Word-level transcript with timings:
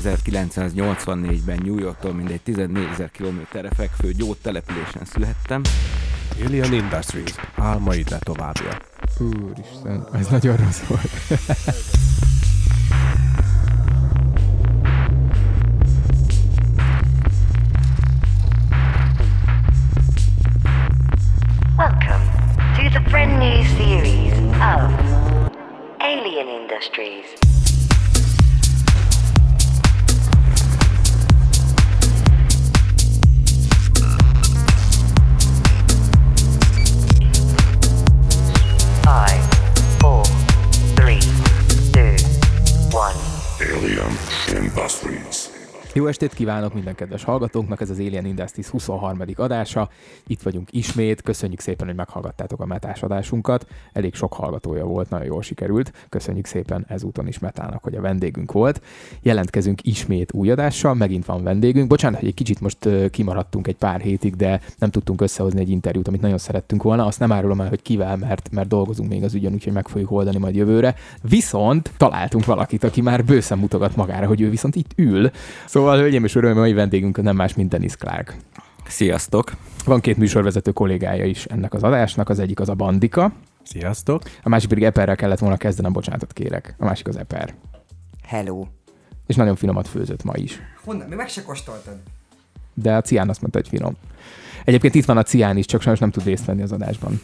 1984-ben 0.00 1.60
New 1.64 1.78
Yorktól 1.78 2.12
mindegy 2.12 2.40
14 2.40 2.88
ezer 2.92 3.10
kilométerre 3.10 3.68
fekvő 3.76 4.12
gyógy 4.12 4.36
településen 4.42 5.04
születtem. 5.04 5.62
Alien 6.44 6.72
Industries. 6.72 7.34
Álmaid 7.56 8.10
ne 8.10 8.18
továbbja. 8.18 8.78
Úristen, 9.18 10.06
ez 10.12 10.26
nagyon 10.26 10.56
rossz 10.56 10.80
volt. 10.80 11.10
Jó 46.04 46.10
estét 46.10 46.34
kívánok 46.34 46.74
minden 46.74 46.94
kedves 46.94 47.24
hallgatóknak, 47.24 47.80
ez 47.80 47.90
az 47.90 47.98
Alien 47.98 48.24
Industries 48.24 48.68
23. 48.68 49.20
adása. 49.34 49.88
Itt 50.26 50.42
vagyunk 50.42 50.68
ismét, 50.72 51.22
köszönjük 51.22 51.60
szépen, 51.60 51.86
hogy 51.86 51.96
meghallgattátok 51.96 52.60
a 52.60 52.66
metás 52.66 53.02
adásunkat. 53.02 53.66
Elég 53.92 54.14
sok 54.14 54.32
hallgatója 54.32 54.84
volt, 54.84 55.10
nagyon 55.10 55.26
jól 55.26 55.42
sikerült. 55.42 55.92
Köszönjük 56.08 56.46
szépen 56.46 56.84
ezúton 56.88 57.26
is 57.26 57.38
Metának, 57.38 57.82
hogy 57.82 57.94
a 57.94 58.00
vendégünk 58.00 58.52
volt. 58.52 58.80
Jelentkezünk 59.22 59.86
ismét 59.86 60.32
új 60.32 60.50
adással, 60.50 60.94
megint 60.94 61.24
van 61.24 61.42
vendégünk. 61.42 61.88
Bocsánat, 61.88 62.18
hogy 62.18 62.28
egy 62.28 62.34
kicsit 62.34 62.60
most 62.60 63.10
kimaradtunk 63.10 63.66
egy 63.66 63.76
pár 63.76 64.00
hétig, 64.00 64.36
de 64.36 64.60
nem 64.78 64.90
tudtunk 64.90 65.20
összehozni 65.20 65.60
egy 65.60 65.70
interjút, 65.70 66.08
amit 66.08 66.20
nagyon 66.20 66.38
szerettünk 66.38 66.82
volna. 66.82 67.06
Azt 67.06 67.18
nem 67.18 67.32
árulom 67.32 67.60
el, 67.60 67.68
hogy 67.68 67.82
kivel, 67.82 68.16
mert, 68.16 68.48
mert 68.50 68.68
dolgozunk 68.68 69.08
még 69.08 69.24
az 69.24 69.34
ügyön, 69.34 69.52
úgyhogy 69.52 69.72
meg 69.72 69.88
fogjuk 69.88 70.10
oldani 70.10 70.38
majd 70.38 70.54
jövőre. 70.54 70.94
Viszont 71.22 71.92
találtunk 71.96 72.44
valakit, 72.44 72.84
aki 72.84 73.00
már 73.00 73.24
bőszen 73.24 73.58
mutogat 73.58 73.96
magára, 73.96 74.26
hogy 74.26 74.40
ő 74.40 74.50
viszont 74.50 74.76
itt 74.76 74.90
ül. 74.96 75.30
Szóval, 75.66 75.93
hölgyeim 76.00 76.24
és 76.24 76.34
uraim, 76.34 76.56
a 76.56 76.60
mai 76.60 76.72
vendégünk 76.72 77.22
nem 77.22 77.36
más, 77.36 77.54
mint 77.54 77.68
Dennis 77.68 77.96
Clark. 77.96 78.36
Sziasztok! 78.86 79.52
Van 79.84 80.00
két 80.00 80.16
műsorvezető 80.16 80.72
kollégája 80.72 81.24
is 81.24 81.44
ennek 81.44 81.74
az 81.74 81.82
adásnak, 81.82 82.28
az 82.28 82.38
egyik 82.38 82.60
az 82.60 82.68
a 82.68 82.74
Bandika, 82.74 83.32
Sziasztok! 83.62 84.22
a 84.42 84.48
másik 84.48 84.68
pedig 84.68 84.84
Eperrel 84.84 85.16
kellett 85.16 85.38
volna 85.38 85.56
kezdenem, 85.56 85.92
bocsánatot 85.92 86.32
kérek. 86.32 86.74
A 86.78 86.84
másik 86.84 87.08
az 87.08 87.16
Eper. 87.16 87.54
Hello. 88.26 88.66
És 89.26 89.36
nagyon 89.36 89.56
finomat 89.56 89.88
főzött 89.88 90.24
ma 90.24 90.32
is. 90.36 90.60
Honnan? 90.84 91.08
Mi 91.08 91.14
meg 91.14 91.28
se 91.28 91.42
kóstoltad? 91.42 91.96
De 92.74 92.94
a 92.94 93.00
Cián 93.00 93.28
azt 93.28 93.40
mondta, 93.40 93.58
hogy 93.58 93.68
finom. 93.68 93.96
Egyébként 94.64 94.94
itt 94.94 95.04
van 95.04 95.16
a 95.16 95.22
Cián 95.22 95.56
is, 95.56 95.66
csak 95.66 95.80
sajnos 95.80 96.00
nem 96.00 96.10
tud 96.10 96.24
részt 96.24 96.44
venni 96.44 96.62
az 96.62 96.72
adásban. 96.72 97.20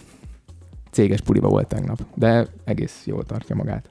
Céges 0.91 1.21
puliba 1.21 1.49
volt 1.49 1.67
tegnap, 1.67 2.01
de 2.15 2.47
egész 2.65 3.03
jól 3.05 3.25
tartja 3.25 3.57
magát. 3.57 3.89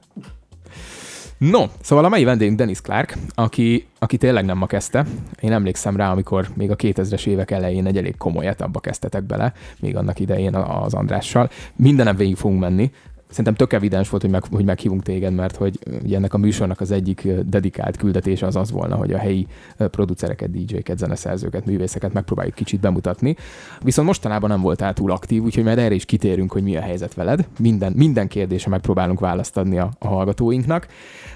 No, 1.40 1.64
szóval 1.80 2.04
a 2.04 2.08
mai 2.08 2.24
vendégünk 2.24 2.58
Dennis 2.58 2.80
Clark, 2.80 3.16
aki, 3.34 3.86
aki 3.98 4.16
tényleg 4.16 4.44
nem 4.44 4.58
ma 4.58 4.66
kezdte. 4.66 5.06
Én 5.40 5.52
emlékszem 5.52 5.96
rá, 5.96 6.10
amikor 6.10 6.48
még 6.54 6.70
a 6.70 6.76
2000-es 6.76 7.26
évek 7.26 7.50
elején 7.50 7.86
egy 7.86 7.96
elég 7.96 8.16
komoly 8.16 8.46
etapba 8.46 8.80
kezdtetek 8.80 9.22
bele, 9.22 9.52
még 9.78 9.96
annak 9.96 10.18
idején 10.18 10.54
az 10.54 10.94
Andrással. 10.94 11.50
Mindenem 11.76 12.16
végig 12.16 12.36
fogunk 12.36 12.60
menni. 12.60 12.90
Szerintem 13.30 13.54
tök 13.54 13.72
evidens 13.72 14.08
volt, 14.08 14.22
hogy, 14.22 14.30
meg, 14.30 14.44
hogy 14.50 14.64
meghívunk 14.64 15.02
téged, 15.02 15.34
mert 15.34 15.56
hogy 15.56 15.78
ennek 16.12 16.34
a 16.34 16.38
műsornak 16.38 16.80
az 16.80 16.90
egyik 16.90 17.28
dedikált 17.46 17.96
küldetése 17.96 18.46
az 18.46 18.56
az 18.56 18.70
volna, 18.70 18.96
hogy 18.96 19.12
a 19.12 19.18
helyi 19.18 19.46
producereket, 19.76 20.50
DJ-ket, 20.50 20.98
zeneszerzőket, 20.98 21.66
művészeket 21.66 22.12
megpróbáljuk 22.12 22.54
kicsit 22.54 22.80
bemutatni. 22.80 23.36
Viszont 23.82 24.06
mostanában 24.06 24.50
nem 24.50 24.60
voltál 24.60 24.92
túl 24.92 25.10
aktív, 25.10 25.42
úgyhogy 25.42 25.64
majd 25.64 25.78
erre 25.78 25.94
is 25.94 26.04
kitérünk, 26.04 26.52
hogy 26.52 26.62
mi 26.62 26.76
a 26.76 26.80
helyzet 26.80 27.14
veled. 27.14 27.48
Minden, 27.58 27.92
minden 27.96 28.28
kérdésre 28.28 28.70
megpróbálunk 28.70 29.20
választ 29.20 29.56
adni 29.56 29.78
a, 29.78 29.90
a 29.98 30.08
hallgatóinknak. 30.08 30.86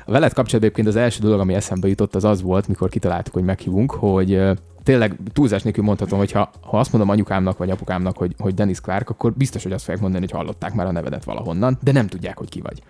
Veled 0.06 0.32
kapcsolatban 0.32 0.70
egyébként 0.70 0.88
az 0.88 0.96
első 0.96 1.22
dolog, 1.22 1.40
ami 1.40 1.54
eszembe 1.54 1.88
jutott, 1.88 2.14
az 2.14 2.24
az 2.24 2.42
volt, 2.42 2.68
mikor 2.68 2.88
kitaláltuk, 2.88 3.34
hogy 3.34 3.44
meghívunk, 3.44 3.90
hogy 3.90 4.40
tényleg 4.84 5.16
túlzás 5.32 5.62
nélkül 5.62 5.84
mondhatom, 5.84 6.18
hogy 6.18 6.32
ha, 6.32 6.50
ha 6.60 6.78
azt 6.78 6.92
mondom 6.92 7.10
anyukámnak 7.10 7.58
vagy 7.58 7.70
apukámnak, 7.70 8.16
hogy, 8.16 8.34
hogy 8.38 8.54
Dennis 8.54 8.80
Clark, 8.80 9.10
akkor 9.10 9.32
biztos, 9.32 9.62
hogy 9.62 9.72
azt 9.72 9.84
fogják 9.84 10.02
mondani, 10.02 10.24
hogy 10.24 10.34
hallották 10.34 10.74
már 10.74 10.86
a 10.86 10.92
nevedet 10.92 11.24
valahonnan, 11.24 11.78
de 11.82 11.92
nem 11.92 12.06
tudják, 12.06 12.38
hogy 12.38 12.48
ki 12.48 12.60
vagy. 12.60 12.82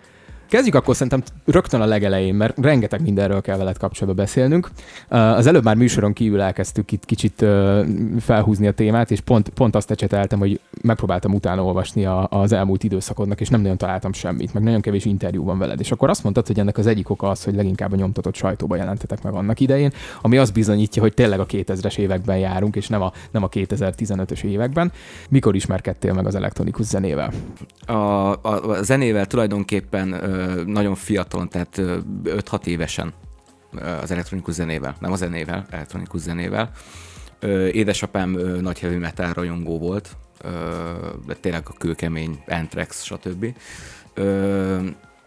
Kezdjük 0.47 0.75
akkor 0.75 0.95
szerintem 0.95 1.23
rögtön 1.45 1.81
a 1.81 1.85
legelején, 1.85 2.35
mert 2.35 2.57
rengeteg 2.61 3.01
mindenről 3.01 3.41
kell 3.41 3.57
veled 3.57 3.77
kapcsolatban 3.77 4.25
beszélnünk. 4.25 4.69
Uh, 5.09 5.37
Az 5.37 5.47
előbb 5.47 5.63
már 5.63 5.75
műsoron 5.75 6.13
kívül 6.13 6.41
elkezdtük 6.41 6.91
itt 6.91 7.05
kicsit 7.05 7.41
uh, 7.41 7.85
felhúzni 8.19 8.67
a 8.67 8.71
témát, 8.71 9.11
és 9.11 9.19
pont, 9.19 9.49
pont 9.49 9.75
azt 9.75 9.91
ecseteltem, 9.91 10.39
hogy 10.39 10.59
megpróbáltam 10.81 11.33
utána 11.33 11.63
olvasni 11.63 12.05
az 12.29 12.51
elmúlt 12.51 12.83
időszakodnak, 12.83 13.41
és 13.41 13.49
nem 13.49 13.61
nagyon 13.61 13.77
találtam 13.77 14.13
semmit, 14.13 14.53
meg 14.53 14.63
nagyon 14.63 14.81
kevés 14.81 15.05
interjú 15.05 15.43
van 15.43 15.57
veled. 15.57 15.79
És 15.79 15.91
akkor 15.91 16.09
azt 16.09 16.23
mondtad, 16.23 16.47
hogy 16.47 16.59
ennek 16.59 16.77
az 16.77 16.87
egyik 16.87 17.09
oka 17.09 17.29
az, 17.29 17.43
hogy 17.43 17.55
leginkább 17.55 17.91
a 17.91 17.95
nyomtatott 17.95 18.35
sajtóba 18.35 18.75
jelentetek 18.75 19.23
meg 19.23 19.33
annak 19.33 19.59
idején, 19.59 19.91
ami 20.21 20.37
azt 20.37 20.53
bizonyítja, 20.53 21.01
hogy 21.01 21.13
tényleg 21.13 21.39
a 21.39 21.45
2000-es 21.45 21.97
években 21.97 22.37
járunk, 22.37 22.75
és 22.75 22.87
nem 22.87 23.01
a, 23.01 23.11
nem 23.31 23.43
a 23.43 23.49
2015-ös 23.49 24.43
években. 24.43 24.91
Mikor 25.29 25.55
ismerkedtél 25.55 26.13
meg 26.13 26.25
az 26.25 26.35
elektronikus 26.35 26.85
zenével? 26.85 27.31
A, 27.85 27.93
a, 27.93 28.37
a 28.41 28.83
zenével 28.83 29.25
tulajdonképpen 29.25 30.15
nagyon 30.65 30.95
fiatalon, 30.95 31.49
tehát 31.49 31.77
ö, 31.77 31.97
5-6 32.23 32.65
évesen 32.65 33.13
az 34.01 34.11
elektronikus 34.11 34.53
zenével, 34.53 34.95
nem 34.99 35.11
a 35.11 35.15
zenével, 35.15 35.65
elektronikus 35.69 36.21
zenével. 36.21 36.71
Édesapám 37.71 38.29
nagy 38.61 38.79
heavy 38.79 38.95
metal 38.95 39.33
rajongó 39.33 39.79
volt, 39.79 40.17
de 41.25 41.33
tényleg 41.39 41.63
a 41.65 41.73
kőkemény, 41.77 42.43
Anthrax, 42.47 43.03
stb. 43.03 43.45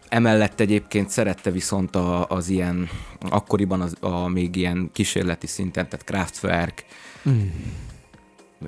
Emellett 0.09 0.59
egyébként 0.59 1.09
szerette 1.09 1.51
viszont 1.51 1.95
a, 1.95 2.27
az 2.27 2.49
ilyen, 2.49 2.89
akkoriban 3.29 3.81
az, 3.81 3.95
a 3.99 4.27
még 4.27 4.55
ilyen 4.55 4.89
kísérleti 4.93 5.47
szinten, 5.47 5.89
tehát 5.89 6.05
Kraftwerk, 6.05 6.85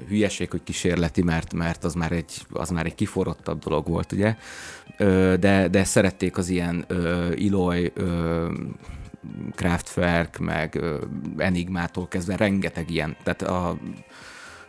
hülyeség, 0.08 0.50
hogy 0.52 0.64
kísérleti, 0.64 1.22
mert, 1.22 1.54
mert 1.54 1.84
az, 1.84 1.94
már 1.94 2.12
egy, 2.12 2.46
az 2.50 2.70
már 2.70 2.86
egy 2.86 2.96
kiforrottabb 2.96 3.60
dolog 3.60 3.88
volt, 3.88 4.12
ugye? 4.12 4.36
De, 5.38 5.68
de 5.68 5.84
szerették 5.84 6.38
az 6.38 6.50
ilyen 6.50 6.86
ö, 6.88 8.52
Kraftwerk, 9.56 10.38
meg 10.38 10.84
Enigmától 11.38 12.08
kezdve 12.08 12.36
rengeteg 12.36 12.90
ilyen, 12.90 13.16
tehát 13.24 13.42
a, 13.42 13.70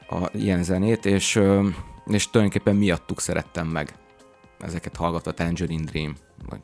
a, 0.09 0.31
ilyen 0.33 0.63
zenét, 0.63 1.07
és, 1.07 1.41
és 2.07 2.31
tulajdonképpen 2.31 2.77
miattuk 2.77 3.21
szerettem 3.21 3.67
meg 3.67 3.95
ezeket 4.61 4.97
hallgatva, 4.97 5.33
Tangerine 5.33 5.85
Dream, 5.85 6.15
vagy 6.49 6.61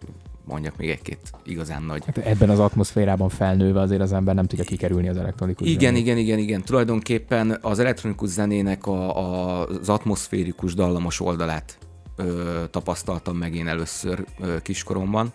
mondjak 0.49 0.77
még 0.77 0.91
egy-két 0.91 1.19
igazán 1.45 1.83
nagy 1.83 2.03
Hát 2.07 2.19
ebben 2.19 2.51
az 2.51 2.59
atmoszférában 2.59 3.29
felnőve 3.29 3.81
azért 3.81 4.01
az 4.01 4.13
ember 4.13 4.35
nem 4.35 4.47
tudja 4.47 4.65
kikerülni 4.65 5.09
az 5.09 5.17
elektronikus 5.17 5.69
igen, 5.69 5.81
zenét. 5.81 6.01
igen, 6.01 6.19
igen, 6.19 6.39
igen. 6.39 6.63
Tulajdonképpen 6.63 7.59
az 7.61 7.79
elektronikus 7.79 8.29
zenének 8.29 8.87
a, 8.87 9.17
a, 9.17 9.67
az 9.67 9.89
atmoszférikus, 9.89 10.75
dallamos 10.75 11.21
oldalát 11.21 11.79
ö, 12.17 12.63
tapasztaltam 12.71 13.37
meg 13.37 13.55
én 13.55 13.69
először 13.69 14.25
ö, 14.41 14.61
kiskoromban, 14.63 15.33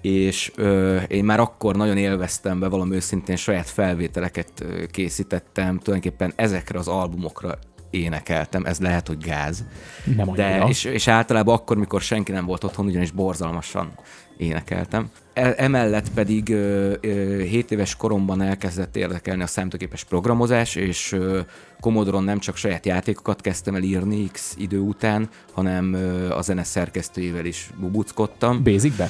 és 0.00 0.52
ö, 0.56 0.96
én 0.96 1.24
már 1.24 1.40
akkor 1.40 1.76
nagyon 1.76 1.96
élveztem 1.96 2.58
be, 2.58 2.68
valami 2.68 2.94
őszintén 2.94 3.36
saját 3.36 3.68
felvételeket 3.68 4.50
ö, 4.60 4.86
készítettem, 4.86 5.78
tulajdonképpen 5.78 6.32
ezekre 6.36 6.78
az 6.78 6.88
albumokra 6.88 7.58
énekeltem, 7.94 8.64
ez 8.64 8.80
lehet, 8.80 9.06
hogy 9.06 9.18
gáz. 9.18 9.64
Nem 10.16 10.32
De, 10.32 10.64
és, 10.68 10.84
és 10.84 11.08
általában 11.08 11.54
akkor, 11.54 11.76
mikor 11.76 12.00
senki 12.00 12.32
nem 12.32 12.46
volt 12.46 12.64
otthon, 12.64 12.86
ugyanis 12.86 13.10
borzalmasan 13.10 13.92
énekeltem. 14.36 15.10
E- 15.32 15.54
emellett 15.56 16.10
pedig 16.10 16.48
ö, 16.48 16.94
ö, 17.00 17.40
7 17.42 17.70
éves 17.70 17.96
koromban 17.96 18.42
elkezdett 18.42 18.96
érdekelni 18.96 19.42
a 19.42 19.46
számítógépes 19.46 20.04
programozás, 20.04 20.74
és 20.74 21.16
Commodore-on 21.80 22.24
nem 22.24 22.38
csak 22.38 22.56
saját 22.56 22.86
játékokat 22.86 23.40
kezdtem 23.40 23.74
el 23.74 23.82
írni 23.82 24.28
X 24.32 24.54
idő 24.58 24.78
után, 24.78 25.28
hanem 25.52 25.96
a 26.30 26.42
zene 26.42 26.64
szerkesztőjével 26.64 27.44
is 27.44 27.70
bubuckodtam. 27.80 28.62
Basicben? 28.62 29.08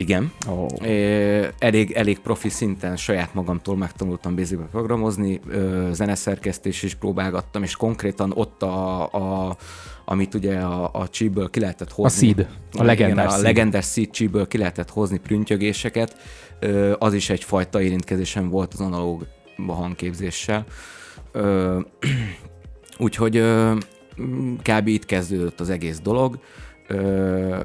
Igen. 0.00 0.32
Ó. 0.48 0.66
Ö, 0.82 1.46
elég, 1.58 1.90
elég 1.90 2.18
profi 2.18 2.48
szinten 2.48 2.96
saját 2.96 3.34
magamtól 3.34 3.76
megtanultam 3.76 4.34
Basicbe 4.34 4.64
programozni, 4.64 5.40
ö, 5.48 5.88
zeneszerkesztés 5.92 6.82
is 6.82 6.94
próbálgattam, 6.94 7.62
és 7.62 7.76
konkrétan 7.76 8.32
ott 8.34 8.62
a, 8.62 9.02
a 9.02 9.56
amit 10.04 10.34
ugye 10.34 10.58
a, 10.58 10.90
a 10.92 11.08
csíből 11.08 11.50
ki 11.50 11.60
lehetett 11.60 11.92
hozni. 11.92 12.26
Seed, 12.26 12.48
a 12.78 12.82
legendás 12.82 13.24
igen, 13.26 13.38
a 13.38 13.42
legendás 13.42 13.86
Seed 13.86 14.10
csíből 14.10 14.46
ki 14.46 14.58
lehetett 14.58 14.90
hozni 14.90 15.18
prüntyögéseket, 15.18 16.16
ö, 16.60 16.94
az 16.98 17.14
is 17.14 17.30
egyfajta 17.30 17.82
érintkezésem 17.82 18.48
volt 18.48 18.72
az 18.72 18.80
analóg 18.80 19.26
hangképzéssel. 19.66 20.64
Ö, 21.32 21.78
úgyhogy 22.98 23.36
ö, 23.36 23.74
kb. 24.62 24.86
itt 24.86 25.06
kezdődött 25.06 25.60
az 25.60 25.70
egész 25.70 26.00
dolog. 26.00 26.38
Ö, 26.86 27.58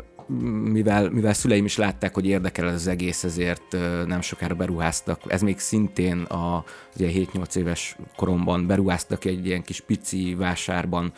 mivel, 0.72 1.10
mivel 1.10 1.33
szüleim 1.33 1.66
is 1.66 1.77
látták, 1.77 2.13
hogy 2.13 2.25
érdekel 2.25 2.68
ez 2.68 2.74
az 2.74 2.88
egész, 2.88 3.24
ezért 3.24 3.77
nem 4.06 4.22
sokára 4.22 4.56
beruháztak. 4.56 5.19
Ez 5.27 5.42
még 5.42 5.60
szintén 5.60 6.22
a 6.22 6.63
ugye 6.95 7.10
7-8 7.12 7.56
éves 7.56 7.95
koromban 8.16 8.68
beruháztak 8.68 9.25
egy 9.25 9.45
ilyen 9.45 9.63
kis 9.63 9.81
pici 9.81 10.36
vásárban 10.36 11.13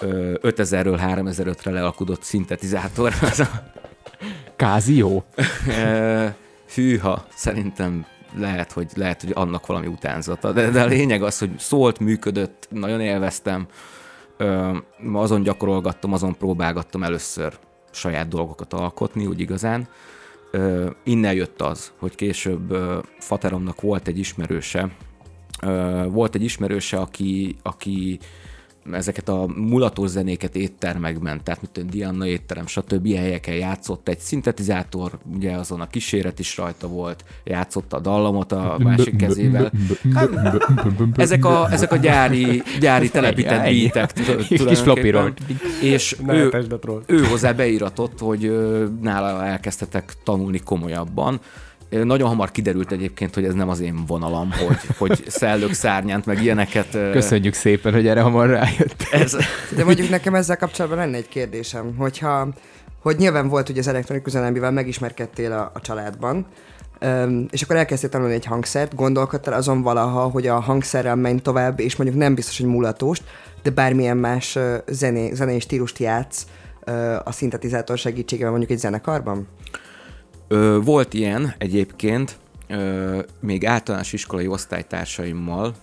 ö, 0.00 0.34
5000-ről 0.42 1.00
3005-re 1.02 1.70
lealkudott 1.70 2.22
szintetizátor. 2.22 3.12
Az 3.30 3.40
a, 3.40 3.72
Kázió? 4.56 5.24
Hűha, 6.74 7.26
szerintem 7.34 8.06
lehet, 8.38 8.72
hogy, 8.72 8.90
lehet, 8.94 9.20
hogy 9.20 9.30
annak 9.34 9.66
valami 9.66 9.86
utánzata. 9.86 10.52
De, 10.52 10.70
de 10.70 10.82
a 10.82 10.86
lényeg 10.86 11.22
az, 11.22 11.38
hogy 11.38 11.50
szólt, 11.58 11.98
működött, 11.98 12.68
nagyon 12.70 13.00
élveztem. 13.00 13.66
Ö, 14.36 14.76
azon 15.12 15.42
gyakorolgattam, 15.42 16.12
azon 16.12 16.36
próbálgattam 16.36 17.02
először 17.02 17.58
saját 17.96 18.28
dolgokat 18.28 18.72
alkotni, 18.72 19.26
úgy 19.26 19.40
igazán. 19.40 19.88
Ö, 20.50 20.90
innen 21.04 21.34
jött 21.34 21.62
az, 21.62 21.92
hogy 21.98 22.14
később 22.14 22.76
Fateromnak 23.18 23.80
volt 23.80 24.08
egy 24.08 24.18
ismerőse, 24.18 24.96
volt 26.08 26.34
egy 26.34 26.42
ismerőse, 26.42 26.96
aki, 26.96 27.56
aki 27.62 28.18
ezeket 28.92 29.28
a 29.28 29.46
mulatos 29.56 30.08
zenéket 30.08 30.56
éttermekben, 30.56 31.40
tehát 31.44 31.60
mint 31.60 31.72
tudom, 31.72 31.90
Diana 31.90 32.26
étterem, 32.26 32.66
stb. 32.66 33.14
helyeken 33.14 33.54
játszott 33.54 34.08
egy 34.08 34.18
szintetizátor, 34.18 35.18
ugye 35.34 35.52
azon 35.52 35.80
a 35.80 35.86
kíséret 35.86 36.38
is 36.38 36.56
rajta 36.56 36.86
volt, 36.88 37.24
játszotta 37.44 37.96
a 37.96 38.00
dallamot 38.00 38.52
a 38.52 38.76
másik 38.78 39.16
kezével. 39.16 39.72
Ezek 41.16 41.44
a, 41.44 41.68
ezek 41.70 41.92
a 41.92 41.96
gyári, 41.96 42.62
gyári 42.80 43.08
telepített 43.10 44.10
tudod- 44.12 44.46
Kis 44.46 44.58
tulajdonképpen. 44.58 45.34
És 45.82 46.16
ő, 46.28 46.50
ő 47.06 47.24
hozzá 47.24 47.52
beíratott, 47.52 48.18
hogy 48.18 48.52
nála 49.02 49.44
elkezdtetek 49.44 50.12
tanulni 50.24 50.58
komolyabban. 50.60 51.40
Nagyon 51.90 52.28
hamar 52.28 52.50
kiderült 52.50 52.92
egyébként, 52.92 53.34
hogy 53.34 53.44
ez 53.44 53.54
nem 53.54 53.68
az 53.68 53.80
én 53.80 54.06
vonalam, 54.06 54.50
hogy, 54.66 54.78
hogy 54.98 55.24
szellők 55.26 55.72
szárnyánt, 55.72 56.26
meg 56.26 56.42
ilyeneket. 56.42 56.90
Köszönjük 56.90 57.54
szépen, 57.54 57.92
hogy 57.92 58.06
erre 58.06 58.20
hamar 58.20 58.48
rájött. 58.48 59.06
Ez, 59.10 59.36
De 59.76 59.84
mondjuk 59.84 60.08
nekem 60.08 60.34
ezzel 60.34 60.56
kapcsolatban 60.56 60.98
lenne 61.00 61.16
egy 61.16 61.28
kérdésem, 61.28 61.94
hogyha, 61.96 62.48
hogy 63.02 63.16
nyilván 63.16 63.48
volt 63.48 63.68
ugye 63.68 63.80
az 63.80 63.88
elektronikus 63.88 64.32
zene, 64.32 64.46
amivel 64.46 64.70
megismerkedtél 64.70 65.52
a, 65.52 65.70
a 65.74 65.80
családban, 65.80 66.46
Öm, 66.98 67.46
és 67.50 67.62
akkor 67.62 67.76
elkezdtél 67.76 68.10
tanulni 68.10 68.34
egy 68.34 68.44
hangszert, 68.44 68.94
gondolkodtál 68.94 69.54
azon 69.54 69.82
valaha, 69.82 70.28
hogy 70.28 70.46
a 70.46 70.60
hangszerrel 70.60 71.16
menj 71.16 71.38
tovább, 71.38 71.80
és 71.80 71.96
mondjuk 71.96 72.18
nem 72.18 72.34
biztos, 72.34 72.58
hogy 72.58 72.66
mulatóst, 72.66 73.24
de 73.62 73.70
bármilyen 73.70 74.16
más 74.16 74.58
zené, 74.86 75.32
zenei 75.34 75.60
stílust 75.60 75.98
játsz 75.98 76.46
ö, 76.84 77.16
a 77.24 77.32
szintetizátor 77.32 77.98
segítségével 77.98 78.50
mondjuk 78.50 78.70
egy 78.70 78.78
zenekarban? 78.78 79.48
Ö, 80.48 80.78
volt 80.84 81.14
ilyen 81.14 81.54
egyébként, 81.58 82.36
ö, 82.68 83.18
még 83.40 83.66
általános 83.66 84.12
iskolai 84.12 84.46
osztálytársaimmal, 84.46 85.74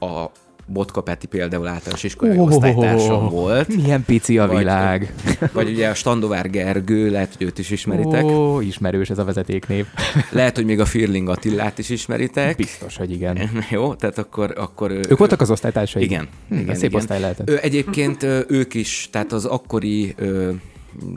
a 0.00 0.24
Botka 0.66 1.00
Peti 1.00 1.26
például 1.26 1.66
általános 1.66 2.02
iskolai 2.04 2.38
Ó, 2.38 2.46
osztálytársam 2.46 3.28
volt, 3.28 3.76
Milyen 3.76 4.04
pici 4.04 4.38
a 4.38 4.46
Vagy- 4.46 4.58
világ. 4.58 5.14
vagy 5.52 5.68
ugye 5.68 5.88
a 5.88 5.94
Standovár 5.94 6.50
Gergő, 6.50 7.10
lehet, 7.10 7.34
hogy 7.36 7.46
őt 7.46 7.58
is 7.58 7.70
ismeritek, 7.70 8.24
Ó, 8.24 8.60
ismerős 8.60 9.10
ez 9.10 9.18
a 9.18 9.24
vezetéknév. 9.24 9.86
lehet, 10.30 10.56
hogy 10.56 10.64
még 10.64 10.80
a 10.80 10.84
Firling 10.84 11.28
Attillát 11.28 11.78
is 11.78 11.88
ismeritek. 11.88 12.56
Biztos, 12.56 12.96
hogy 12.96 13.10
igen. 13.12 13.38
Jó, 13.70 13.94
tehát 13.94 14.18
akkor... 14.18 14.54
akkor 14.56 14.90
ő- 14.90 15.04
Ők 15.08 15.18
voltak 15.18 15.40
az 15.40 15.50
osztálytársai? 15.50 16.02
Igen. 16.02 16.28
Hm, 16.48 16.54
igen, 16.58 16.74
szép 16.74 16.84
igen. 16.88 17.00
osztály 17.00 17.20
lehetett. 17.20 17.48
Ö, 17.50 17.56
egyébként 17.62 18.22
ők 18.48 18.74
is, 18.74 19.08
tehát 19.12 19.32
az 19.32 19.44
akkori 19.44 20.14
ö, 20.16 20.50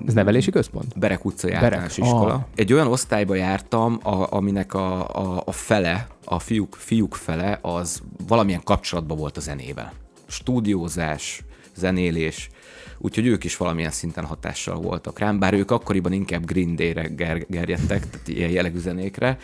Ez 0.08 0.14
nevelési 0.14 0.52
központ? 0.52 1.00
Berek 1.00 1.26
utcai 1.26 1.50
Berek. 1.50 1.64
általános 1.64 1.98
iskola. 1.98 2.34
Ah. 2.34 2.42
Egy 2.56 2.74
olyan 2.74 2.88
osztályba 2.88 3.36
jártam, 3.36 4.00
a, 4.04 4.34
aminek 4.34 4.74
a, 4.74 5.08
a, 5.10 5.44
a 5.46 5.52
fele, 5.52 6.08
a 6.26 6.40
fiúk, 6.40 6.76
fiúk 6.76 7.16
fele, 7.16 7.60
az 7.62 8.02
valamilyen 8.28 8.64
kapcsolatban 8.64 9.18
volt 9.18 9.38
a 9.38 9.40
zenével. 9.40 9.94
Stúdiózás, 10.28 11.44
zenélés, 11.76 12.50
úgyhogy 12.98 13.26
ők 13.26 13.44
is 13.44 13.58
valamilyen 13.58 13.92
szinten 13.92 14.26
hatással 14.26 14.76
voltak 14.76 15.20
rám, 15.20 15.40
bár 15.40 15.54
ők 15.54 15.72
akkoriban 15.72 16.12
inkább 16.12 16.46
Green 16.46 16.76
Day-re 16.76 17.08
ger- 17.08 17.50
gerjedtek, 17.50 18.10
tehát 18.10 18.28
ilyen 18.28 18.50
jellegű 18.50 18.80
zenékre. 18.80 19.38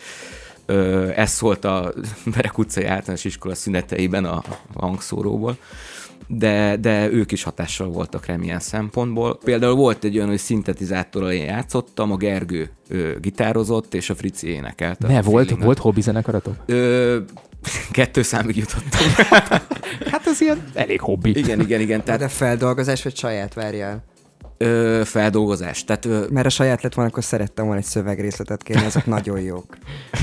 Ö, 0.66 1.10
ez 1.16 1.32
szólt 1.32 1.66
a 1.66 1.94
Berek 2.26 2.58
utcai 2.58 2.86
általános 2.86 3.26
iskola 3.26 3.56
szüneteiben 3.56 4.26
a, 4.26 4.44
a 4.74 4.86
hangszóróból 4.86 5.58
de, 6.28 6.76
de 6.76 7.10
ők 7.12 7.32
is 7.32 7.44
hatással 7.44 7.88
voltak 7.90 8.26
rám 8.26 8.44
ilyen 8.44 8.60
szempontból. 8.60 9.38
Például 9.44 9.76
volt 9.76 10.04
egy 10.04 10.16
olyan, 10.18 10.28
hogy 10.30 10.38
szintetizátorral 10.38 11.32
én 11.32 11.46
játszottam, 11.46 12.12
a 12.12 12.16
Gergő 12.18 12.70
ő, 12.88 13.18
gitározott, 13.22 13.94
és 13.94 14.10
a 14.10 14.16
Frici 14.16 14.48
énekelt. 14.48 15.00
Ne, 15.00 15.22
volt, 15.22 15.50
volt 15.64 15.78
hobbi 15.78 16.02
zenekaratok? 16.02 16.56
Ö, 16.66 17.18
kettő 17.92 18.22
számig 18.22 18.58
jutottam. 18.58 19.08
Hát 20.12 20.28
ez 20.28 20.42
ilyen 20.42 20.64
elég 20.74 21.00
hobbi. 21.02 21.30
igen, 21.38 21.60
igen, 21.60 21.80
igen. 21.80 22.04
Tehát... 22.04 22.06
Tehát 22.06 22.20
De 22.20 22.28
feldolgozás 22.28 23.04
vagy 23.04 23.16
saját 23.16 23.54
várjál? 23.54 24.04
ö, 24.58 25.02
feldolgozás. 25.06 25.84
Tehát 25.84 26.06
ö, 26.06 26.26
Mert 26.30 26.46
a 26.46 26.50
saját 26.50 26.82
lett 26.82 26.94
volna, 26.94 27.10
akkor 27.10 27.24
szerettem 27.24 27.66
volna 27.66 27.80
egy 27.80 27.86
szövegrészletet 27.86 28.64
kérni, 28.64 28.86
azok 28.86 29.06
nagyon 29.16 29.40
jók. 29.40 29.78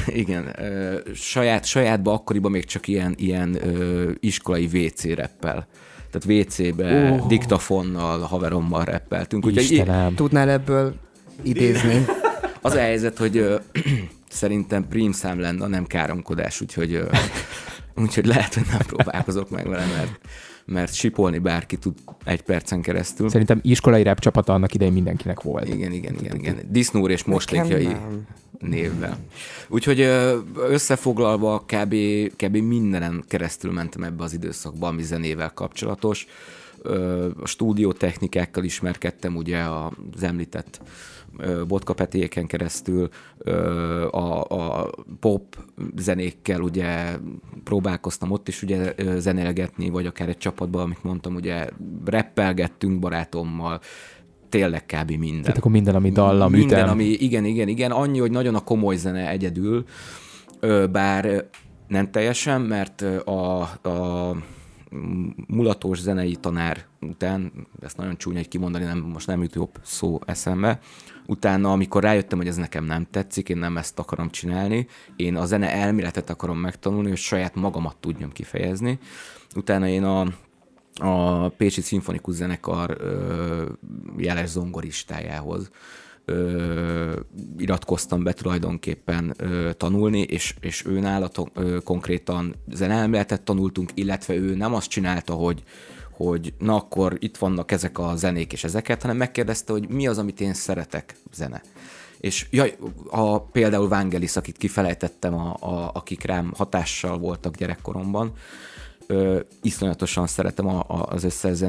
igen, 0.07 0.55
ö, 0.59 0.99
saját, 1.15 1.65
sajátba 1.65 2.13
akkoriban 2.13 2.51
még 2.51 2.65
csak 2.65 2.89
ilyen, 2.89 3.15
ilyen 3.19 3.57
ö, 3.67 4.11
iskolai 4.21 4.65
WC 4.73 5.05
reppel. 5.05 5.67
Tehát 6.15 6.47
WC-be, 6.47 7.11
oh. 7.11 7.27
diktafonnal, 7.27 8.21
haverommal 8.21 8.85
reppeltünk. 8.85 9.47
Úgyhogy 9.47 9.63
Istenem. 9.63 10.15
Tudnál 10.15 10.51
ebből 10.51 10.95
idézni? 11.43 12.05
Az 12.61 12.73
a 12.73 12.79
helyzet, 12.79 13.19
hogy 13.19 13.37
ö, 13.37 13.57
szerintem 14.31 14.89
prímszám 14.89 15.41
lenne, 15.41 15.67
nem 15.67 15.87
káromkodás, 15.87 16.61
úgyhogy, 16.61 16.95
ö, 16.95 17.05
úgyhogy 18.03 18.27
lehet, 18.27 18.55
hogy 18.55 18.67
nem 18.71 18.81
próbálkozok 18.87 19.51
meg 19.51 19.69
vele, 19.69 19.87
mert, 19.97 20.21
mert 20.65 20.95
sipolni 20.95 21.39
bárki 21.39 21.77
tud 21.77 21.95
egy 22.25 22.43
percen 22.43 22.83
keresztül. 22.83 23.29
Szerintem 23.29 23.61
iskolai 23.63 24.03
rap 24.03 24.19
csapata 24.19 24.53
annak 24.53 24.75
idején 24.75 24.93
mindenkinek 24.93 25.43
volt. 25.43 25.69
Igen, 25.69 25.93
igen, 25.93 26.15
igen, 26.15 26.37
igen. 26.37 26.59
Disznór 26.69 27.11
és 27.11 27.25
moslékjai 27.25 27.97
névvel. 28.59 29.19
Úgyhogy 29.69 30.01
összefoglalva 30.69 31.65
kb, 31.67 31.95
kb. 32.37 32.57
mindenen 32.57 33.25
keresztül 33.29 33.73
mentem 33.73 34.03
ebbe 34.03 34.25
az 34.25 34.33
időszakba, 34.33 34.87
ami 34.87 35.03
zenével 35.03 35.51
kapcsolatos. 35.51 36.27
A 37.41 37.47
stúdiótechnikákkal 37.47 38.65
ismerkedtem, 38.65 39.37
ugye 39.37 39.63
az 40.15 40.23
említett 40.23 40.81
ö, 41.37 41.65
Botka 41.65 41.95
Petéken 41.95 42.47
keresztül, 42.47 43.09
a, 44.11 44.41
a 44.41 44.91
pop 45.21 45.57
zenékkel 45.97 46.61
ugye 46.61 47.17
próbálkoztam 47.65 48.31
ott 48.31 48.49
is 48.49 48.63
ugye 48.63 48.95
zenélgetni, 49.17 49.89
vagy 49.91 50.07
akár 50.07 50.29
egy 50.29 50.39
csapatban, 50.39 50.83
amit 50.83 51.05
mondtam, 51.05 51.35
ugye 51.35 51.69
rappelgettünk 52.05 52.99
barátommal, 52.99 53.81
tényleg 54.49 54.87
kb. 54.87 55.11
minden. 55.11 55.43
Tehát 55.43 55.59
akkor 55.59 55.71
minden, 55.71 55.95
ami 55.95 56.11
dallam, 56.11 56.51
Minden, 56.51 56.79
ütem. 56.79 56.91
ami, 56.91 57.05
igen, 57.05 57.45
igen, 57.45 57.69
igen. 57.69 57.91
Annyi, 57.91 58.19
hogy 58.19 58.31
nagyon 58.31 58.55
a 58.55 58.65
komoly 58.65 58.97
zene 58.97 59.29
egyedül, 59.29 59.85
bár 60.91 61.49
nem 61.89 62.11
teljesen, 62.11 62.61
mert 62.61 63.01
a, 63.25 63.61
a 63.61 64.37
mulatós 65.47 66.01
zenei 66.01 66.37
tanár 66.37 66.85
után, 67.01 67.53
ezt 67.81 67.97
nagyon 67.97 68.17
csúnya 68.17 68.39
egy 68.39 68.49
kimondani, 68.49 68.85
nem, 68.85 68.99
most 68.99 69.27
nem 69.27 69.43
jut 69.43 69.55
jobb 69.55 69.79
szó 69.83 70.19
eszembe, 70.27 70.81
utána, 71.27 71.73
amikor 71.73 72.03
rájöttem, 72.03 72.39
hogy 72.39 72.47
ez 72.47 72.57
nekem 72.57 72.85
nem 72.85 73.07
tetszik, 73.11 73.49
én 73.49 73.57
nem 73.57 73.77
ezt 73.77 73.99
akarom 73.99 74.31
csinálni, 74.31 74.87
én 75.17 75.37
a 75.37 75.47
zene 75.47 75.73
elméletet 75.73 76.31
akarom 76.31 76.59
megtanulni, 76.59 77.09
hogy 77.09 77.19
saját 77.19 77.55
magamat 77.55 77.97
tudjam 77.97 78.33
kifejezni, 78.33 78.99
utána 79.55 79.89
én 79.89 80.05
a 80.05 80.27
a 81.01 81.49
Pécsi 81.49 81.81
Szimfonikus 81.81 82.35
Zenekar 82.35 82.97
ö, 83.01 83.65
jeles 84.17 84.49
zongoristájához 84.49 85.71
ö, 86.25 87.21
iratkoztam 87.59 88.23
be 88.23 88.33
tulajdonképpen 88.33 89.35
ö, 89.37 89.73
tanulni, 89.73 90.21
és, 90.21 90.55
és 90.61 90.87
ő 90.87 91.01
nála 91.01 91.31
konkrétan 91.85 92.55
zeneelméletet 92.73 93.43
tanultunk, 93.43 93.91
illetve 93.95 94.35
ő 94.35 94.55
nem 94.55 94.75
azt 94.75 94.89
csinálta, 94.89 95.33
hogy 95.33 95.63
hogy 96.17 96.55
na 96.59 96.75
akkor 96.75 97.17
itt 97.19 97.37
vannak 97.37 97.73
ezek 97.73 97.99
a 97.99 98.17
zenék 98.17 98.53
és 98.53 98.65
ezeket, 98.65 99.03
hanem 99.03 99.17
megkérdezte, 99.17 99.73
hogy 99.73 99.89
mi 99.89 100.07
az, 100.07 100.19
amit 100.19 100.41
én 100.41 100.55
szeretek 100.55 101.17
zene. 101.33 101.63
És 102.21 102.47
jaj, 102.51 102.77
a, 103.11 103.41
például 103.41 103.89
Vangelis, 103.89 104.37
akit 104.37 104.57
kifelejtettem, 104.57 105.35
a, 105.35 105.57
a, 105.61 105.91
akik 105.95 106.25
rám 106.25 106.53
hatással 106.57 107.19
voltak 107.19 107.57
gyerekkoromban, 107.57 108.33
ö, 109.07 109.41
iszonyatosan 109.63 110.27
szeretem 110.27 110.67
a, 110.67 110.85
a, 110.89 111.07
az 111.09 111.25
összes 111.25 111.61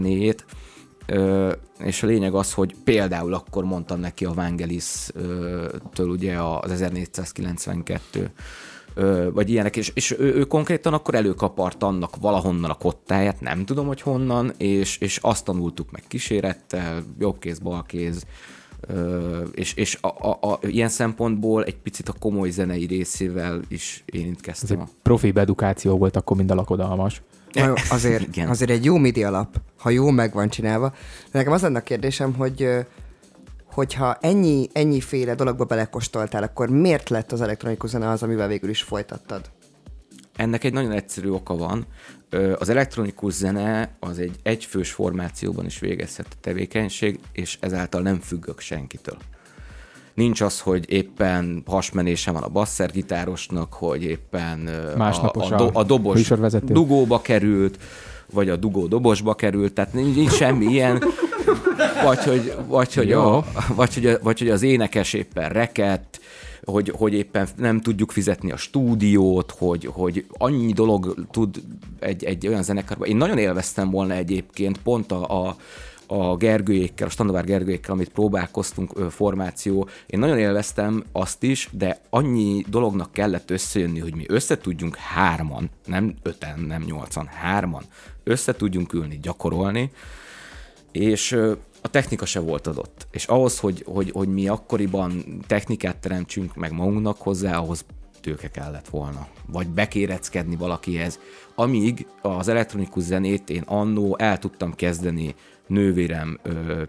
ö, 1.06 1.52
és 1.80 2.04
a 2.04 2.08
lényeg 2.08 2.34
az, 2.34 2.54
hogy 2.54 2.75
például 2.84 3.34
akkor 3.34 3.64
mondtam 3.64 4.00
neki 4.00 4.25
a 4.25 4.34
Vangelis-től 4.34 6.10
ugye 6.10 6.40
az 6.40 6.72
1492 6.72 8.20
ö, 8.20 8.25
vagy 9.34 9.50
ilyenek, 9.50 9.78
és, 9.78 9.92
és 9.94 10.16
ő, 10.20 10.34
ő 10.36 10.44
konkrétan 10.44 10.94
akkor 10.94 11.16
előkapart 11.16 11.84
annak 11.84 12.16
valahonnan 12.22 12.70
a 12.70 12.74
kottáját, 12.74 13.42
nem 13.42 13.66
tudom, 13.66 13.88
hogy 13.88 14.02
honnan, 14.02 14.54
és, 14.58 14.98
és 14.98 15.18
azt 15.18 15.46
tanultuk 15.46 15.92
meg 15.92 16.04
kísérettel, 16.08 17.04
jobb 17.20 17.40
kéz, 17.40 17.60
bal 17.60 17.84
kéz, 17.88 18.24
Ö, 18.88 19.42
és 19.54 19.74
és 19.74 19.98
a, 20.02 20.08
a, 20.08 20.38
a, 20.52 20.60
ilyen 20.62 20.90
szempontból 20.90 21.64
egy 21.64 21.78
picit 21.78 22.10
a 22.10 22.14
komoly 22.20 22.50
zenei 22.50 22.86
részével 22.86 23.62
is 23.68 24.04
Ez 24.06 24.20
érintkeztem. 24.20 24.80
egy 24.80 24.88
profi 25.02 25.32
edukáció 25.36 25.98
volt 25.98 26.16
akkor 26.16 26.38
mind 26.38 26.52
a 26.52 26.56
lakodalmas. 26.56 27.22
Na 27.54 27.66
jó, 27.66 27.74
azért, 27.90 28.28
Igen. 28.28 28.50
azért 28.50 28.70
egy 28.70 28.86
jó 28.86 28.98
MIDI 28.98 29.24
alap, 29.24 29.62
ha 29.78 29.90
jó 29.90 30.10
meg 30.10 30.34
van 30.34 30.50
csinálva. 30.50 30.90
De 31.32 31.38
nekem 31.38 31.54
az 31.54 31.62
lenne 31.62 31.78
a 31.78 31.84
kérdésem, 31.84 32.34
hogy 32.34 32.62
ö, 32.62 32.80
hogyha 33.75 34.17
ennyi, 34.22 34.70
ennyiféle 34.74 35.36
dologba 35.36 35.65
belekostoltál, 35.65 36.44
akkor 36.44 36.70
miért 36.70 37.10
lett 37.10 37.32
az 37.32 37.41
elektronikus 37.41 37.89
zene 37.89 38.10
az, 38.10 38.24
amivel 38.24 38.48
végül 38.48 38.70
is 38.70 38.82
folytattad? 38.82 39.41
Ennek 40.36 40.63
egy 40.63 40.74
nagyon 40.74 40.91
egyszerű 40.91 41.29
oka 41.29 41.55
van. 41.55 41.86
Az 42.60 42.70
elektronikus 42.70 43.34
zene 43.34 43.96
az 44.00 44.20
egy 44.20 44.36
egyfős 44.44 44.91
formációban 44.91 45.65
is 45.65 45.79
végezhető 45.79 46.36
tevékenység, 46.41 47.20
és 47.32 47.58
ezáltal 47.62 48.01
nem 48.01 48.20
függök 48.20 48.60
senkitől. 48.60 49.17
Nincs 50.13 50.41
az, 50.41 50.60
hogy 50.60 50.91
éppen 50.91 51.63
hasmenése 51.65 52.32
van 52.32 52.44
a 52.44 52.48
basszergitárosnak, 52.48 53.74
hogy 53.74 54.03
éppen 54.03 54.67
a, 54.98 55.32
a, 55.34 55.55
do, 55.55 55.70
a 55.74 55.84
dobos 55.84 56.32
dugóba 56.63 57.22
került, 57.22 57.77
vagy 58.32 58.50
a 58.50 58.55
dugó 58.55 58.88
dobosba 58.88 59.34
került, 59.34 59.74
tehát 59.74 59.94
nincs, 59.94 60.15
nincs 60.15 60.32
semmi 60.32 60.65
ilyen, 60.65 61.03
vagy 62.04 62.24
hogy, 62.24 62.54
vagy, 62.68 62.94
hogy, 62.94 63.12
a, 63.12 63.46
vagy, 63.75 63.94
hogy, 63.94 64.06
a, 64.06 64.18
vagy 64.22 64.40
hogy 64.40 64.50
az 64.50 64.62
énekes 64.62 65.14
éppen 65.14 65.50
rekett, 65.50 66.20
hogy, 66.64 66.94
hogy 66.98 67.14
éppen 67.14 67.48
nem 67.58 67.82
tudjuk 67.82 68.12
fizetni 68.12 68.52
a 68.52 68.58
stúdiót, 68.58 69.52
hogy, 69.58 69.90
hogy 69.92 70.25
annyi 70.38 70.74
dolog 70.74 71.25
tud 71.32 71.62
egy, 72.00 72.24
egy 72.24 72.48
olyan 72.48 72.64
zenekarban. 72.64 73.08
Én 73.08 73.18
nagyon 73.18 73.38
élveztem 73.38 73.90
volna 73.90 74.14
egyébként 74.14 74.78
pont 74.78 75.12
a, 75.12 75.48
a 75.48 75.56
a 76.08 76.36
Gergőjékkel, 76.36 77.08
a 77.08 77.10
Standovár 77.10 77.46
Gergőjékkel, 77.46 77.94
amit 77.94 78.10
próbálkoztunk 78.10 79.12
formáció, 79.12 79.88
én 80.06 80.20
nagyon 80.20 80.38
élveztem 80.38 81.04
azt 81.12 81.44
is, 81.44 81.70
de 81.72 82.00
annyi 82.10 82.66
dolognak 82.68 83.12
kellett 83.12 83.52
összejönni, 83.52 84.00
hogy 84.00 84.16
mi 84.16 84.24
össze 84.28 84.58
tudjunk 84.58 84.96
hárman, 84.96 85.70
nem 85.86 86.16
öten, 86.22 86.60
nem 86.60 86.82
nyolcan, 86.82 87.28
hárman, 87.28 87.84
össze 88.24 88.56
tudjunk 88.56 88.94
ülni, 88.94 89.20
gyakorolni, 89.22 89.92
és 90.96 91.32
a 91.82 91.88
technika 91.88 92.25
se 92.25 92.40
volt 92.40 92.68
adott. 92.68 93.08
És 93.12 93.25
ahhoz, 93.25 93.60
hogy, 93.60 93.84
hogy, 93.86 94.12
hogy 94.12 94.28
mi 94.28 94.48
akkoriban 94.48 95.24
technikát 95.48 95.98
teremtsünk 95.98 96.56
meg 96.56 96.72
magunknak 96.72 97.22
hozzá, 97.22 97.58
ahhoz 97.58 97.86
tőke 98.22 98.52
kellett 98.52 98.88
volna. 98.88 99.28
Vagy 99.48 99.68
bekéreckedni 99.68 100.56
valakihez. 100.56 101.20
Amíg 101.56 102.08
az 102.22 102.48
elektronikus 102.48 103.04
zenét 103.04 103.50
én 103.50 103.64
annó 103.66 104.18
el 104.20 104.40
tudtam 104.40 104.74
kezdeni 104.75 105.36
nővérem 105.68 106.40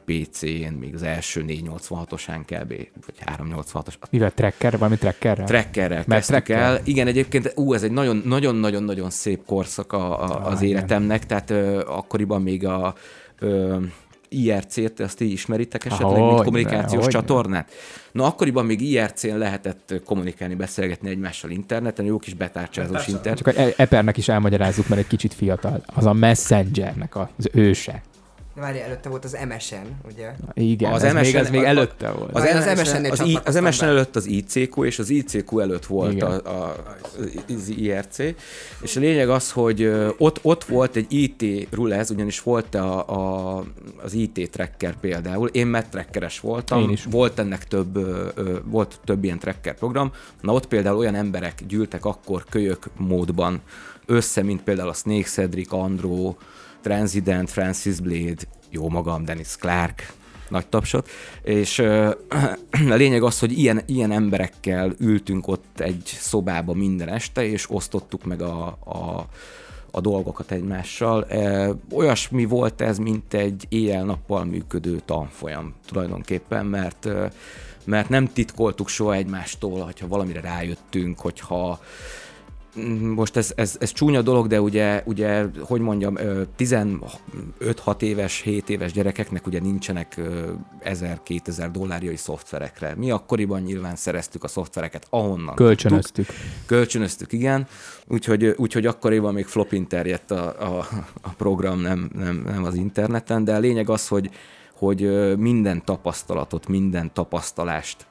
PC-n, 0.05 0.73
még 0.81 0.95
az 0.95 1.03
első 1.03 1.45
486-osán 1.49 2.41
kb. 2.47 2.69
vagy 3.07 3.37
386-os. 3.39 3.95
Mivel 4.11 4.31
tracker, 4.35 4.79
valami 4.79 4.97
trackerrel? 4.97 5.47
Trekkerrel 5.47 6.05
Mert 6.07 6.27
kezdtük 6.27 6.35
tracker? 6.45 6.63
el. 6.63 6.81
Igen, 6.85 7.07
egyébként, 7.07 7.53
ú, 7.57 7.73
ez 7.75 7.83
egy 7.83 7.91
nagyon- 7.93 8.23
nagyon-nagyon-nagyon 8.25 9.11
szép 9.11 9.45
korszak 9.47 9.93
a, 9.93 10.23
a, 10.23 10.47
az 10.47 10.63
igen. 10.63 10.77
életemnek, 10.77 11.27
tehát 11.27 11.51
ö, 11.51 11.81
akkoriban 11.87 12.43
még 12.43 12.67
a 12.67 12.95
ö, 13.39 13.77
IRC-t, 14.29 15.01
azt 15.01 15.17
ti 15.17 15.33
ismeritek 15.33 15.85
esetleg, 15.85 16.09
Hogyne, 16.11 16.27
mint 16.27 16.43
kommunikációs 16.43 17.05
hogyne. 17.05 17.21
csatornát? 17.21 17.71
Na, 18.13 18.25
akkoriban 18.25 18.67
még 18.67 18.81
IRC-n 18.81 19.37
lehetett 19.37 19.95
kommunikálni, 20.05 20.55
beszélgetni 20.55 21.09
egymással 21.09 21.51
interneten, 21.51 22.05
jó 22.05 22.19
kis 22.19 22.35
betárcsázós 22.35 23.07
internet. 23.09 23.43
Csak 23.43 23.57
a 23.57 23.83
Epernek 23.83 24.17
is 24.17 24.29
elmagyarázzuk, 24.29 24.89
mert 24.89 25.01
egy 25.01 25.07
kicsit 25.07 25.35
fiatal. 25.35 25.83
Az 25.95 26.07
a 26.07 26.13
Messengernek 26.13 27.17
az 27.17 27.49
őse. 27.53 28.03
De 28.57 28.63
várj, 28.63 28.79
előtte 28.81 29.09
volt 29.09 29.25
az 29.25 29.37
MSN, 29.49 29.77
ugye? 30.13 30.33
Igen, 30.55 30.93
Az 30.93 31.03
az 31.03 31.09
ez, 31.09 31.13
még, 31.15 31.23
MSN 31.25 31.37
ez 31.37 31.51
még 31.51 31.61
a- 31.61 31.67
előtte 31.67 32.11
volt. 32.11 32.35
Az, 32.35 32.43
Várj, 32.43 32.71
az 32.71 32.81
MSN, 32.81 33.05
az, 33.05 33.21
I, 33.21 33.39
az 33.45 33.55
MSN 33.55 33.85
előtt 33.85 34.17
az 34.17 34.27
ICQ, 34.27 34.85
és 34.85 34.99
az 34.99 35.11
ICQ 35.11 35.59
előtt 35.61 35.87
volt 35.87 36.13
Igen. 36.13 36.27
a, 36.31 36.65
a, 36.65 36.77
az 37.49 37.69
IRC. 37.69 38.19
És 38.83 38.97
a 38.97 39.01
lényeg 39.01 39.29
az, 39.29 39.51
hogy 39.51 39.93
ott, 40.19 40.39
ott 40.43 40.65
volt 40.65 40.97
egy 40.97 41.07
IT 41.13 41.69
rulez, 41.75 42.11
ugyanis 42.11 42.41
volt 42.41 42.75
a, 42.75 43.09
a, 43.09 43.65
az 43.97 44.13
IT 44.13 44.51
tracker 44.51 44.97
például. 45.01 45.49
Én 45.49 45.67
már 45.67 45.85
trackeres 45.87 46.41
voltam. 46.41 46.83
Én 46.83 46.91
is. 46.91 47.05
Volt 47.11 47.39
ennek 47.39 47.65
több, 47.69 47.99
volt 48.71 49.01
több 49.05 49.25
ilyen 49.25 49.39
tracker 49.39 49.75
program. 49.75 50.13
Na 50.41 50.53
ott 50.53 50.67
például 50.67 50.97
olyan 50.97 51.15
emberek 51.15 51.63
gyűltek 51.67 52.05
akkor 52.05 52.45
kölyök 52.51 52.85
módban 52.97 53.61
össze, 54.07 54.43
mint 54.43 54.63
például 54.63 54.89
a 54.89 54.93
Snake 54.95 55.27
Cedric, 55.29 55.73
Andro, 55.73 56.35
Transident, 56.87 57.51
Francis 57.51 58.01
Blade, 58.01 58.43
jó 58.71 58.89
magam, 58.89 59.25
Dennis 59.25 59.57
Clark, 59.57 60.13
nagy 60.49 60.67
tapsot, 60.67 61.09
és 61.43 61.79
ö, 61.79 62.11
a 62.91 62.95
lényeg 62.95 63.23
az, 63.23 63.39
hogy 63.39 63.59
ilyen, 63.59 63.83
ilyen 63.87 64.11
emberekkel 64.13 64.93
ültünk 64.99 65.49
ott 65.49 65.81
egy 65.81 66.03
szobába 66.05 66.73
minden 66.73 67.09
este, 67.09 67.45
és 67.45 67.71
osztottuk 67.71 68.25
meg 68.25 68.43
a, 68.43 68.67
a, 68.85 69.27
a 69.91 70.01
dolgokat 70.01 70.51
egymással. 70.51 71.25
E, 71.25 71.71
olyasmi 71.93 72.45
volt 72.45 72.81
ez, 72.81 72.99
mint 72.99 73.35
egy 73.35 73.67
éjjel-nappal 73.69 74.45
működő 74.45 75.01
tanfolyam 75.05 75.75
tulajdonképpen, 75.87 76.67
mert 76.67 77.09
mert 77.85 78.09
nem 78.09 78.33
titkoltuk 78.33 78.89
soha 78.89 79.15
egymástól, 79.15 79.81
hogyha 79.81 80.09
valamire 80.09 80.41
rájöttünk, 80.41 81.19
hogyha 81.19 81.81
most 83.15 83.37
ez, 83.37 83.53
ez, 83.57 83.77
ez 83.81 83.93
csúnya 83.93 84.23
dolog, 84.23 84.47
de 84.47 84.61
ugye, 84.61 85.03
ugye 85.05 85.45
hogy 85.61 85.81
mondjam, 85.81 86.17
ö, 86.17 86.43
15-6 86.59 88.03
éves, 88.03 88.41
7 88.41 88.71
éves 88.71 88.93
gyerekeknek 88.93 89.47
ugye 89.47 89.61
nincsenek 89.61 90.21
1000-2000 90.85 91.69
dollárjai 91.73 92.17
szoftverekre. 92.17 92.95
Mi 92.97 93.11
akkoriban 93.11 93.61
nyilván 93.61 93.97
szereztük 93.97 94.45
a 94.45 94.49
szoftvereket, 94.49 95.07
ahonnan 95.11 95.39
tudtuk. 95.39 95.57
Kölcsönöztük. 95.57 96.27
Kölcsönöztük, 96.67 97.33
igen. 97.33 97.67
Úgyhogy, 98.07 98.55
úgyhogy 98.57 98.87
akkoriban 98.87 99.35
még 99.35 99.47
flopin 99.47 99.87
terjedt 99.87 100.31
a, 100.31 100.77
a, 100.79 100.87
a 101.21 101.29
program, 101.37 101.81
nem, 101.81 102.11
nem, 102.15 102.43
nem 102.47 102.65
az 102.65 102.75
interneten, 102.75 103.45
de 103.45 103.55
a 103.55 103.59
lényeg 103.59 103.91
az, 103.91 104.09
hogy, 104.09 104.31
hogy 104.73 105.37
minden 105.39 105.85
tapasztalatot, 105.85 106.69
minden 106.69 107.13
tapasztalást 107.13 108.07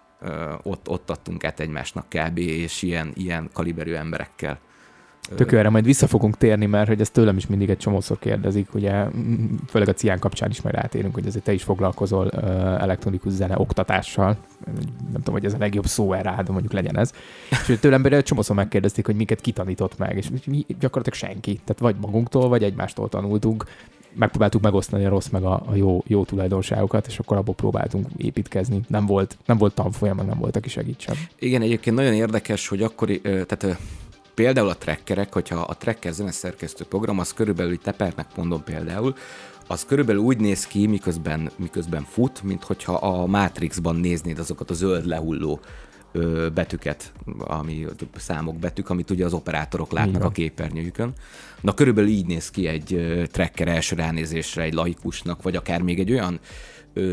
ott, 0.63 0.89
ott 0.89 1.09
adtunk 1.09 1.43
át 1.43 1.59
egymásnak 1.59 2.05
kb. 2.09 2.37
és 2.37 2.81
ilyen, 2.81 3.11
ilyen 3.15 3.49
kaliberű 3.53 3.93
emberekkel. 3.93 4.59
Tök 5.35 5.51
erre 5.51 5.69
majd 5.69 5.85
vissza 5.85 6.07
fogunk 6.07 6.37
térni, 6.37 6.65
mert 6.65 6.87
hogy 6.87 7.01
ezt 7.01 7.13
tőlem 7.13 7.37
is 7.37 7.47
mindig 7.47 7.69
egy 7.69 7.77
csomószor 7.77 8.19
kérdezik, 8.19 8.73
ugye 8.73 9.05
főleg 9.67 9.87
a 9.87 9.93
cián 9.93 10.19
kapcsán 10.19 10.49
is 10.49 10.61
majd 10.61 10.75
rátérünk, 10.75 11.13
hogy 11.13 11.27
azért 11.27 11.43
te 11.43 11.53
is 11.53 11.63
foglalkozol 11.63 12.25
uh, 12.33 12.43
elektronikus 12.81 13.31
zene 13.31 13.59
oktatással. 13.59 14.37
Nem 15.11 15.13
tudom, 15.13 15.33
hogy 15.33 15.45
ez 15.45 15.53
a 15.53 15.57
legjobb 15.57 15.85
szó 15.85 16.13
erre, 16.13 16.41
de 16.45 16.51
mondjuk 16.51 16.73
legyen 16.73 16.97
ez. 16.97 17.11
És 17.67 17.79
tőlem 17.79 18.01
például 18.01 18.23
csomószor 18.23 18.55
megkérdezték, 18.55 19.05
hogy 19.05 19.15
miket 19.15 19.41
kitanított 19.41 19.97
meg, 19.97 20.17
és 20.17 20.27
mi 20.45 20.65
gyakorlatilag 20.79 21.31
senki. 21.31 21.53
Tehát 21.53 21.79
vagy 21.79 21.95
magunktól, 22.01 22.49
vagy 22.49 22.63
egymástól 22.63 23.09
tanultunk. 23.09 23.65
Megpróbáltuk 24.15 24.61
megosztani 24.61 25.05
a 25.05 25.09
rossz 25.09 25.27
meg 25.27 25.43
a, 25.43 25.63
a 25.65 25.75
jó, 25.75 26.03
jó 26.07 26.23
tulajdonságokat, 26.23 27.07
és 27.07 27.19
akkor 27.19 27.37
abból 27.37 27.55
próbáltunk 27.55 28.07
építkezni. 28.17 28.81
Nem 28.87 29.05
volt, 29.05 29.37
nem 29.45 29.57
volt 29.57 29.73
tanfolyam, 29.73 30.15
nem 30.15 30.37
volt, 30.39 30.55
aki 30.55 30.69
segítsen. 30.69 31.15
Igen, 31.39 31.61
egyébként 31.61 31.95
nagyon 31.95 32.13
érdekes, 32.13 32.67
hogy 32.67 32.83
akkor, 32.83 33.09
tehát 33.21 33.77
például 34.33 34.69
a 34.69 34.77
trackerek, 34.77 35.33
hogyha 35.33 35.55
a 35.55 35.77
tracker 35.77 36.13
zeneszerkesztő 36.13 36.83
program, 36.83 37.19
az 37.19 37.33
körülbelül, 37.33 37.77
tepernek 37.77 38.27
mondom 38.35 38.63
például, 38.63 39.15
az 39.67 39.85
körülbelül 39.85 40.21
úgy 40.21 40.39
néz 40.39 40.65
ki, 40.67 40.87
miközben, 40.87 41.51
miközben 41.55 42.03
fut, 42.09 42.43
mint 42.43 42.63
hogyha 42.63 42.93
a 42.93 43.25
Matrixban 43.25 43.95
néznéd 43.95 44.39
azokat 44.39 44.69
a 44.69 44.73
zöld 44.73 45.05
lehulló 45.05 45.59
ö, 46.15 46.49
betűket, 46.53 47.11
ami 47.37 47.85
számok 48.15 48.55
betűk, 48.55 48.89
amit 48.89 49.09
ugye 49.09 49.25
az 49.25 49.33
operátorok 49.33 49.91
látnak 49.91 50.21
van. 50.21 50.29
a 50.29 50.31
képernyőjükön. 50.31 51.13
Na 51.61 51.73
körülbelül 51.73 52.09
így 52.09 52.25
néz 52.25 52.49
ki 52.49 52.67
egy 52.67 53.01
tracker 53.31 53.67
első 53.67 53.95
ránézésre 53.95 54.63
egy 54.63 54.73
laikusnak, 54.73 55.41
vagy 55.41 55.55
akár 55.55 55.81
még 55.81 55.99
egy 55.99 56.11
olyan 56.11 56.39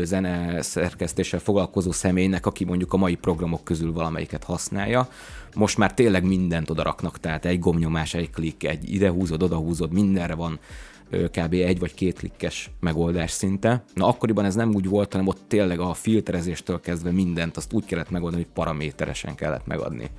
zene 0.03 0.61
szerkesztéssel 0.61 1.39
foglalkozó 1.39 1.91
személynek, 1.91 2.45
aki 2.45 2.63
mondjuk 2.63 2.93
a 2.93 2.97
mai 2.97 3.15
programok 3.15 3.63
közül 3.63 3.93
valamelyiket 3.93 4.43
használja. 4.43 5.09
Most 5.55 5.77
már 5.77 5.93
tényleg 5.93 6.23
mindent 6.23 6.69
oda 6.69 6.83
raknak, 6.83 7.19
tehát 7.19 7.45
egy 7.45 7.59
gomnyomás, 7.59 8.13
egy 8.13 8.29
klik, 8.29 8.63
egy 8.67 8.93
ide 8.93 9.09
húzod, 9.09 9.43
oda 9.43 9.55
húzod, 9.55 9.91
mindenre 9.91 10.35
van 10.35 10.59
kb. 11.09 11.53
egy 11.53 11.79
vagy 11.79 11.93
két 11.93 12.17
klikkes 12.17 12.71
megoldás 12.79 13.31
szinte. 13.31 13.83
Na 13.93 14.07
akkoriban 14.07 14.45
ez 14.45 14.55
nem 14.55 14.73
úgy 14.73 14.87
volt, 14.87 15.11
hanem 15.11 15.27
ott 15.27 15.41
tényleg 15.47 15.79
a 15.79 15.93
filterezéstől 15.93 16.79
kezdve 16.79 17.11
mindent, 17.11 17.57
azt 17.57 17.73
úgy 17.73 17.85
kellett 17.85 18.09
megoldani, 18.09 18.43
hogy 18.43 18.51
paraméteresen 18.53 19.35
kellett 19.35 19.67
megadni. 19.67 20.09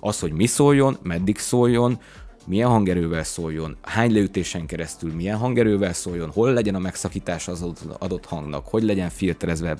Az, 0.00 0.20
hogy 0.20 0.32
mi 0.32 0.46
szóljon, 0.46 0.96
meddig 1.02 1.38
szóljon, 1.38 1.98
milyen 2.46 2.68
hangerővel 2.68 3.24
szóljon, 3.24 3.76
hány 3.82 4.12
leütésen 4.12 4.66
keresztül 4.66 5.14
milyen 5.14 5.36
hangerővel 5.36 5.92
szóljon, 5.92 6.30
hol 6.30 6.52
legyen 6.52 6.74
a 6.74 6.78
megszakítás 6.78 7.48
az 7.48 7.62
adott- 7.98 8.24
hangnak, 8.24 8.66
hogy 8.66 8.82
legyen 8.82 9.08
filterezve 9.08 9.76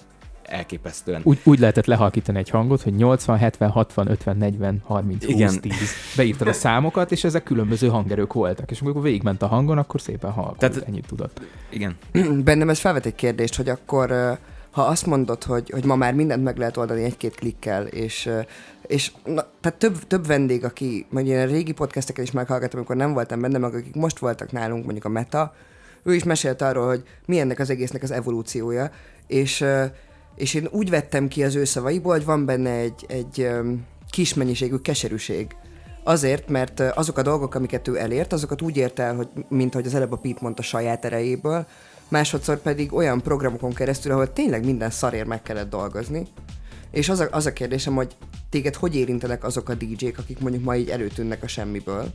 elképesztően. 0.50 1.20
Úgy, 1.24 1.38
úgy 1.44 1.58
lehetett 1.58 1.86
lehalkítani 1.86 2.38
egy 2.38 2.50
hangot, 2.50 2.82
hogy 2.82 2.94
80, 2.94 3.38
70, 3.38 3.70
60, 3.70 4.10
50, 4.10 4.36
40, 4.36 4.82
30, 4.84 5.24
20, 5.24 5.34
Igen. 5.34 5.60
10. 5.60 5.74
Beírtad 6.16 6.48
a 6.48 6.52
számokat, 6.52 7.12
és 7.12 7.24
ezek 7.24 7.42
különböző 7.42 7.88
hangerők 7.88 8.32
voltak. 8.32 8.70
És 8.70 8.80
amikor 8.80 9.02
végigment 9.02 9.42
a 9.42 9.46
hangon, 9.46 9.78
akkor 9.78 10.00
szépen 10.00 10.30
halkult. 10.30 10.58
Tehát- 10.58 10.88
ennyit 10.88 11.06
tudott. 11.06 11.40
Igen. 11.70 11.96
Bennem 12.44 12.68
ez 12.68 12.78
felvet 12.78 13.06
egy 13.06 13.14
kérdést, 13.14 13.56
hogy 13.56 13.68
akkor, 13.68 14.38
ha 14.70 14.82
azt 14.82 15.06
mondod, 15.06 15.44
hogy, 15.44 15.70
hogy 15.70 15.84
ma 15.84 15.96
már 15.96 16.14
mindent 16.14 16.42
meg 16.44 16.56
lehet 16.56 16.76
oldani 16.76 17.02
egy-két 17.04 17.34
klikkel, 17.34 17.86
és, 17.86 18.30
és 18.86 19.12
na, 19.24 19.44
tehát 19.60 19.78
több, 19.78 20.06
több 20.06 20.26
vendég, 20.26 20.64
aki, 20.64 21.06
majd 21.10 21.26
ilyen 21.26 21.46
régi 21.46 21.72
podcasteket 21.72 22.24
is 22.24 22.30
meghallgattam, 22.30 22.78
amikor 22.78 22.96
nem 22.96 23.12
voltam 23.12 23.40
benne, 23.40 23.58
meg 23.58 23.74
akik 23.74 23.94
most 23.94 24.18
voltak 24.18 24.52
nálunk, 24.52 24.84
mondjuk 24.84 25.04
a 25.04 25.08
Meta, 25.08 25.54
ő 26.02 26.14
is 26.14 26.24
mesélt 26.24 26.62
arról, 26.62 26.86
hogy 26.86 27.02
mi 27.26 27.38
ennek 27.38 27.58
az 27.58 27.70
egésznek 27.70 28.02
az 28.02 28.10
evolúciója, 28.10 28.90
és, 29.26 29.64
és 30.36 30.54
én 30.54 30.68
úgy 30.70 30.90
vettem 30.90 31.28
ki 31.28 31.44
az 31.44 31.54
ő 31.54 31.64
szavaiból, 31.64 32.12
hogy 32.12 32.24
van 32.24 32.44
benne 32.44 32.70
egy, 32.70 33.04
egy 33.08 33.48
kis 34.10 34.34
mennyiségű 34.34 34.76
keserűség. 34.76 35.56
Azért, 36.04 36.48
mert 36.48 36.80
azok 36.80 37.18
a 37.18 37.22
dolgok, 37.22 37.54
amiket 37.54 37.88
ő 37.88 37.98
elért, 37.98 38.32
azokat 38.32 38.62
úgy 38.62 38.76
ért 38.76 38.98
el, 38.98 39.14
hogy, 39.14 39.28
mint 39.48 39.74
ahogy 39.74 39.86
az 39.86 39.94
előbb 39.94 40.12
a 40.12 40.16
Pete 40.16 40.38
mondta, 40.40 40.62
saját 40.62 41.04
erejéből, 41.04 41.66
másodszor 42.08 42.58
pedig 42.58 42.94
olyan 42.94 43.20
programokon 43.22 43.72
keresztül, 43.72 44.12
ahol 44.12 44.32
tényleg 44.32 44.64
minden 44.64 44.90
szarért 44.90 45.26
meg 45.26 45.42
kellett 45.42 45.70
dolgozni. 45.70 46.26
És 46.90 47.08
az 47.08 47.20
a, 47.20 47.28
az 47.30 47.46
a 47.46 47.52
kérdésem, 47.52 47.94
hogy 47.94 48.16
téged 48.50 48.74
hogy 48.74 48.96
érintenek 48.96 49.44
azok 49.44 49.68
a 49.68 49.74
DJ-k, 49.74 50.18
akik 50.18 50.40
mondjuk 50.40 50.64
ma 50.64 50.76
így 50.76 50.88
előtűnnek 50.88 51.42
a 51.42 51.48
semmiből? 51.48 52.08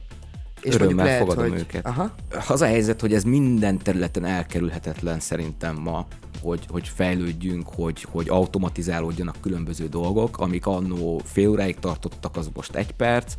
Örömmel 0.73 1.17
fogadom 1.17 1.57
őket. 1.57 1.85
Aha. 1.85 2.11
Az 2.47 2.61
a 2.61 2.65
helyzet, 2.65 3.01
hogy 3.01 3.13
ez 3.13 3.23
minden 3.23 3.77
területen 3.77 4.25
elkerülhetetlen 4.25 5.19
szerintem 5.19 5.75
ma, 5.75 6.07
hogy, 6.41 6.65
hogy 6.69 6.87
fejlődjünk, 6.87 7.67
hogy, 7.75 8.05
hogy 8.11 8.29
automatizálódjanak 8.29 9.35
különböző 9.41 9.87
dolgok, 9.87 10.37
amik 10.37 10.65
annó 10.65 11.21
fél 11.23 11.49
óráig 11.49 11.79
tartottak, 11.79 12.37
az 12.37 12.49
most 12.53 12.75
egy 12.75 12.91
perc. 12.91 13.33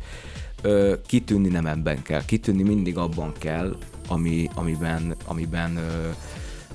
Ö, 0.61 0.93
kitűnni 1.05 1.49
nem 1.49 1.65
ebben 1.65 2.01
kell, 2.01 2.25
kitűnni 2.25 2.63
mindig 2.63 2.97
abban 2.97 3.31
kell, 3.37 3.77
ami, 4.07 4.49
amiben, 4.55 5.15
amiben 5.25 5.77
ö, 5.77 6.09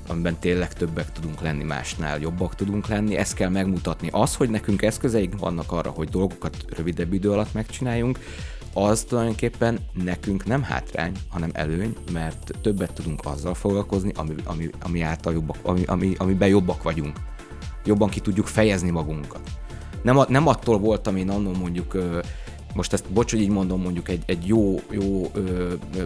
amiben 0.06 0.36
tényleg 0.38 0.72
többek 0.72 1.12
tudunk 1.12 1.40
lenni 1.40 1.64
másnál, 1.64 2.20
jobbak 2.20 2.54
tudunk 2.54 2.86
lenni, 2.88 3.16
ezt 3.16 3.34
kell 3.34 3.48
megmutatni. 3.48 4.08
Az, 4.10 4.34
hogy 4.34 4.50
nekünk 4.50 4.82
eszközeink 4.82 5.38
vannak 5.38 5.72
arra, 5.72 5.90
hogy 5.90 6.08
dolgokat 6.08 6.56
rövidebb 6.76 7.12
idő 7.12 7.30
alatt 7.30 7.52
megcsináljunk, 7.52 8.18
az 8.74 9.02
tulajdonképpen 9.08 9.78
nekünk 9.92 10.44
nem 10.44 10.62
hátrány, 10.62 11.12
hanem 11.28 11.50
előny, 11.52 11.96
mert 12.12 12.50
többet 12.60 12.92
tudunk 12.92 13.20
azzal 13.24 13.54
foglalkozni, 13.54 14.12
ami, 14.14 14.34
ami, 14.44 14.70
ami 14.82 15.00
által 15.00 15.32
jobbak, 15.32 15.56
ami, 15.62 15.82
ami, 15.84 16.14
amiben 16.18 16.48
jobbak 16.48 16.82
vagyunk. 16.82 17.16
Jobban 17.84 18.08
ki 18.08 18.20
tudjuk 18.20 18.46
fejezni 18.46 18.90
magunkat. 18.90 19.40
Nem, 20.02 20.20
nem 20.28 20.46
attól 20.46 20.78
voltam 20.78 21.16
én 21.16 21.30
annól 21.30 21.56
mondjuk, 21.56 21.96
most 22.74 22.92
ezt 22.92 23.12
bocs, 23.12 23.30
hogy 23.30 23.40
így 23.40 23.48
mondom, 23.48 23.80
mondjuk 23.80 24.08
egy, 24.08 24.22
egy 24.26 24.46
jó, 24.46 24.80
jó 24.90 25.30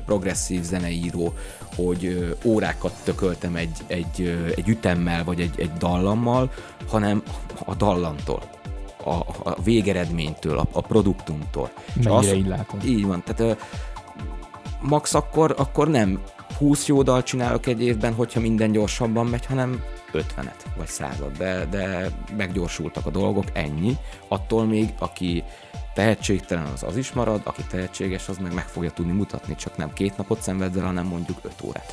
progresszív 0.07 0.63
zeneíró, 0.63 1.35
hogy 1.75 2.35
órákat 2.45 2.93
tököltem 3.05 3.57
egy, 3.57 3.79
egy, 3.87 4.39
egy 4.57 4.69
ütemmel, 4.69 5.25
vagy 5.25 5.41
egy, 5.41 5.55
egy 5.61 5.73
dallammal, 5.73 6.53
hanem 6.89 7.23
a 7.65 7.75
dallamtól 7.75 8.56
a, 9.07 9.25
a 9.43 9.63
végeredménytől, 9.63 10.59
a, 10.59 10.67
a 10.73 10.81
produktumtól. 10.81 11.71
Mennyire 12.03 12.35
így 12.35 12.47
látod? 12.47 12.85
Így 12.85 13.07
van, 13.07 13.23
tehát 13.25 13.57
max 14.81 15.15
akkor, 15.15 15.55
akkor 15.59 15.89
nem 15.89 16.23
20 16.59 16.87
jó 16.87 17.03
dal 17.03 17.23
csinálok 17.23 17.67
egy 17.67 17.83
évben, 17.83 18.15
hogyha 18.15 18.41
minden 18.41 18.73
gyorsabban 18.73 19.27
megy, 19.27 19.47
hanem 19.47 19.83
50-et, 20.13 20.65
vagy 20.77 20.87
100 20.87 21.23
de, 21.39 21.67
de 21.71 22.11
meggyorsultak 22.37 23.07
a 23.07 23.11
dolgok, 23.11 23.45
ennyi. 23.53 23.97
Attól 24.29 24.65
még, 24.65 24.89
aki 24.99 25.45
tehetségtelen, 25.95 26.67
az 26.67 26.83
az 26.83 26.97
is 26.97 27.13
marad, 27.13 27.41
aki 27.45 27.63
tehetséges, 27.71 28.29
az 28.29 28.39
meg 28.39 28.55
meg 28.55 28.69
fogja 28.69 28.91
tudni 28.91 29.13
mutatni, 29.13 29.55
csak 29.55 29.77
nem 29.77 29.93
két 29.93 30.17
napot 30.17 30.43
szenved 30.43 30.77
el, 30.77 30.85
hanem 30.85 31.07
mondjuk 31.07 31.39
5 31.43 31.53
órát. 31.63 31.93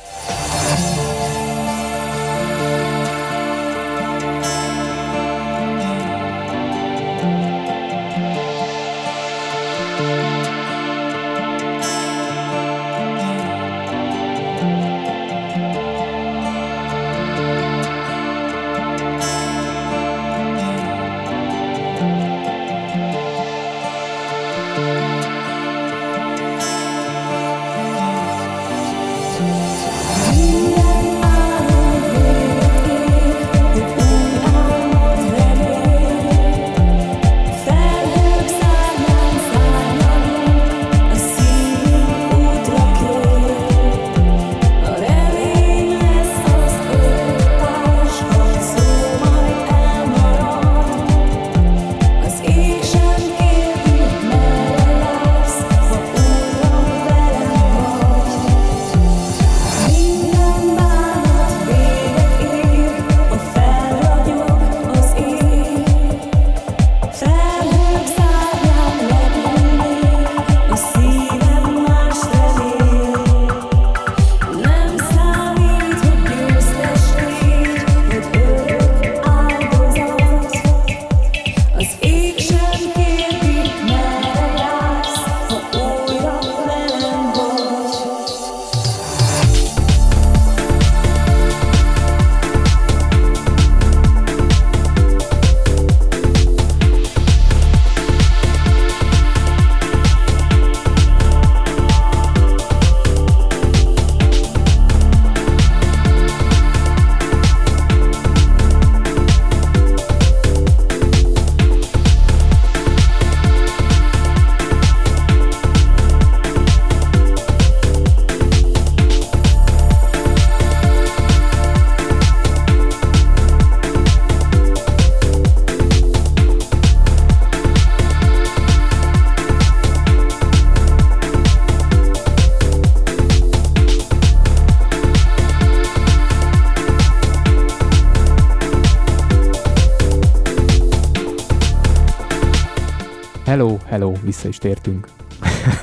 Vissza 144.34 144.48
is 144.48 144.58
tértünk. 144.58 145.08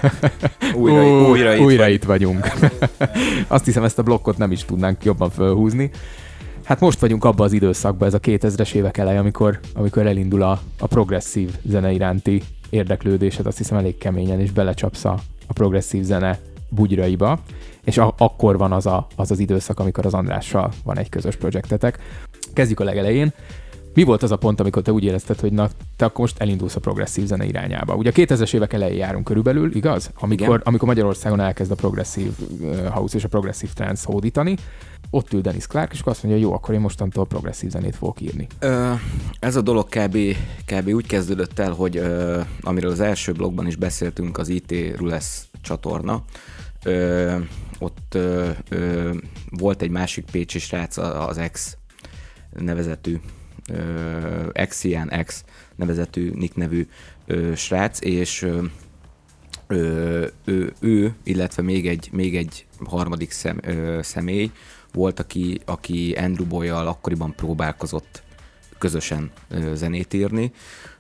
Újra, 0.76 1.28
újra, 1.30 1.54
itt 1.54 1.62
újra 1.62 1.84
vagy. 1.84 1.94
itt 1.94 2.04
vagyunk. 2.04 2.48
Azt 3.48 3.66
hiszem, 3.66 3.84
ezt 3.84 4.00
a 4.00 4.04
blokkot 4.04 4.38
nem 4.38 4.52
is 4.52 4.66
tudnánk 4.66 5.04
jobban 5.04 5.30
fölhúzni. 5.30 5.90
Hát 6.64 6.80
most 6.80 7.00
vagyunk 7.00 7.24
abban 7.26 7.46
az 7.46 7.54
időszakban, 7.54 8.08
ez 8.08 8.14
a 8.14 8.20
2000-es 8.20 8.74
évek 8.74 8.98
eleje, 8.98 9.20
amikor, 9.20 9.60
amikor 9.74 10.06
elindul 10.06 10.42
a, 10.42 10.62
a 10.80 10.88
progresszív 10.88 11.50
zene 11.64 11.92
iránti 11.92 12.42
érdeklődésed, 12.70 13.46
azt 13.46 13.58
hiszem 13.58 13.78
elég 13.78 13.98
keményen, 13.98 14.40
és 14.40 14.52
belecsapsz 14.52 15.06
a, 15.06 15.20
a 15.48 15.54
progresszív 15.54 16.04
zene 16.04 16.40
bugyraiba, 16.70 17.40
és 17.84 17.98
a, 17.98 18.14
akkor 18.18 18.58
van 18.58 18.72
az, 18.72 18.86
a, 18.86 19.08
az 19.16 19.32
az 19.32 19.40
időszak, 19.40 19.80
amikor 19.80 20.06
az 20.06 20.14
Andrással 20.14 20.72
van 20.84 20.98
egy 20.98 21.10
közös 21.10 21.36
projektetek. 21.36 22.00
Kezdjük 22.54 22.80
a 22.80 22.84
legelején. 22.84 23.34
Mi 23.93 24.04
volt 24.04 24.23
az 24.23 24.32
a 24.32 24.36
pont, 24.36 24.60
amikor 24.60 24.82
te 24.82 24.91
úgy 24.91 25.04
érezted, 25.04 25.39
hogy 25.39 25.51
na, 25.51 25.69
te 25.95 26.06
akkor 26.06 26.19
most 26.19 26.39
elindulsz 26.39 26.75
a 26.75 26.80
progresszív 26.80 27.25
zene 27.25 27.45
irányába? 27.45 27.95
Ugye 27.95 28.10
a 28.10 28.13
2000-es 28.13 28.54
évek 28.54 28.73
elején 28.73 28.97
járunk 28.97 29.23
körülbelül, 29.23 29.75
igaz? 29.75 30.12
Amikor, 30.19 30.47
Igen. 30.47 30.62
amikor 30.63 30.88
Magyarországon 30.88 31.39
elkezd 31.39 31.71
a 31.71 31.75
progresszív 31.75 32.32
uh, 32.60 32.88
house 32.88 33.17
és 33.17 33.23
a 33.23 33.27
progresszív 33.27 33.73
trance 33.73 34.04
hódítani, 34.06 34.56
ott 35.10 35.34
ül 35.34 35.41
Dennis 35.41 35.67
Clark, 35.67 35.93
és 35.93 35.99
akkor 35.99 36.12
azt 36.12 36.23
mondja, 36.23 36.41
jó, 36.41 36.54
akkor 36.54 36.73
én 36.73 36.80
mostantól 36.80 37.25
progresszív 37.25 37.69
zenét 37.69 37.95
fogok 37.95 38.21
írni. 38.21 38.47
Ö, 38.60 38.91
ez 39.39 39.56
a 39.56 39.62
dolog 39.62 39.89
kb, 39.89 40.17
kb. 40.65 40.88
úgy 40.88 41.08
kezdődött 41.08 41.60
el, 41.60 41.71
hogy 41.71 41.97
ö, 41.97 42.39
amiről 42.62 42.91
az 42.91 42.99
első 42.99 43.32
blogban 43.32 43.67
is 43.67 43.75
beszéltünk, 43.75 44.38
az 44.38 44.49
IT 44.49 44.73
Rules 44.97 45.49
csatorna, 45.62 46.23
ö, 46.84 47.36
ott 47.80 48.15
ö, 48.15 48.49
ö, 48.69 49.12
volt 49.49 49.82
egy 49.82 49.91
másik 49.91 50.25
pécsi 50.32 50.60
srác, 50.60 50.97
az 50.97 51.41
X 51.51 51.77
nevezetű, 52.60 53.19
ö, 53.73 54.65
Xian 54.67 55.12
X 55.25 55.43
nevezetű 55.75 56.31
nick 56.36 56.55
nevű 56.55 56.88
ö, 57.25 57.55
srác, 57.55 58.01
és 58.01 58.41
ö, 58.41 58.63
ö, 59.67 60.25
ő, 60.45 60.73
ő, 60.79 61.13
illetve 61.23 61.62
még 61.63 61.88
egy, 61.88 62.10
még 62.12 62.36
egy 62.38 62.65
harmadik 62.86 63.31
szem, 63.31 63.60
ö, 63.63 63.99
személy 64.01 64.51
volt, 64.93 65.19
aki, 65.19 65.60
aki 65.65 66.12
Andrew 66.17 66.45
Boy-jal 66.45 66.88
akkoriban 66.88 67.34
próbálkozott 67.36 68.23
közösen 68.77 69.31
ö, 69.49 69.75
zenét 69.75 70.13
írni. 70.13 70.51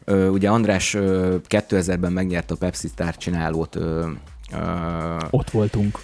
Ö, 0.05 0.27
ugye 0.27 0.49
András 0.49 0.93
ö, 0.93 1.35
2000-ben 1.49 2.11
megnyerte 2.11 2.53
a 2.53 2.57
Pepsi 2.57 2.87
Star 2.87 3.17
csinálót 3.17 3.75
ö, 3.75 4.09
ö, 4.53 5.17
Ott 5.29 5.49
voltunk. 5.49 5.99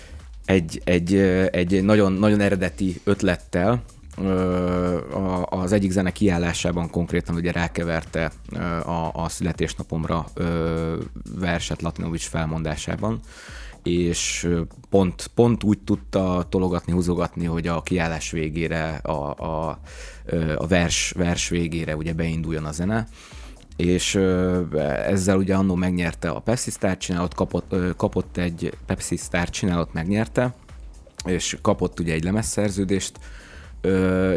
egy, 0.46 0.82
egy, 0.84 1.16
egy 1.52 1.84
nagyon, 1.84 2.14
nagyon 2.14 2.40
eredeti 2.40 3.02
ötlettel, 3.04 3.84
az 5.50 5.72
egyik 5.72 5.92
zene 5.92 6.12
kiállásában 6.12 6.90
konkrétan 6.90 7.36
ugye 7.36 7.52
rákeverte 7.52 8.32
a, 8.86 9.10
a 9.14 9.30
születésnapomra 9.30 10.26
verset 11.40 11.82
Latinovics 11.82 12.28
felmondásában, 12.28 13.20
és 13.84 14.50
pont, 14.90 15.28
pont 15.36 15.64
úgy 15.64 15.80
tudta 15.80 16.46
tologatni, 16.50 16.94
húzogatni, 16.94 17.46
hogy 17.46 17.68
a 17.68 17.82
kiállás 17.82 18.32
végére, 18.32 18.96
a, 18.96 19.36
a, 19.38 19.80
a 20.56 20.68
vers, 20.68 21.12
vers 21.12 21.50
végére 21.50 21.96
ugye 21.96 22.14
beinduljon 22.14 22.66
a 22.66 22.72
zene, 22.72 23.08
és 23.76 24.16
ezzel 25.06 25.38
ugye 25.38 25.56
annó 25.56 25.76
megnyerte 25.76 26.30
a 26.30 26.40
Pepsi 26.40 26.72
Star 26.72 26.98
csinálót, 26.98 27.34
kapott, 27.34 27.76
kapott 27.98 28.38
egy 28.38 28.74
Pepsi 28.86 29.16
Star 29.16 29.50
csinálót, 29.50 29.94
megnyerte, 29.94 30.54
és 31.26 31.58
kapott 31.62 32.00
ugye 32.00 32.14
egy 32.14 32.24
lemezszerződést, 32.24 33.20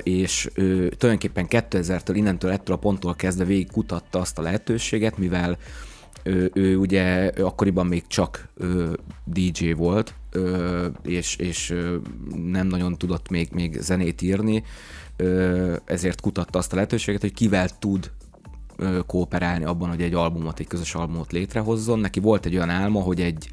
és 0.03 0.51
ö, 0.55 0.89
tulajdonképpen 0.97 1.47
2000-től, 1.49 2.13
innentől, 2.15 2.51
ettől 2.51 2.77
a 2.77 2.79
ponttól 2.79 3.15
kezdve 3.15 3.45
végig 3.45 3.71
kutatta 3.71 4.19
azt 4.19 4.39
a 4.39 4.43
lehetőséget, 4.43 5.19
mivel 5.19 5.59
ő, 6.23 6.51
ő 6.55 6.77
ugye 6.77 7.27
akkoriban 7.27 7.87
még 7.87 8.07
csak 8.07 8.49
DJ 9.25 9.73
volt, 9.73 10.15
és, 11.03 11.37
és 11.37 11.75
nem 12.51 12.67
nagyon 12.67 12.99
tudott 12.99 13.29
még, 13.31 13.49
még 13.53 13.81
zenét 13.81 14.23
írni, 14.23 14.65
ezért 15.85 16.21
kutatta 16.21 16.59
azt 16.59 16.73
a 16.73 16.75
lehetőséget, 16.75 17.21
hogy 17.21 17.33
kivel 17.33 17.69
tud 17.79 18.11
kooperálni 19.07 19.65
abban, 19.65 19.89
hogy 19.89 20.03
egy 20.03 20.15
albumot, 20.15 20.61
egy 20.61 20.67
közös 20.67 20.95
albumot 20.95 21.33
létrehozzon. 21.33 21.99
Neki 21.99 22.21
volt 22.21 22.47
egy 22.47 22.55
olyan 22.55 22.71
álma, 22.71 23.01
hogy 23.01 23.21
egy 23.21 23.51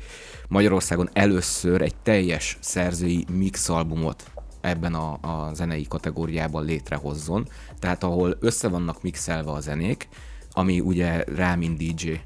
Magyarországon 0.47 1.09
először 1.13 1.81
egy 1.81 1.95
teljes 1.95 2.57
szerzői 2.61 3.25
mix 3.31 3.69
albumot 3.69 4.31
ebben 4.67 4.93
a, 4.93 5.17
a 5.21 5.53
zenei 5.53 5.87
kategóriában 5.87 6.65
létrehozzon. 6.65 7.47
Tehát 7.79 8.03
ahol 8.03 8.37
össze 8.39 8.67
vannak 8.67 9.01
mixelve 9.01 9.51
a 9.51 9.59
zenék, 9.59 10.07
ami 10.51 10.79
ugye 10.79 11.23
rá, 11.35 11.55
mint 11.55 11.77
DJ 11.77 12.19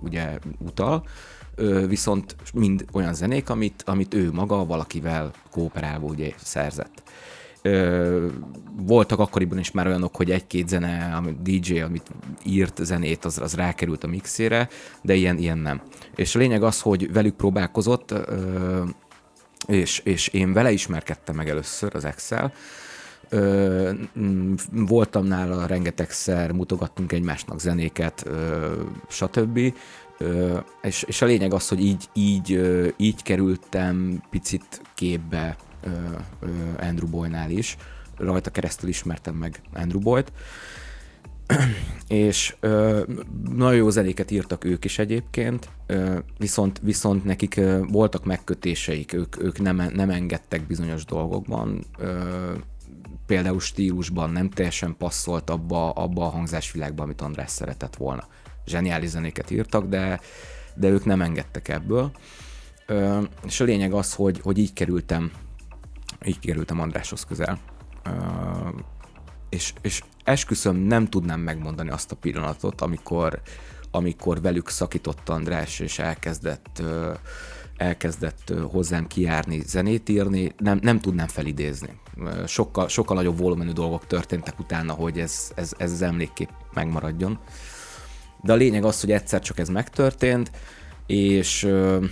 ugye 0.00 0.38
utal, 0.58 1.04
viszont 1.86 2.36
mind 2.54 2.84
olyan 2.92 3.14
zenék, 3.14 3.50
amit, 3.50 3.82
amit 3.86 4.14
ő 4.14 4.32
maga 4.32 4.66
valakivel 4.66 5.30
kooperálva 5.50 6.06
ugye 6.06 6.32
szerzett. 6.36 7.02
Voltak 8.76 9.18
akkoriban 9.18 9.58
is 9.58 9.70
már 9.70 9.86
olyanok, 9.86 10.16
hogy 10.16 10.30
egy-két 10.30 10.68
zene, 10.68 11.14
ami 11.16 11.36
DJ, 11.42 11.80
amit 11.80 12.10
írt 12.44 12.84
zenét, 12.84 13.24
az, 13.24 13.38
az 13.38 13.54
rákerült 13.54 14.04
a 14.04 14.06
mixére, 14.06 14.68
de 15.02 15.14
ilyen, 15.14 15.38
ilyen 15.38 15.58
nem. 15.58 15.82
És 16.14 16.34
a 16.34 16.38
lényeg 16.38 16.62
az, 16.62 16.80
hogy 16.80 17.12
velük 17.12 17.34
próbálkozott, 17.34 18.14
és, 19.66 19.98
és 19.98 20.28
én 20.28 20.52
vele 20.52 20.70
ismerkedtem 20.70 21.34
meg 21.34 21.48
először 21.48 21.94
az 21.94 22.04
Excel. 22.04 22.52
Ö, 23.28 23.90
voltam 24.70 25.26
nála 25.26 25.66
rengetegszer, 25.66 26.52
mutogattunk 26.52 27.12
egymásnak 27.12 27.60
zenéket, 27.60 28.22
ö, 28.26 28.72
stb. 29.08 29.74
Ö, 30.18 30.58
és, 30.82 31.02
és 31.02 31.22
a 31.22 31.26
lényeg 31.26 31.52
az, 31.52 31.68
hogy 31.68 31.80
így, 31.80 32.08
így, 32.12 32.60
így 32.96 33.22
kerültem 33.22 34.22
picit 34.30 34.80
képbe 34.94 35.56
ö, 35.82 35.88
ö, 36.40 36.46
Andrew 36.80 37.08
Boynál 37.08 37.50
is. 37.50 37.76
Rajta 38.16 38.50
keresztül 38.50 38.88
ismertem 38.88 39.34
meg 39.34 39.60
Andrew 39.74 40.00
Boyt. 40.00 40.32
és 42.08 42.56
ö, 42.60 43.02
nagyon 43.50 43.76
jó 43.76 43.90
zenéket 43.90 44.30
írtak 44.30 44.64
ők 44.64 44.84
is 44.84 44.98
egyébként, 44.98 45.68
ö, 45.86 46.18
viszont, 46.38 46.80
viszont 46.82 47.24
nekik 47.24 47.56
ö, 47.56 47.80
voltak 47.88 48.24
megkötéseik, 48.24 49.12
ők, 49.12 49.42
ők 49.42 49.60
nem, 49.60 49.76
nem 49.76 50.10
engedtek 50.10 50.66
bizonyos 50.66 51.04
dolgokban, 51.04 51.84
ö, 51.98 52.52
például 53.26 53.60
stílusban 53.60 54.30
nem 54.30 54.50
teljesen 54.50 54.96
passzolt 54.96 55.50
abba, 55.50 55.90
abba 55.90 56.24
a 56.24 56.30
hangzásvilágba, 56.30 57.02
amit 57.02 57.20
András 57.20 57.50
szeretett 57.50 57.96
volna. 57.96 58.28
Zseniális 58.66 59.08
zenéket 59.08 59.50
írtak, 59.50 59.86
de, 59.86 60.20
de 60.74 60.88
ők 60.88 61.04
nem 61.04 61.22
engedtek 61.22 61.68
ebből. 61.68 62.10
Ö, 62.86 63.20
és 63.46 63.60
a 63.60 63.64
lényeg 63.64 63.92
az, 63.92 64.14
hogy, 64.14 64.40
hogy 64.40 64.58
így 64.58 64.72
kerültem, 64.72 65.30
így 66.24 66.38
kerültem 66.38 66.80
Andráshoz 66.80 67.24
közel. 67.24 67.58
Ö, 68.04 68.10
és, 69.48 69.72
és 69.80 70.02
esküszöm, 70.24 70.76
nem 70.76 71.06
tudnám 71.06 71.40
megmondani 71.40 71.90
azt 71.90 72.12
a 72.12 72.16
pillanatot, 72.16 72.80
amikor, 72.80 73.40
amikor 73.90 74.40
velük 74.40 74.68
szakított 74.68 75.28
András, 75.28 75.80
és 75.80 75.98
elkezdett, 75.98 76.82
elkezdett 77.76 78.52
hozzám 78.70 79.06
kijárni, 79.06 79.62
zenét 79.66 80.08
írni, 80.08 80.54
nem, 80.56 80.78
nem 80.82 81.00
tudnám 81.00 81.26
felidézni. 81.26 82.00
Sokkal, 82.46 82.88
sokkal 82.88 83.16
nagyobb 83.16 83.38
volumenű 83.38 83.72
dolgok 83.72 84.06
történtek 84.06 84.58
utána, 84.58 84.92
hogy 84.92 85.18
ez, 85.18 85.52
ez, 85.54 85.72
ez 85.76 85.92
az 85.92 86.02
emlékkép 86.02 86.50
megmaradjon. 86.74 87.38
De 88.42 88.52
a 88.52 88.56
lényeg 88.56 88.84
az, 88.84 89.00
hogy 89.00 89.10
egyszer 89.10 89.40
csak 89.40 89.58
ez 89.58 89.68
megtörtént, 89.68 90.50
és 91.06 91.62
ö, 91.62 92.04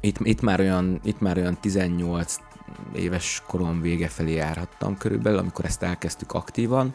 itt, 0.00 0.16
itt, 0.22 0.40
már 0.40 0.60
olyan, 0.60 1.00
itt 1.04 1.20
már 1.20 1.36
olyan 1.36 1.60
18 1.60 2.36
éves 2.94 3.42
korom 3.46 3.80
vége 3.80 4.08
felé 4.08 4.34
járhattam 4.34 4.96
körülbelül, 4.96 5.38
amikor 5.38 5.64
ezt 5.64 5.82
elkezdtük 5.82 6.32
aktívan. 6.32 6.94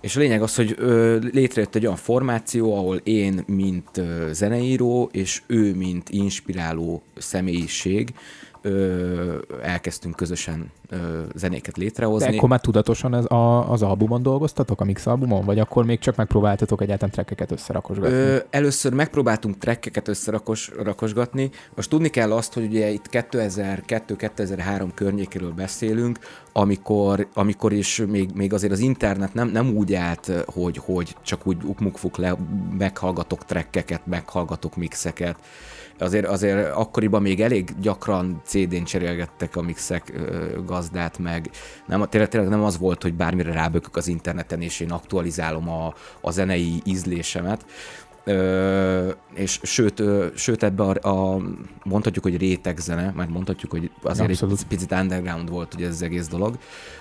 És 0.00 0.16
a 0.16 0.20
lényeg 0.20 0.42
az, 0.42 0.54
hogy 0.54 0.74
ö, 0.78 1.18
létrejött 1.32 1.74
egy 1.74 1.84
olyan 1.84 1.96
formáció, 1.96 2.76
ahol 2.76 2.96
én, 2.96 3.42
mint 3.46 3.96
ö, 3.96 4.28
zeneíró, 4.32 5.08
és 5.12 5.42
ő, 5.46 5.74
mint 5.74 6.08
inspiráló 6.08 7.02
személyiség, 7.16 8.14
ö, 8.66 9.38
elkezdtünk 9.62 10.16
közösen 10.16 10.70
ö, 10.88 10.96
zenéket 11.34 11.74
De 11.74 11.82
létrehozni. 11.82 12.36
akkor 12.36 12.48
már 12.48 12.60
tudatosan 12.60 13.14
ez 13.14 13.24
a, 13.24 13.70
az 13.70 13.82
albumon 13.82 14.22
dolgoztatok, 14.22 14.80
a 14.80 14.84
mix 14.84 15.06
albumon, 15.06 15.44
vagy 15.44 15.58
akkor 15.58 15.84
még 15.84 15.98
csak 15.98 16.16
megpróbáltatok 16.16 16.82
egyáltalán 16.82 17.10
trekkeket 17.10 17.50
összerakosgatni? 17.50 18.16
Ö, 18.16 18.36
először 18.50 18.92
megpróbáltunk 18.92 19.58
trekkeket 19.58 20.08
összerakosgatni. 20.08 21.50
Most 21.74 21.90
tudni 21.90 22.08
kell 22.08 22.32
azt, 22.32 22.54
hogy 22.54 22.64
ugye 22.64 22.88
itt 22.90 23.08
2002-2003 23.10 24.88
környékéről 24.94 25.52
beszélünk, 25.52 26.18
amikor, 26.52 27.28
amikor 27.34 27.72
is 27.72 28.02
még, 28.08 28.30
még 28.34 28.52
azért 28.52 28.72
az 28.72 28.78
internet 28.78 29.34
nem, 29.34 29.48
nem 29.48 29.76
úgy 29.76 29.94
állt, 29.94 30.32
hogy, 30.46 30.76
hogy 30.76 31.16
csak 31.22 31.46
úgy 31.46 31.56
ukmukfuk 31.64 32.16
le, 32.16 32.36
meghallgatok 32.78 33.44
trekkeket, 33.44 34.06
meghallgatok 34.06 34.76
mixeket. 34.76 35.36
Azért, 35.98 36.26
azért 36.26 36.74
akkoriban 36.74 37.22
még 37.22 37.40
elég 37.40 37.74
gyakran 37.80 38.40
CD-n 38.44 38.84
cserélgettek 38.84 39.56
a 39.56 39.62
mixek 39.62 40.12
gazdát, 40.66 41.18
meg 41.18 41.50
nem, 41.86 42.06
tényleg, 42.08 42.30
tényleg 42.30 42.50
nem 42.50 42.62
az 42.62 42.78
volt, 42.78 43.02
hogy 43.02 43.14
bármire 43.14 43.52
rábökök 43.52 43.96
az 43.96 44.08
interneten, 44.08 44.60
és 44.60 44.80
én 44.80 44.90
aktualizálom 44.90 45.68
a, 45.68 45.94
a 46.20 46.30
zenei 46.30 46.80
ízlésemet. 46.84 47.64
Ö, 48.28 49.10
és 49.34 49.60
sőt, 49.62 50.00
ö, 50.00 50.26
sőt 50.34 50.62
ebbe 50.62 50.82
a, 50.82 51.08
a, 51.08 51.42
mondhatjuk, 51.84 52.24
hogy 52.24 52.36
réteg 52.36 52.78
zene, 52.78 53.12
mert 53.16 53.30
mondhatjuk, 53.30 53.70
hogy 53.70 53.90
azért 54.02 54.30
Abszolút. 54.30 54.58
egy 54.58 54.66
picit 54.66 54.92
underground 54.92 55.50
volt 55.50 55.74
ugye 55.74 55.86
ez 55.86 55.92
az 55.92 56.02
egész 56.02 56.28
dolog. 56.28 56.58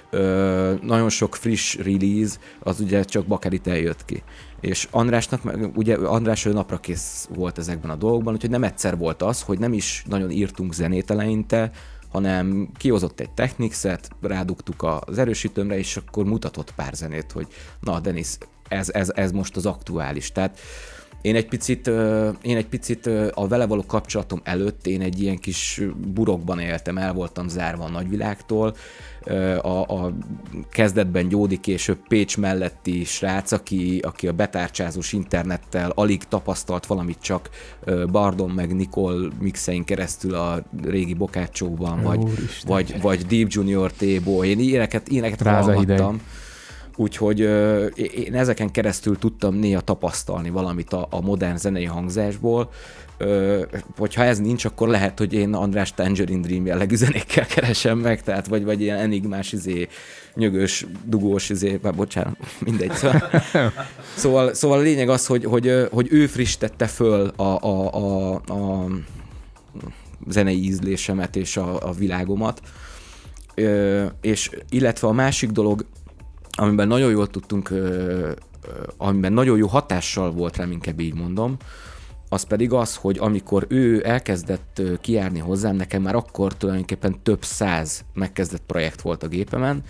Ö, 0.09 0.73
nagyon 0.81 1.09
sok 1.09 1.35
friss 1.35 1.75
release, 1.75 2.37
az 2.59 2.79
ugye 2.79 3.03
csak 3.03 3.25
bakeliten 3.25 3.77
jött 3.77 4.05
ki. 4.05 4.23
És 4.59 4.87
Andrásnak, 4.91 5.41
ugye 5.75 5.95
András 5.95 6.45
ő 6.45 6.53
napra 6.53 6.77
kész 6.77 7.29
volt 7.35 7.57
ezekben 7.57 7.91
a 7.91 7.95
dolgokban, 7.95 8.33
úgyhogy 8.33 8.49
nem 8.49 8.63
egyszer 8.63 8.97
volt 8.97 9.21
az, 9.21 9.41
hogy 9.41 9.59
nem 9.59 9.73
is 9.73 10.03
nagyon 10.07 10.31
írtunk 10.31 10.73
zenét 10.73 11.11
eleinte, 11.11 11.71
hanem 12.11 12.69
kihozott 12.77 13.19
egy 13.19 13.31
Technicset, 13.31 14.09
rádugtuk 14.21 14.83
az 14.83 15.17
erősítőmre, 15.17 15.77
és 15.77 15.97
akkor 15.97 16.25
mutatott 16.25 16.73
pár 16.73 16.93
zenét, 16.93 17.31
hogy 17.31 17.47
na, 17.79 17.99
Denis, 17.99 18.37
ez, 18.67 18.89
ez, 18.89 19.11
ez 19.15 19.31
most 19.31 19.55
az 19.55 19.65
aktuális. 19.65 20.31
Tehát 20.31 20.59
én 21.25 21.35
egy 21.35 21.47
picit, 21.47 21.87
én 22.41 22.57
egy 22.57 22.67
picit 22.67 23.09
a 23.33 23.47
vele 23.47 23.65
való 23.65 23.83
kapcsolatom 23.87 24.41
előtt 24.43 24.87
én 24.87 25.01
egy 25.01 25.21
ilyen 25.21 25.37
kis 25.37 25.81
burokban 26.13 26.59
éltem, 26.59 26.97
el 26.97 27.13
voltam 27.13 27.47
zárva 27.47 27.83
a 27.83 27.89
nagyvilágtól. 27.89 28.75
A, 29.61 29.95
a 29.95 30.13
kezdetben 30.69 31.27
Gyódi 31.27 31.59
később 31.59 31.97
Pécs 32.07 32.37
melletti 32.37 33.03
srác, 33.03 33.51
aki, 33.51 33.99
aki 34.03 34.27
a 34.27 34.31
betárcsázós 34.31 35.13
internettel 35.13 35.91
alig 35.95 36.23
tapasztalt 36.23 36.85
valamit 36.85 37.19
csak 37.21 37.49
Bardon 38.11 38.49
meg 38.49 38.75
Nikol 38.75 39.31
mixein 39.39 39.83
keresztül 39.83 40.33
a 40.33 40.63
régi 40.83 41.13
Bokácsóban, 41.13 42.01
vagy, 42.01 42.17
Úristen. 42.17 42.73
vagy, 42.73 43.01
vagy 43.01 43.25
Deep 43.25 43.47
Junior 43.49 43.91
T-ból. 43.91 44.45
Én 44.45 44.59
ilyeneket, 44.59 45.07
ilyeneket 45.07 45.41
Ráza 45.41 45.79
hideg. 45.79 46.03
Úgyhogy 46.95 47.41
ö, 47.41 47.85
én 47.95 48.35
ezeken 48.35 48.71
keresztül 48.71 49.17
tudtam 49.17 49.55
néha 49.55 49.81
tapasztalni 49.81 50.49
valamit 50.49 50.93
a, 50.93 51.07
a 51.09 51.21
modern 51.21 51.55
zenei 51.55 51.85
hangzásból. 51.85 52.69
Ö, 53.17 53.61
hogyha 53.97 54.23
ez 54.23 54.39
nincs, 54.39 54.65
akkor 54.65 54.87
lehet, 54.87 55.17
hogy 55.19 55.33
én 55.33 55.53
András 55.53 55.93
Tangerine 55.93 56.41
Dream 56.41 56.65
jellegű 56.65 56.95
zenékkel 56.95 57.45
keresem 57.45 57.97
meg, 57.97 58.23
tehát 58.23 58.47
vagy, 58.47 58.63
vagy 58.63 58.81
ilyen 58.81 58.97
enigmás 58.97 59.51
izé, 59.51 59.87
nyögös, 60.33 60.85
dugós 61.05 61.49
izé, 61.49 61.79
már 61.81 61.95
bocsánat, 61.95 62.37
mindegy. 62.59 62.91
Szóval, 62.91 63.21
szóval, 64.17 64.53
szóval 64.53 64.77
a 64.77 64.81
lényeg 64.81 65.09
az, 65.09 65.25
hogy, 65.25 65.43
hogy, 65.43 65.87
hogy 65.91 66.07
ő 66.11 66.27
frissítette 66.27 66.87
föl 66.87 67.27
a, 67.35 67.43
a, 67.61 67.93
a, 67.93 68.33
a 68.33 68.87
zenei 70.27 70.63
ízlésemet 70.63 71.35
és 71.35 71.57
a, 71.57 71.87
a 71.87 71.91
világomat. 71.91 72.61
Ö, 73.55 74.05
és 74.21 74.49
illetve 74.69 75.07
a 75.07 75.11
másik 75.11 75.49
dolog, 75.49 75.85
amiben 76.55 76.87
nagyon 76.87 77.11
jól 77.11 77.27
tudtunk, 77.27 77.73
amiben 78.97 79.33
nagyon 79.33 79.57
jó 79.57 79.67
hatással 79.67 80.31
volt 80.31 80.57
rám, 80.57 80.71
inkább 80.71 80.99
így 80.99 81.13
mondom, 81.13 81.57
az 82.29 82.43
pedig 82.43 82.73
az, 82.73 82.95
hogy 82.95 83.17
amikor 83.19 83.65
ő 83.69 84.01
elkezdett 84.05 84.79
ö, 84.79 84.93
kijárni 85.01 85.39
hozzám, 85.39 85.75
nekem 85.75 86.01
már 86.01 86.15
akkor 86.15 86.53
tulajdonképpen 86.53 87.21
több 87.23 87.43
száz 87.43 88.03
megkezdett 88.13 88.61
projekt 88.65 89.01
volt 89.01 89.23
a 89.23 89.27
gépemen, 89.27 89.83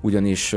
ugyanis 0.00 0.54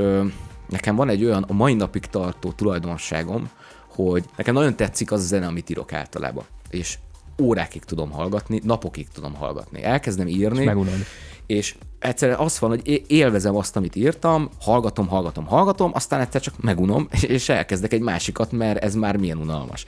nekem 0.70 0.96
van 0.96 1.10
egy 1.10 1.26
olyan 1.26 1.44
a 1.44 1.54
mai 1.54 1.74
napig 1.74 2.06
tartó 2.06 2.52
tulajdonságom, 2.52 3.50
hogy 3.88 4.26
nekem 4.38 4.54
nagyon 4.54 4.76
tetszik 4.76 5.12
az 5.12 5.22
a 5.22 5.26
zene, 5.26 5.48
amit 5.48 5.70
írok 5.70 5.94
általában. 5.94 6.44
És 6.70 6.98
órákig 7.42 7.84
tudom 7.84 8.12
hallgatni, 8.12 8.62
napokig 8.64 9.08
tudom 9.14 9.36
hallgatni. 9.36 9.84
Elkezdem 9.84 10.28
írni, 10.28 10.64
És. 10.66 11.06
És 11.52 11.76
egyszerűen 12.00 12.38
az 12.38 12.60
van, 12.60 12.70
hogy 12.70 13.04
élvezem 13.08 13.56
azt, 13.56 13.76
amit 13.76 13.96
írtam, 13.96 14.50
hallgatom, 14.62 15.08
hallgatom, 15.08 15.46
hallgatom, 15.46 15.92
aztán 15.94 16.20
egyszer 16.20 16.42
csak 16.42 16.54
megunom, 16.62 17.08
és 17.22 17.50
elkezdek 17.50 17.94
egy 17.94 18.02
másikat, 18.02 18.52
mert 18.52 18.84
ez 18.84 18.96
már 18.96 19.18
milyen 19.18 19.38
unalmas. 19.38 19.86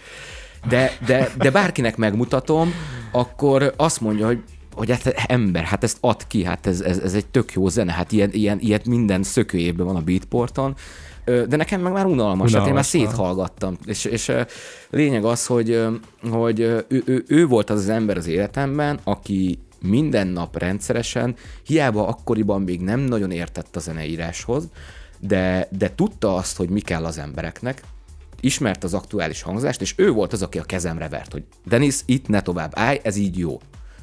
De, 0.69 0.91
de, 1.06 1.32
de 1.38 1.52
bárkinek 1.52 1.97
megmutatom, 1.97 2.73
akkor 3.12 3.73
azt 3.78 4.02
mondja, 4.02 4.26
hogy 4.26 4.43
hogy 4.76 4.89
hát 4.89 5.08
ember, 5.08 5.63
hát 5.63 5.84
ezt 5.84 5.97
ad 6.02 6.28
ki, 6.28 6.43
hát 6.43 6.67
ez, 6.67 6.82
ez, 6.82 6.97
ez 6.97 7.13
egy 7.13 7.26
tök 7.26 7.54
jó 7.54 7.67
zene, 7.69 7.91
hát 7.91 8.12
ilyen, 8.12 8.30
ilyen, 8.32 8.60
ilyet 8.60 8.86
minden 8.86 9.23
szökőjében 9.23 9.86
van 9.86 9.95
a 9.95 10.02
beatporton, 10.02 10.76
de 11.26 11.56
nekem 11.56 11.82
meg 11.82 11.91
már 11.91 12.06
unalmas, 12.06 12.52
tehát 12.52 12.67
én 12.67 12.73
már 12.73 12.86
Unalmas 12.93 13.12
széthallgattam. 13.12 13.78
És, 13.86 14.06
és 14.06 14.32
lényeg 14.89 15.26
az, 15.26 15.45
hogy, 15.45 15.86
hogy 16.30 16.60
ő, 16.60 16.86
ő, 16.88 17.23
ő 17.28 17.47
volt 17.47 17.69
az 17.69 17.80
az 17.80 17.89
ember 17.89 18.17
az 18.17 18.28
életemben, 18.28 18.99
aki 19.04 19.60
minden 19.84 20.28
nap 20.28 20.58
rendszeresen, 20.58 21.36
hiába 21.65 22.08
akkoriban 22.08 22.62
még 22.62 22.82
nem 22.82 23.00
nagyon 23.00 23.32
értett 23.32 23.76
a 23.76 23.80
zeneíráshoz, 23.80 24.69
de, 25.19 25.67
de 25.78 25.96
tudta 25.96 26.36
azt, 26.36 26.58
hogy 26.58 26.69
mi 26.69 26.80
kell 26.80 27.06
az 27.06 27.17
embereknek, 27.17 27.82
ismert 28.39 28.84
az 28.84 28.93
aktuális 28.93 29.41
hangzást, 29.41 29.82
és 29.82 29.93
ő 29.98 30.12
volt 30.12 30.34
az, 30.34 30.41
aki 30.41 30.58
a 30.58 30.63
kezemre 30.63 31.10
vert, 31.10 31.32
hogy 31.32 31.43
Denis, 31.65 32.00
itt 32.06 32.28
ne 32.28 32.41
tovább 32.41 32.72
állj, 32.76 33.00
ez 33.04 33.15
így 33.15 33.38
jó. 33.38 33.60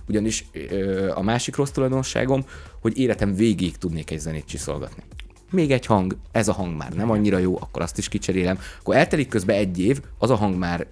Ugyanis 0.08 0.44
ö, 0.52 1.10
a 1.14 1.22
másik 1.22 1.56
rossz 1.56 1.70
tulajdonságom, 1.70 2.44
hogy 2.80 2.98
életem 2.98 3.34
végig 3.34 3.76
tudnék 3.76 4.10
egy 4.10 4.18
zenét 4.18 4.46
csiszolgatni. 4.46 5.02
Még 5.50 5.70
egy 5.70 5.86
hang, 5.86 6.16
ez 6.32 6.48
a 6.48 6.52
hang 6.52 6.76
már 6.76 6.92
nem 6.92 7.10
annyira 7.10 7.38
jó, 7.38 7.56
akkor 7.60 7.82
azt 7.82 7.98
is 7.98 8.08
kicserélem. 8.08 8.58
Akkor 8.80 8.96
eltelik 8.96 9.28
közben 9.28 9.56
egy 9.56 9.80
év, 9.80 10.00
az 10.18 10.30
a 10.30 10.34
hang 10.34 10.58
már 10.58 10.86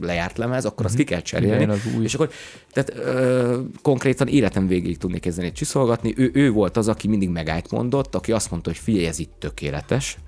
lejárt 0.00 0.38
lemez, 0.38 0.64
akkor 0.64 0.86
azt 0.86 0.96
ki 0.96 1.04
kell 1.04 1.20
cserélni. 1.20 1.56
Igen, 1.56 1.70
az 1.70 1.80
új. 1.96 2.04
És 2.04 2.14
akkor 2.14 2.30
tehát, 2.72 2.94
ö, 2.94 3.60
konkrétan 3.82 4.28
életem 4.28 4.66
végig 4.66 4.98
tudnék 4.98 5.26
egy 5.26 5.32
zenét 5.32 5.54
csiszolgatni. 5.54 6.14
Ő, 6.16 6.30
ő 6.34 6.50
volt 6.50 6.76
az, 6.76 6.88
aki 6.88 7.08
mindig 7.08 7.28
megállt 7.28 7.70
mondott, 7.70 8.14
aki 8.14 8.32
azt 8.32 8.50
mondta, 8.50 8.70
hogy 8.70 8.78
figyelj, 8.78 9.06
ez 9.06 9.18
itt 9.18 9.32
tökéletes, 9.38 10.18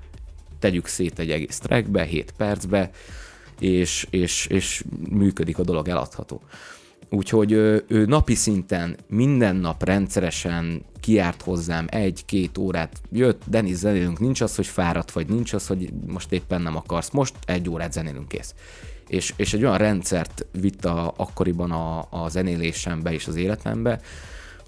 tegyük 0.59 0.87
szét 0.87 1.19
egy 1.19 1.31
egész 1.31 1.59
trackbe, 1.59 2.03
7 2.03 2.33
percbe, 2.37 2.91
és, 3.61 4.07
és, 4.11 4.47
és 4.47 4.85
működik 5.11 5.59
a 5.59 5.63
dolog, 5.63 5.89
eladható. 5.89 6.41
Úgyhogy 7.11 7.53
ö, 7.53 7.77
ő 7.89 8.05
napi 8.05 8.35
szinten 8.35 8.97
minden 9.09 9.57
nap 9.57 9.85
rendszeresen 9.85 10.83
kiárt 11.01 11.43
hozzám 11.43 11.87
egy-két 11.91 12.59
órát, 12.59 13.01
jött, 13.13 13.43
Denis 13.47 13.77
zenélünk, 13.77 14.19
nincs 14.19 14.41
az, 14.41 14.55
hogy 14.57 14.67
fáradt 14.67 15.11
vagy, 15.11 15.29
nincs 15.29 15.53
az, 15.53 15.67
hogy 15.67 15.93
most 16.07 16.33
éppen 16.33 16.63
nem 16.63 16.77
akarsz, 16.77 17.11
most 17.11 17.35
egy 17.45 17.69
órát 17.69 17.93
zenélünk 17.93 18.29
kész. 18.29 18.55
És, 19.11 19.33
és 19.37 19.53
egy 19.53 19.65
olyan 19.65 19.79
rendszert 19.79 20.47
vitt 20.61 20.85
a, 20.85 21.13
akkoriban 21.17 21.71
a, 21.71 22.07
a 22.11 22.29
zenélésembe 22.29 23.13
és 23.13 23.27
az 23.27 23.37
életembe, 23.37 24.01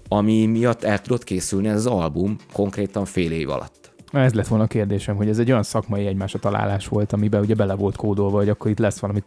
ami 0.07 0.45
miatt 0.45 0.83
el 0.83 1.01
tudott 1.01 1.23
készülni 1.23 1.67
ez 1.67 1.75
az 1.75 1.85
album 1.85 2.37
konkrétan 2.51 3.05
fél 3.05 3.31
év 3.31 3.49
alatt. 3.49 3.82
Ez 4.13 4.33
lett 4.33 4.47
volna 4.47 4.63
a 4.63 4.67
kérdésem, 4.67 5.15
hogy 5.15 5.29
ez 5.29 5.39
egy 5.39 5.51
olyan 5.51 5.63
szakmai 5.63 6.05
egymásra 6.05 6.39
találás 6.39 6.87
volt, 6.87 7.13
amiben 7.13 7.41
ugye 7.41 7.55
bele 7.55 7.73
volt 7.73 7.95
kódolva, 7.95 8.37
hogy 8.37 8.49
akkor 8.49 8.71
itt 8.71 8.79
lesz 8.79 8.99
valami 8.99 9.23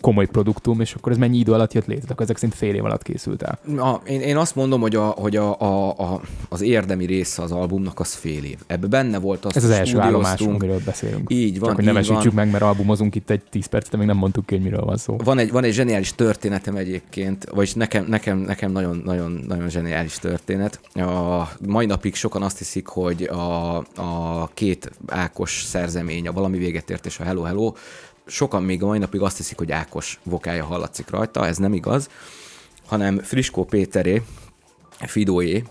komoly 0.00 0.26
produktum, 0.26 0.80
és 0.80 0.94
akkor 0.94 1.12
ez 1.12 1.18
mennyi 1.18 1.38
idő 1.38 1.52
alatt 1.52 1.72
jött 1.72 1.86
létre? 1.86 2.06
Akkor 2.08 2.22
ezek 2.22 2.36
szerint 2.36 2.54
fél 2.54 2.74
év 2.74 2.84
alatt 2.84 3.02
készült 3.02 3.42
el. 3.42 3.58
A, 3.78 4.00
én, 4.06 4.20
én 4.20 4.36
azt 4.36 4.54
mondom, 4.54 4.80
hogy, 4.80 4.94
a, 4.96 5.04
hogy 5.04 5.36
a, 5.36 5.60
a, 5.60 5.88
a, 5.88 6.20
az 6.48 6.60
érdemi 6.60 7.04
része 7.04 7.42
az 7.42 7.52
albumnak 7.52 8.00
az 8.00 8.14
fél 8.14 8.44
év. 8.44 8.58
Ebben 8.66 8.90
benne 8.90 9.18
volt 9.18 9.44
az, 9.44 9.56
Ez 9.56 9.64
az 9.64 9.70
első 9.70 9.98
állomás, 9.98 10.26
stúdióztunk. 10.28 10.62
amiről 10.62 10.80
beszélünk. 10.84 11.30
Így 11.32 11.58
van, 11.58 11.68
Csak 11.68 11.76
hogy 11.76 11.84
nem 11.84 11.94
így 11.94 12.00
esítsük 12.00 12.32
van. 12.32 12.34
meg, 12.34 12.50
mert 12.50 12.64
albumozunk 12.64 13.14
itt 13.14 13.30
egy 13.30 13.42
10 13.50 13.66
percet, 13.66 13.90
de 13.90 13.96
még 13.98 14.06
nem 14.06 14.16
mondtuk 14.16 14.46
ki, 14.46 14.54
hogy 14.54 14.64
miről 14.64 14.84
van 14.84 14.96
szó. 14.96 15.16
Van 15.24 15.38
egy, 15.38 15.50
van 15.50 15.64
egy 15.64 15.72
zseniális 15.72 16.14
történetem 16.14 16.76
egyébként, 16.76 17.44
vagyis 17.54 17.74
nekem, 17.74 18.04
nekem, 18.08 18.38
nekem 18.38 18.72
nagyon, 18.72 19.02
nagyon, 19.04 19.44
nagyon 19.48 19.68
zseniális 19.68 20.18
történet. 20.18 20.80
A 20.94 21.48
mai 21.66 21.86
napig 21.86 22.14
sokan 22.14 22.42
azt 22.42 22.58
hiszik, 22.58 22.86
hogy 22.86 23.22
a, 23.22 23.76
a 23.76 24.13
két 24.54 24.90
Ákos 25.06 25.62
szerzemény, 25.62 26.28
a 26.28 26.32
Valami 26.32 26.58
véget 26.58 26.90
ért 26.90 27.06
és 27.06 27.18
a 27.18 27.24
Hello 27.24 27.42
Hello, 27.42 27.72
sokan 28.26 28.62
még 28.62 28.82
a 28.82 28.86
mai 28.86 28.98
napig 28.98 29.20
azt 29.20 29.36
hiszik, 29.36 29.58
hogy 29.58 29.72
Ákos 29.72 30.18
vokája 30.22 30.64
hallatszik 30.64 31.10
rajta, 31.10 31.46
ez 31.46 31.56
nem 31.56 31.72
igaz, 31.72 32.08
hanem 32.86 33.18
Friskó 33.18 33.64
Péteré, 33.64 34.22
Fidóé, 34.98 35.64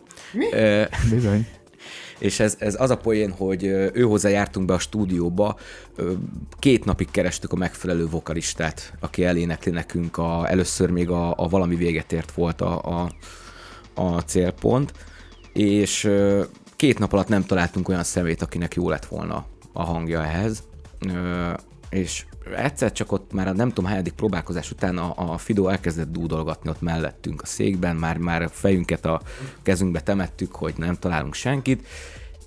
Ö, 0.52 0.84
Bizony. 1.10 1.48
és 2.20 2.40
ez, 2.40 2.56
ez 2.60 2.82
az 2.82 2.90
a 2.90 2.98
poén, 2.98 3.32
hogy 3.32 3.64
ő 3.94 4.02
hozzá 4.02 4.30
jártunk 4.30 4.66
be 4.66 4.74
a 4.74 4.80
stúdióba, 4.80 5.58
két 6.60 6.86
napig 6.86 7.12
kerestük 7.12 7.52
a 7.52 7.56
megfelelő 7.56 8.08
vokalistát, 8.08 8.94
aki 9.00 9.26
elénekli 9.26 9.72
nekünk, 9.72 10.18
a, 10.18 10.50
először 10.50 10.90
még 10.90 11.10
a, 11.10 11.34
a 11.38 11.48
valami 11.50 11.76
véget 11.76 12.12
ért 12.12 12.32
volt 12.32 12.62
a, 12.62 12.82
a, 12.82 13.12
a 14.02 14.20
célpont, 14.20 14.94
és 15.54 16.04
ö, 16.04 16.44
két 16.84 17.00
nap 17.00 17.14
alatt 17.14 17.28
nem 17.28 17.46
találtunk 17.46 17.90
olyan 17.90 18.04
szemét, 18.04 18.42
akinek 18.42 18.74
jó 18.74 18.90
lett 18.90 19.06
volna 19.06 19.46
a 19.74 19.84
hangja 19.84 20.24
ehhez, 20.24 20.64
és 21.90 22.26
egyszer 22.56 22.92
csak 22.92 23.12
ott 23.12 23.34
már 23.34 23.48
a 23.48 23.54
nem 23.54 23.70
tudom 23.70 23.86
hányadik 23.86 24.14
próbálkozás 24.14 24.72
után 24.72 24.98
a, 24.98 25.14
a 25.16 25.38
Fido 25.38 25.68
elkezdett 25.68 26.12
dúdolgatni 26.12 26.70
ott 26.70 26.82
mellettünk 26.82 27.42
a 27.42 27.46
székben, 27.46 27.96
már, 27.96 28.18
már 28.18 28.42
a 28.42 28.48
fejünket 28.48 29.06
a 29.06 29.22
kezünkbe 29.62 30.02
temettük, 30.02 30.56
hogy 30.56 30.74
nem 30.78 30.96
találunk 30.96 31.34
senkit, 31.34 31.88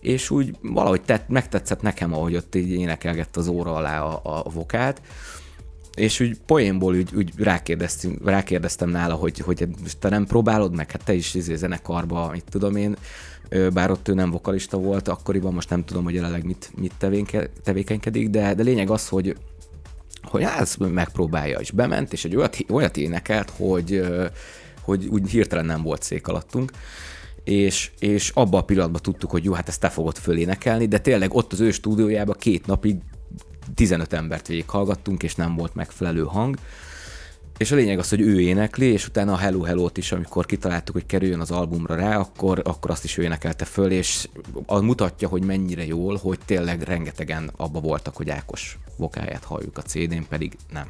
és 0.00 0.30
úgy 0.30 0.56
valahogy 0.62 1.02
tett, 1.02 1.28
megtetszett 1.28 1.82
nekem, 1.82 2.14
ahogy 2.14 2.36
ott 2.36 2.54
így 2.54 2.70
énekelgett 2.70 3.36
az 3.36 3.48
óra 3.48 3.74
alá 3.74 4.02
a, 4.02 4.20
a 4.22 4.50
vokált, 4.50 5.00
és 5.96 6.20
úgy 6.20 6.38
poénból 6.46 6.94
úgy, 6.94 7.14
úgy 7.14 7.32
rákérdeztem, 7.36 8.18
rákérdeztem 8.24 8.88
nála, 8.88 9.14
hogy, 9.14 9.38
hogy 9.38 9.68
te 9.98 10.08
nem 10.08 10.26
próbálod 10.26 10.74
meg, 10.76 10.90
hát 10.90 11.04
te 11.04 11.12
is 11.12 11.34
izé 11.34 11.54
zenekarba, 11.54 12.30
mit 12.32 12.44
tudom 12.50 12.76
én, 12.76 12.96
bár 13.72 13.90
ott 13.90 14.08
ő 14.08 14.14
nem 14.14 14.30
vokalista 14.30 14.76
volt, 14.76 15.08
akkoriban 15.08 15.54
most 15.54 15.70
nem 15.70 15.84
tudom, 15.84 16.04
hogy 16.04 16.14
jelenleg 16.14 16.44
mit, 16.44 16.70
mit 16.76 16.92
tevénke, 16.98 17.50
tevékenykedik, 17.62 18.30
de, 18.30 18.54
de 18.54 18.62
lényeg 18.62 18.90
az, 18.90 19.08
hogy 19.08 19.36
hogy 20.22 20.42
hát 20.42 20.78
megpróbálja, 20.78 21.58
és 21.58 21.70
bement, 21.70 22.12
és 22.12 22.24
egy 22.24 22.36
olyat, 22.36 22.56
olyat 22.68 22.96
énekelt, 22.96 23.50
hogy, 23.56 24.02
hogy 24.80 25.06
úgy 25.06 25.30
hirtelen 25.30 25.64
nem 25.64 25.82
volt 25.82 26.02
szék 26.02 26.26
alattunk, 26.26 26.70
és, 27.44 27.90
és 27.98 28.30
abban 28.34 28.60
a 28.60 28.64
pillanatban 28.64 29.02
tudtuk, 29.02 29.30
hogy 29.30 29.44
jó, 29.44 29.52
hát 29.52 29.68
ezt 29.68 29.80
te 29.80 29.88
fogod 29.88 30.16
fölénekelni, 30.16 30.86
de 30.86 30.98
tényleg 30.98 31.34
ott 31.34 31.52
az 31.52 31.60
ő 31.60 31.70
stúdiójában 31.70 32.36
két 32.38 32.66
napig 32.66 32.96
15 33.74 34.12
embert 34.12 34.46
végighallgattunk, 34.46 35.22
és 35.22 35.34
nem 35.34 35.56
volt 35.56 35.74
megfelelő 35.74 36.22
hang. 36.22 36.56
És 37.56 37.72
a 37.72 37.76
lényeg 37.76 37.98
az, 37.98 38.08
hogy 38.08 38.20
ő 38.20 38.40
énekli, 38.40 38.86
és 38.86 39.06
utána 39.06 39.32
a 39.32 39.36
Hello 39.36 39.62
Hello-t 39.62 39.96
is, 39.96 40.12
amikor 40.12 40.46
kitaláltuk, 40.46 40.94
hogy 40.94 41.06
kerüljön 41.06 41.40
az 41.40 41.50
albumra 41.50 41.94
rá, 41.94 42.16
akkor, 42.16 42.62
akkor 42.64 42.90
azt 42.90 43.04
is 43.04 43.18
ő 43.18 43.22
énekelte 43.22 43.64
föl, 43.64 43.90
és 43.90 44.28
az 44.66 44.80
mutatja, 44.80 45.28
hogy 45.28 45.44
mennyire 45.44 45.86
jól, 45.86 46.16
hogy 46.16 46.38
tényleg 46.44 46.82
rengetegen 46.82 47.50
abba 47.56 47.80
voltak, 47.80 48.16
hogy 48.16 48.30
Ákos 48.30 48.78
vokáját 48.96 49.44
halljuk 49.44 49.78
a 49.78 49.82
CD-n, 49.82 50.22
pedig 50.28 50.56
nem. 50.72 50.86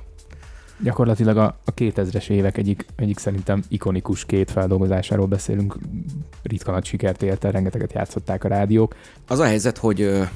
Gyakorlatilag 0.82 1.36
a, 1.36 1.58
a 1.64 1.74
2000-es 1.74 2.28
évek 2.28 2.56
egyik, 2.56 2.86
egyik 2.96 3.18
szerintem 3.18 3.62
ikonikus 3.68 4.24
két 4.24 4.50
feldolgozásáról 4.50 5.26
beszélünk. 5.26 5.78
Ritka 6.42 6.72
nagy 6.72 6.84
sikert 6.84 7.22
ért 7.22 7.44
el, 7.44 7.52
rengeteget 7.52 7.92
játszották 7.92 8.44
a 8.44 8.48
rádiók. 8.48 8.94
Az 9.26 9.38
a 9.38 9.44
helyzet, 9.44 9.78
hogy 9.78 10.28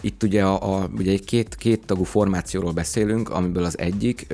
itt 0.00 0.22
ugye, 0.22 0.44
a, 0.44 0.76
a, 0.76 0.90
ugye 0.96 1.12
egy 1.12 1.24
két, 1.24 1.54
két 1.54 1.86
tagú 1.86 2.04
formációról 2.04 2.72
beszélünk, 2.72 3.28
amiből 3.28 3.64
az 3.64 3.78
egyik 3.78 4.26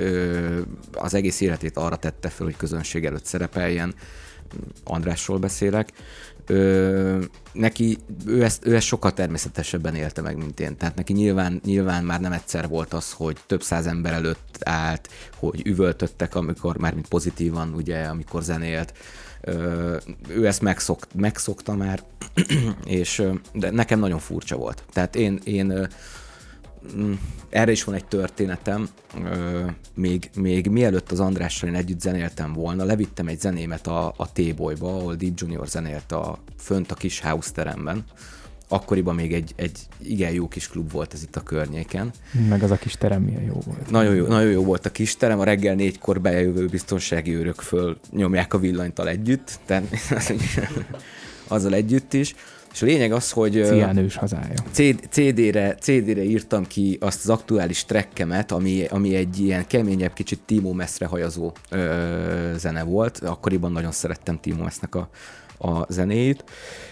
az 0.93 1.13
egész 1.13 1.41
életét 1.41 1.77
arra 1.77 1.95
tette 1.95 2.29
fel, 2.29 2.45
hogy 2.45 2.57
közönség 2.57 3.05
előtt 3.05 3.25
szerepeljen. 3.25 3.93
Andrásról 4.83 5.37
beszélek. 5.37 5.91
Ö, 6.45 7.23
neki, 7.53 7.97
ő 8.25 8.43
ezt, 8.43 8.65
ő 8.65 8.75
ezt 8.75 8.85
sokkal 8.85 9.13
természetesebben 9.13 9.95
élte 9.95 10.21
meg, 10.21 10.37
mint 10.37 10.59
én. 10.59 10.77
Tehát 10.77 10.95
neki 10.95 11.13
nyilván, 11.13 11.61
nyilván 11.65 12.03
már 12.03 12.21
nem 12.21 12.31
egyszer 12.31 12.67
volt 12.67 12.93
az, 12.93 13.11
hogy 13.11 13.37
több 13.45 13.63
száz 13.63 13.87
ember 13.87 14.13
előtt 14.13 14.57
állt, 14.63 15.09
hogy 15.35 15.61
üvöltöttek, 15.65 16.35
amikor 16.35 16.77
már 16.77 16.93
mint 16.93 17.07
pozitívan, 17.07 17.73
ugye, 17.73 18.03
amikor 18.03 18.43
zenélt. 18.43 18.93
Ő 20.27 20.47
ezt 20.47 20.61
megszok, 20.61 21.07
megszokta 21.13 21.75
már, 21.75 22.03
és 22.85 23.23
de 23.53 23.71
nekem 23.71 23.99
nagyon 23.99 24.19
furcsa 24.19 24.55
volt. 24.55 24.83
Tehát 24.93 25.15
én, 25.15 25.39
én 25.43 25.87
mm, 26.95 27.13
erre 27.49 27.71
is 27.71 27.83
van 27.83 27.95
egy 27.95 28.05
történetem, 28.05 28.89
még, 29.93 30.29
még 30.35 30.67
mielőtt 30.67 31.11
az 31.11 31.19
Andrással 31.19 31.69
én 31.69 31.75
együtt 31.75 32.01
zenéltem 32.01 32.53
volna, 32.53 32.83
levittem 32.83 33.27
egy 33.27 33.39
zenémet 33.39 33.87
a, 33.87 34.13
a 34.17 34.31
T-Boyba, 34.31 34.95
ahol 34.95 35.15
Deep 35.15 35.33
Junior 35.35 35.67
zenélt 35.67 36.11
a, 36.11 36.39
fönt 36.57 36.91
a 36.91 36.95
kis 36.95 37.19
house 37.19 37.51
teremben. 37.51 38.03
Akkoriban 38.67 39.15
még 39.15 39.33
egy, 39.33 39.53
egy 39.55 39.79
igen 39.97 40.31
jó 40.31 40.47
kis 40.47 40.67
klub 40.67 40.91
volt 40.91 41.13
ez 41.13 41.23
itt 41.23 41.35
a 41.35 41.43
környéken. 41.43 42.11
Meg 42.49 42.63
az 42.63 42.71
a 42.71 42.75
kis 42.75 42.93
terem 42.93 43.21
milyen 43.21 43.43
jó 43.43 43.61
volt. 43.65 43.89
Nagyon 43.89 44.15
jó, 44.15 44.25
nagyon 44.25 44.51
jó 44.51 44.63
volt 44.63 44.85
a 44.85 44.91
kis 44.91 45.15
terem, 45.15 45.39
a 45.39 45.43
reggel 45.43 45.75
négykor 45.75 46.21
bejövő 46.21 46.65
biztonsági 46.65 47.35
őrök 47.35 47.61
föl 47.61 47.97
nyomják 48.11 48.53
a 48.53 48.59
villanytal 48.59 49.07
együtt, 49.07 49.59
tehát 49.65 49.83
azzal 51.47 51.73
együtt 51.73 52.13
is. 52.13 52.35
És 52.73 52.81
a 52.81 52.85
lényeg 52.85 53.11
az, 53.11 53.31
hogy... 53.31 53.57
ö, 53.57 53.67
Cián 53.67 53.97
ős 53.97 54.15
hazája. 54.15 54.53
CD- 54.71 55.07
CD-re, 55.09 55.75
CD-re 55.75 56.23
írtam 56.23 56.65
ki 56.65 56.97
azt 57.01 57.19
az 57.23 57.29
aktuális 57.29 57.85
trekkemet, 57.85 58.51
ami, 58.51 58.85
ami 58.85 59.15
egy 59.15 59.39
ilyen 59.39 59.67
keményebb, 59.67 60.13
kicsit 60.13 60.39
Timo 60.45 60.73
Messzre 60.73 61.05
hajazó 61.05 61.51
ö, 61.69 62.51
zene 62.57 62.83
volt. 62.83 63.17
Akkoriban 63.17 63.71
nagyon 63.71 63.91
szerettem 63.91 64.39
Timo 64.39 64.63
Messnek 64.63 64.95
a, 64.95 65.09
a 65.59 65.85
zenéit, 65.93 66.43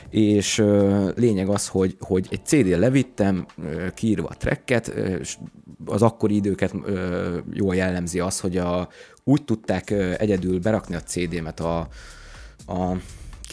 és 0.10 0.58
ö, 0.58 1.10
lényeg 1.16 1.50
az, 1.50 1.68
hogy, 1.68 1.96
hogy 2.00 2.28
egy 2.30 2.46
CD-re 2.46 2.78
levittem, 2.78 3.46
ö, 3.64 3.88
kiírva 3.94 4.28
a 4.28 4.38
tracket, 4.38 4.88
ö, 4.88 5.06
és 5.16 5.38
az 5.86 6.02
akkori 6.02 6.36
időket 6.36 6.74
ö, 6.86 7.38
jól 7.54 7.76
jellemzi 7.76 8.20
az, 8.20 8.40
hogy 8.40 8.58
a, 8.58 8.90
úgy 9.24 9.44
tudták 9.44 9.90
ö, 9.90 10.14
egyedül 10.18 10.60
berakni 10.60 10.96
a 10.96 11.02
CD-met 11.02 11.60
a, 11.60 11.88
a 12.68 12.96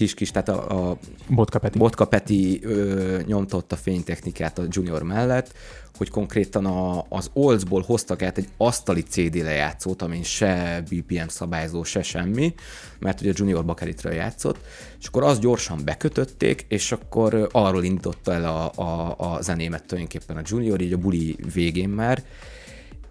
kis-kis, 0.02 0.30
tehát 0.30 0.48
a, 0.48 0.88
a 0.90 0.98
Botka 1.28 1.58
Peti. 1.58 1.78
Botka 1.78 2.04
Peti 2.04 2.60
ö, 2.62 3.18
nyomtott 3.26 3.72
a 3.72 3.76
fénytechnikát 3.76 4.58
a 4.58 4.64
Junior 4.68 5.02
mellett, 5.02 5.52
hogy 5.96 6.10
konkrétan 6.10 6.66
a, 6.66 7.04
az 7.08 7.30
Oldsból 7.32 7.82
hoztak 7.86 8.22
át 8.22 8.38
egy 8.38 8.48
asztali 8.56 9.02
CD 9.02 9.34
lejátszót, 9.34 10.02
amin 10.02 10.22
se 10.22 10.82
BPM 10.90 11.26
szabályzó, 11.28 11.82
se 11.82 12.02
semmi, 12.02 12.54
mert 12.98 13.20
ugye 13.20 13.30
a 13.30 13.34
Junior 13.36 13.64
Bakelitről 13.64 14.12
játszott, 14.12 14.58
és 15.00 15.06
akkor 15.06 15.22
azt 15.22 15.40
gyorsan 15.40 15.84
bekötötték, 15.84 16.64
és 16.68 16.92
akkor 16.92 17.48
arról 17.52 17.84
indította 17.84 18.32
el 18.32 18.44
a, 18.44 18.82
a, 18.82 19.14
a 19.18 19.42
zenémet 19.42 19.84
tulajdonképpen 19.84 20.36
a 20.36 20.42
Junior, 20.44 20.80
így 20.80 20.92
a 20.92 20.98
buli 20.98 21.36
végén 21.52 21.88
már, 21.88 22.22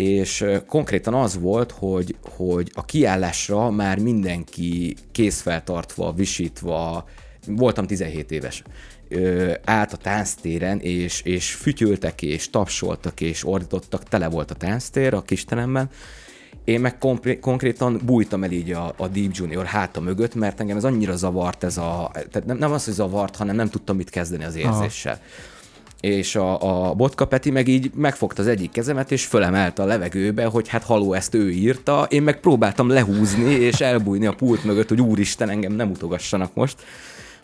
és 0.02 0.46
konkrétan 0.68 1.14
az 1.14 1.40
volt, 1.40 1.72
hogy, 1.72 2.16
hogy 2.22 2.72
a 2.74 2.86
kiállásra 2.86 3.70
már 3.70 4.00
mindenki 4.00 4.96
készfeltartva, 5.12 6.12
visítva, 6.12 7.06
voltam 7.48 7.88
17 7.88 8.32
éves, 8.32 8.64
ö, 9.08 9.52
állt 9.64 9.94
a 9.94 9.98
tánctéren, 9.98 10.80
és, 10.80 11.22
és 11.22 11.54
fütyültek, 11.54 12.22
és 12.22 12.50
tapsoltak, 12.50 13.22
és 13.22 13.48
ordítottak, 13.48 14.04
tele 14.04 14.30
volt 14.30 14.52
a 14.52 14.56
tánctér 14.56 15.14
a 15.14 15.22
kisteremben, 15.22 15.90
én 16.64 16.80
meg 16.80 16.98
kompré- 16.98 17.40
konkrétan 17.40 18.02
bújtam 18.06 18.44
el 18.44 18.52
így 18.52 18.72
a, 18.72 18.94
a 18.98 19.08
Deep 19.08 19.32
Junior 19.34 19.66
háta 19.66 20.00
mögött, 20.02 20.36
mert 20.36 20.60
engem 20.60 20.78
ez 20.78 20.84
annyira 20.84 21.16
zavart 21.16 21.64
ez 21.64 21.78
a, 21.78 22.12
tehát 22.14 22.46
nem, 22.46 22.58
nem 22.58 22.72
az, 22.72 22.86
hogy 22.86 22.94
zavart, 22.94 23.36
hanem 23.36 23.56
nem 23.56 23.70
tudtam 23.70 23.96
mit 23.96 24.10
kezdeni 24.10 24.44
az 24.44 24.56
érzéssel. 24.56 25.14
Aha 25.14 25.24
és 26.02 26.36
a, 26.36 26.90
a 26.90 26.94
Botka 26.94 27.28
Peti 27.28 27.52
meg 27.52 27.68
így 27.68 27.92
megfogta 27.96 28.42
az 28.42 28.48
egyik 28.48 28.72
kezemet, 28.72 29.12
és 29.12 29.26
fölemelte 29.26 29.82
a 29.82 29.86
levegőbe, 29.86 30.46
hogy 30.46 30.68
hát 30.68 30.84
haló, 30.84 31.14
ezt 31.14 31.34
ő 31.34 31.52
írta, 31.52 32.08
én 32.10 32.22
meg 32.22 32.40
próbáltam 32.40 32.90
lehúzni, 32.90 33.52
és 33.52 33.82
elbújni 33.82 34.26
a 34.26 34.34
pult 34.34 34.64
mögött, 34.64 34.90
hogy 34.90 35.02
úristen, 35.02 35.50
engem 35.50 35.74
nem 35.74 35.90
utogassanak 35.92 36.54
most, 36.54 36.76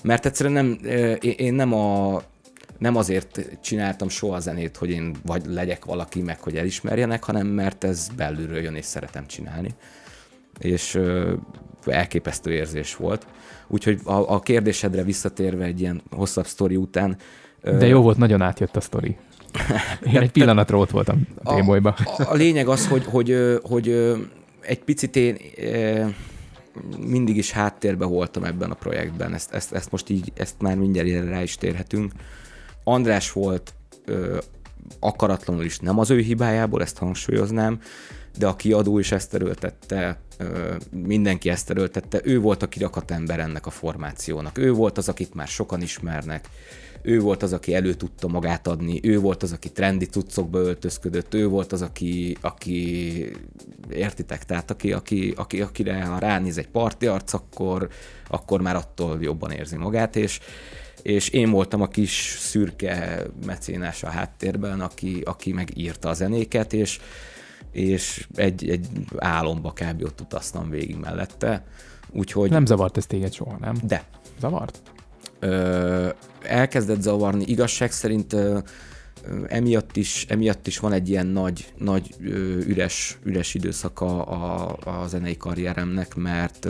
mert 0.04 0.26
egyszerűen 0.26 0.66
nem, 0.66 0.80
én 1.22 1.54
nem 1.54 1.74
a 1.74 2.22
nem 2.78 2.96
azért 2.96 3.42
csináltam 3.62 4.10
soha 4.10 4.40
zenét, 4.40 4.78
hogy 4.78 4.90
én 4.90 5.16
vagy 5.26 5.46
legyek 5.46 5.86
valaki, 5.86 6.22
meg 6.22 6.42
hogy 6.42 6.56
elismerjenek, 6.56 7.24
hanem 7.24 7.48
mert 7.48 7.84
ez 7.84 8.08
belülről 8.16 8.62
jön, 8.62 8.76
és 8.76 8.86
szeretem 8.86 9.28
csinálni. 9.28 9.70
És 10.60 11.00
elképesztő 11.86 12.52
érzés 12.52 12.96
volt. 12.96 13.28
Úgyhogy 13.68 14.00
a, 14.04 14.34
a 14.34 14.40
kérdésedre 14.40 15.04
visszatérve 15.04 15.66
egy 15.66 15.80
ilyen 15.80 16.02
hosszabb 16.10 16.46
sztori 16.46 16.76
után, 16.76 17.18
De 17.62 17.88
jó 17.88 18.02
volt, 18.02 18.18
nagyon 18.18 18.42
átjött 18.42 18.76
a 18.76 18.82
sztori. 18.82 19.18
Én 20.14 20.18
egy 20.18 20.32
pillanatra 20.32 20.78
ott 20.78 20.90
voltam 20.90 21.28
a 21.44 21.56
témolyba. 21.56 21.90
A, 21.90 22.24
a 22.30 22.34
lényeg 22.34 22.68
az, 22.68 22.88
hogy, 22.88 23.06
hogy, 23.06 23.60
hogy 23.64 23.90
egy 24.62 24.80
picit 24.80 25.16
én 25.16 25.38
mindig 27.00 27.38
is 27.38 27.52
háttérbe 27.52 28.06
voltam 28.06 28.44
ebben 28.44 28.72
a 28.72 28.76
projektben. 28.76 29.34
Ezt, 29.34 29.54
ezt, 29.54 29.74
ezt 29.74 29.92
most 29.92 30.10
így, 30.10 30.32
ezt 30.36 30.56
már 30.60 30.76
mindjárt 30.76 31.30
rá 31.30 31.42
is 31.42 31.56
térhetünk. 31.56 32.12
András 32.84 33.32
volt 33.32 33.74
akaratlanul 35.00 35.64
is 35.64 35.80
nem 35.80 36.00
az 36.00 36.10
ő 36.10 36.20
hibájából, 36.20 36.82
ezt 36.82 36.98
hangsúlyoznám, 36.98 37.80
de 38.38 38.48
a 38.48 38.56
kiadó 38.56 39.00
is 39.00 39.12
ezt 39.12 39.34
erőltette, 39.34 40.20
mindenki 40.92 41.50
ezt 41.50 41.70
erőltette. 41.70 42.22
Ő 42.24 42.40
volt 42.40 42.64
a 42.64 42.68
kirakat 42.68 43.12
ember 43.12 43.40
ennek 43.40 43.66
a 43.66 43.70
formációnak. 43.70 44.58
Ő 44.58 44.72
volt 44.72 44.98
az, 44.98 45.10
akit 45.10 45.34
már 45.34 45.48
sokan 45.48 45.82
ismernek. 45.82 46.50
Ő 47.02 47.20
volt 47.20 47.44
az, 47.44 47.54
aki 47.54 47.74
elő 47.74 47.94
tudta 47.94 48.28
magát 48.28 48.68
adni, 48.68 49.00
ő 49.04 49.20
volt 49.20 49.44
az, 49.44 49.52
aki 49.52 49.72
trendi 49.72 50.06
cuccokba 50.06 50.60
öltözködött, 50.60 51.34
ő 51.34 51.48
volt 51.48 51.72
az, 51.72 51.82
aki, 51.82 52.38
aki 52.42 53.14
értitek, 53.90 54.46
tehát 54.46 54.72
aki, 54.72 54.92
aki, 54.94 55.34
aki, 55.36 55.62
akire 55.62 56.06
ha 56.06 56.20
ránéz 56.20 56.58
egy 56.58 56.68
parti 56.68 57.08
arc, 57.08 57.34
akkor, 57.34 57.90
akkor 58.28 58.62
már 58.62 58.76
attól 58.76 59.18
jobban 59.22 59.52
érzi 59.52 59.76
magát, 59.76 60.16
és, 60.16 60.40
és 61.02 61.30
én 61.30 61.50
voltam 61.50 61.82
a 61.82 61.88
kis 61.88 62.36
szürke 62.40 63.24
mecénás 63.46 64.04
a 64.04 64.10
háttérben, 64.10 64.82
aki, 64.82 65.22
aki 65.26 65.54
megírta 65.54 66.10
a 66.10 66.14
zenéket, 66.14 66.74
és, 66.74 67.00
és 67.72 68.28
egy, 68.36 68.70
egy 68.70 68.88
álomba 69.18 69.74
kb. 69.74 70.04
ott 70.04 70.22
utaztam 70.22 70.70
végig 70.70 70.96
mellette. 70.96 71.66
Úgyhogy... 72.12 72.50
Nem 72.50 72.66
zavart 72.66 72.98
ez 72.98 73.06
téged 73.06 73.34
soha, 73.34 73.58
nem? 73.60 73.76
De. 73.84 74.04
Zavart? 74.40 74.82
Ö, 75.40 76.10
elkezdett 76.42 77.02
zavarni. 77.02 77.44
Igazság 77.46 77.92
szerint 77.92 78.34
ö, 78.34 78.58
emiatt 79.48 79.98
is, 79.98 80.26
emiatt 80.30 80.68
is 80.68 80.80
van 80.80 80.94
egy 80.94 81.10
ilyen 81.10 81.28
nagy, 81.28 81.74
nagy 81.78 82.16
üres, 82.68 83.18
üres 83.24 83.54
időszaka 83.54 84.24
a, 84.24 84.78
a 84.84 85.08
zenei 85.08 85.38
karrieremnek, 85.38 86.16
mert 86.16 86.68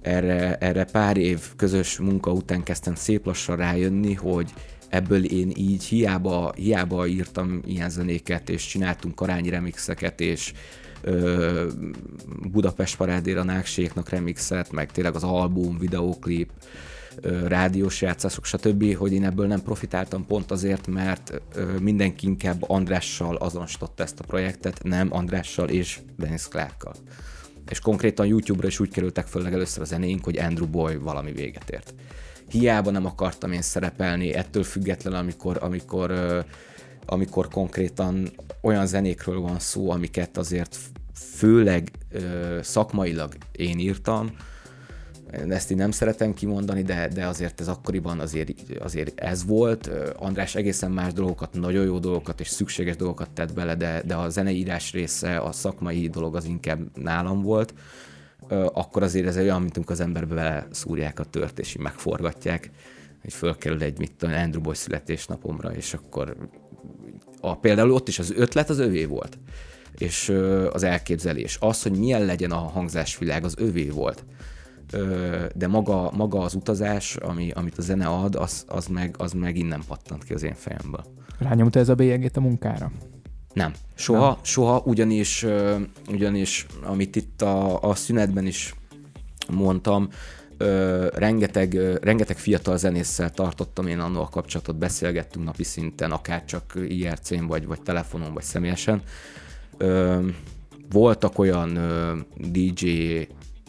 erre, 0.00 0.56
erre 0.56 0.84
pár 0.84 1.16
év 1.16 1.40
közös 1.56 1.98
munka 1.98 2.30
után 2.32 2.62
kezdtem 2.62 2.94
szép 2.94 3.26
lassan 3.26 3.56
rájönni, 3.56 4.14
hogy 4.14 4.52
ebből 4.88 5.24
én 5.24 5.52
így 5.56 5.84
hiába, 5.84 6.52
hiába 6.56 7.06
írtam 7.06 7.60
ilyen 7.66 7.90
zenéket, 7.90 8.48
és 8.48 8.66
csináltunk 8.66 9.14
karányi 9.14 9.48
remixeket, 9.48 10.20
és 10.20 10.52
ö, 11.02 11.68
Budapest 12.50 12.96
parádéra 12.96 13.42
Nákséknak 13.42 14.08
remixet, 14.08 14.72
meg 14.72 14.92
tényleg 14.92 15.14
az 15.14 15.22
album, 15.22 15.78
videóklip, 15.78 16.50
rádiós 17.46 18.02
játszások, 18.02 18.44
stb., 18.44 18.94
hogy 18.96 19.12
én 19.12 19.24
ebből 19.24 19.46
nem 19.46 19.62
profitáltam 19.62 20.26
pont 20.26 20.50
azért, 20.50 20.86
mert 20.86 21.40
mindenki 21.80 22.26
inkább 22.26 22.64
Andrással 22.66 23.36
azonosította 23.36 24.02
ezt 24.02 24.20
a 24.20 24.24
projektet, 24.24 24.82
nem 24.82 25.08
Andrással 25.12 25.68
és 25.68 26.00
Dennis 26.18 26.48
Clarkkal. 26.48 26.94
És 27.68 27.80
konkrétan 27.80 28.26
YouTube-ra 28.26 28.68
is 28.68 28.80
úgy 28.80 28.90
kerültek 28.90 29.26
föl 29.26 29.42
legelőször 29.42 29.82
a 29.82 29.86
zenéink, 29.86 30.24
hogy 30.24 30.38
Andrew 30.38 30.66
Boy 30.66 30.96
valami 30.96 31.32
véget 31.32 31.70
ért. 31.70 31.94
Hiába 32.48 32.90
nem 32.90 33.06
akartam 33.06 33.52
én 33.52 33.62
szerepelni, 33.62 34.34
ettől 34.34 34.62
független, 34.62 35.12
amikor, 35.12 35.58
amikor, 35.60 36.14
amikor 37.06 37.48
konkrétan 37.48 38.30
olyan 38.62 38.86
zenékről 38.86 39.40
van 39.40 39.58
szó, 39.58 39.90
amiket 39.90 40.36
azért 40.36 40.78
főleg 41.34 41.90
szakmailag 42.60 43.34
én 43.52 43.78
írtam, 43.78 44.30
ezt 45.48 45.70
én 45.70 45.76
nem 45.76 45.90
szeretem 45.90 46.34
kimondani, 46.34 46.82
de, 46.82 47.08
de 47.08 47.26
azért 47.26 47.60
ez 47.60 47.68
akkoriban 47.68 48.20
azért, 48.20 48.50
azért 48.80 49.20
ez 49.20 49.44
volt. 49.44 49.90
András 50.16 50.54
egészen 50.54 50.90
más 50.90 51.12
dolgokat, 51.12 51.52
nagyon 51.52 51.84
jó 51.84 51.98
dolgokat 51.98 52.40
és 52.40 52.48
szükséges 52.48 52.96
dolgokat 52.96 53.30
tett 53.30 53.52
bele, 53.52 53.74
de, 53.74 54.02
de 54.06 54.14
a 54.14 54.28
zeneírás 54.28 54.92
része, 54.92 55.38
a 55.38 55.52
szakmai 55.52 56.08
dolog 56.08 56.36
az 56.36 56.44
inkább 56.44 56.98
nálam 56.98 57.42
volt. 57.42 57.74
Akkor 58.72 59.02
azért 59.02 59.26
ez 59.26 59.36
olyan, 59.36 59.62
mint 59.62 59.90
az 59.90 60.00
emberbe 60.00 60.34
bele 60.34 60.66
szúrják 60.70 61.20
a 61.20 61.24
tört, 61.24 61.58
és 61.58 61.74
így 61.74 61.82
megforgatják, 61.82 62.70
hogy 63.22 63.32
fölkerül 63.32 63.82
egy, 63.82 63.98
mit 63.98 64.12
tudom, 64.12 64.34
Andrew 64.34 64.62
Boy 64.62 64.74
születésnapomra, 64.74 65.74
és 65.74 65.94
akkor 65.94 66.36
a, 67.40 67.56
például 67.56 67.92
ott 67.92 68.08
is 68.08 68.18
az 68.18 68.32
ötlet 68.36 68.70
az 68.70 68.78
övé 68.78 69.04
volt, 69.04 69.38
és 69.98 70.28
az 70.72 70.82
elképzelés. 70.82 71.56
Az, 71.60 71.82
hogy 71.82 71.92
milyen 71.92 72.24
legyen 72.24 72.50
a 72.50 72.56
hangzásvilág, 72.56 73.44
az 73.44 73.54
övé 73.58 73.88
volt. 73.88 74.24
De 75.54 75.66
maga, 75.66 76.10
maga 76.16 76.40
az 76.40 76.54
utazás, 76.54 77.16
ami, 77.16 77.50
amit 77.50 77.78
a 77.78 77.82
zene 77.82 78.06
ad, 78.06 78.34
az, 78.34 78.64
az, 78.68 78.86
meg, 78.86 79.14
az 79.18 79.32
meg 79.32 79.56
innen 79.56 79.82
pattant 79.86 80.24
ki 80.24 80.34
az 80.34 80.42
én 80.42 80.54
fejemből. 80.54 81.04
Rányomta 81.38 81.78
ez 81.78 81.88
a 81.88 81.94
bélyegét 81.94 82.36
a 82.36 82.40
munkára? 82.40 82.90
Nem. 83.52 83.72
Soha, 83.94 84.26
Nem. 84.26 84.36
soha, 84.42 84.82
ugyanis, 84.84 85.46
ugyanis, 86.08 86.66
amit 86.82 87.16
itt 87.16 87.42
a, 87.42 87.82
a 87.82 87.94
szünetben 87.94 88.46
is 88.46 88.74
mondtam, 89.48 90.08
ö, 90.56 91.06
rengeteg, 91.14 91.74
ö, 91.74 91.96
rengeteg 92.02 92.36
fiatal 92.36 92.76
zenésszel 92.76 93.30
tartottam 93.30 93.86
én 93.86 93.98
annól 93.98 94.22
a 94.22 94.28
kapcsolatot, 94.28 94.76
beszélgettünk 94.76 95.44
napi 95.44 95.64
szinten, 95.64 96.10
akár 96.10 96.44
csak 96.44 96.72
IRC-n, 96.88 97.46
vagy, 97.46 97.66
vagy 97.66 97.82
telefonon, 97.82 98.32
vagy 98.32 98.42
személyesen. 98.42 99.02
Ö, 99.76 100.18
voltak 100.90 101.38
olyan 101.38 101.76
ö, 101.76 102.16
DJ 102.36 102.86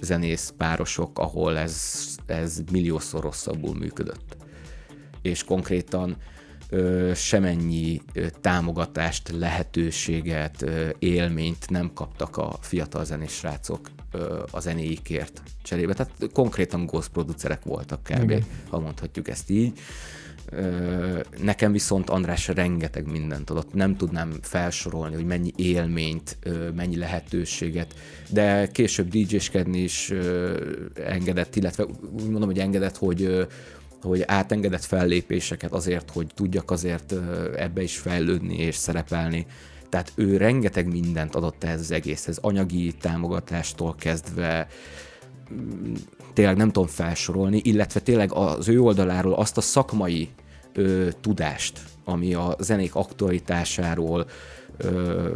zenész 0.02 0.54
párosok, 0.58 1.20
ahol 1.20 1.58
ez, 1.58 2.06
ez 2.26 2.62
milliószor 2.72 3.24
rosszabbul 3.24 3.76
működött. 3.76 4.38
És 5.22 5.44
konkrétan 5.44 6.18
ö, 6.70 7.12
semennyi 7.16 8.02
ö, 8.14 8.28
támogatást, 8.42 9.30
lehetőséget, 9.30 10.62
ö, 10.62 10.90
élményt 11.00 11.70
nem 11.70 11.94
kaptak 11.94 12.38
a 12.38 12.58
fiatal 12.62 13.06
zenés 13.06 13.32
srácok 13.32 13.90
ö, 14.12 14.44
a 14.52 14.60
zenéikért 14.60 15.42
cserébe. 15.64 15.94
Tehát 15.94 16.12
konkrétan 16.34 16.86
ghost 16.86 17.10
producerek 17.10 17.64
voltak 17.64 18.04
kb., 18.04 18.24
Igen. 18.24 18.46
ha 18.70 18.80
mondhatjuk 18.80 19.28
ezt 19.28 19.50
így. 19.50 19.74
Ö, 19.78 19.82
Nekem 21.42 21.72
viszont 21.72 22.10
András 22.10 22.48
rengeteg 22.48 23.12
mindent 23.12 23.50
adott, 23.50 23.74
nem 23.74 23.96
tudnám 23.96 24.34
felsorolni, 24.42 25.16
hogy 25.16 25.26
mennyi 25.26 25.52
élményt, 25.56 26.38
mennyi 26.76 26.98
lehetőséget, 26.98 27.94
de 28.30 28.68
később 28.68 29.08
DJ-skedni 29.08 29.80
is 29.80 30.14
engedett, 30.94 31.56
illetve 31.56 31.84
úgy 32.12 32.30
mondom, 32.30 32.50
hogy 32.50 32.60
engedett, 32.60 32.98
hogy 32.98 33.48
hogy 34.02 34.24
átengedett 34.28 34.84
fellépéseket 34.84 35.72
azért, 35.72 36.12
hogy 36.12 36.28
tudjak 36.34 36.72
azért 36.72 37.14
ebbe 37.56 37.82
is 37.82 37.98
fejlődni 37.98 38.58
és 38.58 38.76
szerepelni. 38.76 39.46
Tehát 39.90 40.12
ő 40.16 40.38
rengeteg 40.38 40.88
mindent 40.88 41.36
adott 41.36 41.64
ehhez 41.64 41.80
az 41.80 41.92
egészhez, 41.92 42.38
anyagi 42.42 42.94
támogatástól 42.94 43.96
kezdve, 43.96 44.68
tényleg 46.36 46.58
nem 46.58 46.72
tudom 46.72 46.88
felsorolni, 46.88 47.62
illetve 47.64 48.00
tényleg 48.00 48.34
az 48.34 48.68
ő 48.68 48.82
oldaláról 48.82 49.34
azt 49.34 49.58
a 49.58 49.62
szakmai 49.62 50.30
ö, 50.74 51.08
tudást, 51.22 51.80
ami 52.04 52.34
a 52.34 52.56
zenék 52.60 52.96
aktualitásáról, 52.96 54.26
ö, 54.78 55.30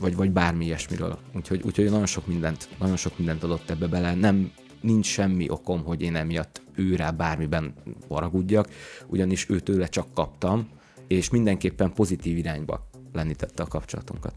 vagy, 0.00 0.16
vagy 0.16 0.30
bármi 0.30 0.64
ilyesmiről. 0.64 1.18
Úgyhogy, 1.34 1.62
úgyhogy 1.64 1.90
nagyon 1.90 2.06
sok 2.06 2.26
mindent, 2.26 2.68
nagyon 2.78 2.96
sok 2.96 3.18
mindent 3.18 3.42
adott 3.42 3.70
ebbe 3.70 3.86
bele. 3.86 4.14
Nem, 4.14 4.52
nincs 4.80 5.06
semmi 5.06 5.50
okom, 5.50 5.84
hogy 5.84 6.02
én 6.02 6.16
emiatt 6.16 6.62
őrá 6.74 7.10
bármiben 7.10 7.74
haragudjak, 8.08 8.68
ugyanis 9.06 9.46
őtőle 9.48 9.86
csak 9.86 10.06
kaptam, 10.14 10.68
és 11.06 11.30
mindenképpen 11.30 11.92
pozitív 11.92 12.36
irányba 12.36 12.88
lendítette 13.12 13.62
a 13.62 13.66
kapcsolatunkat. 13.66 14.34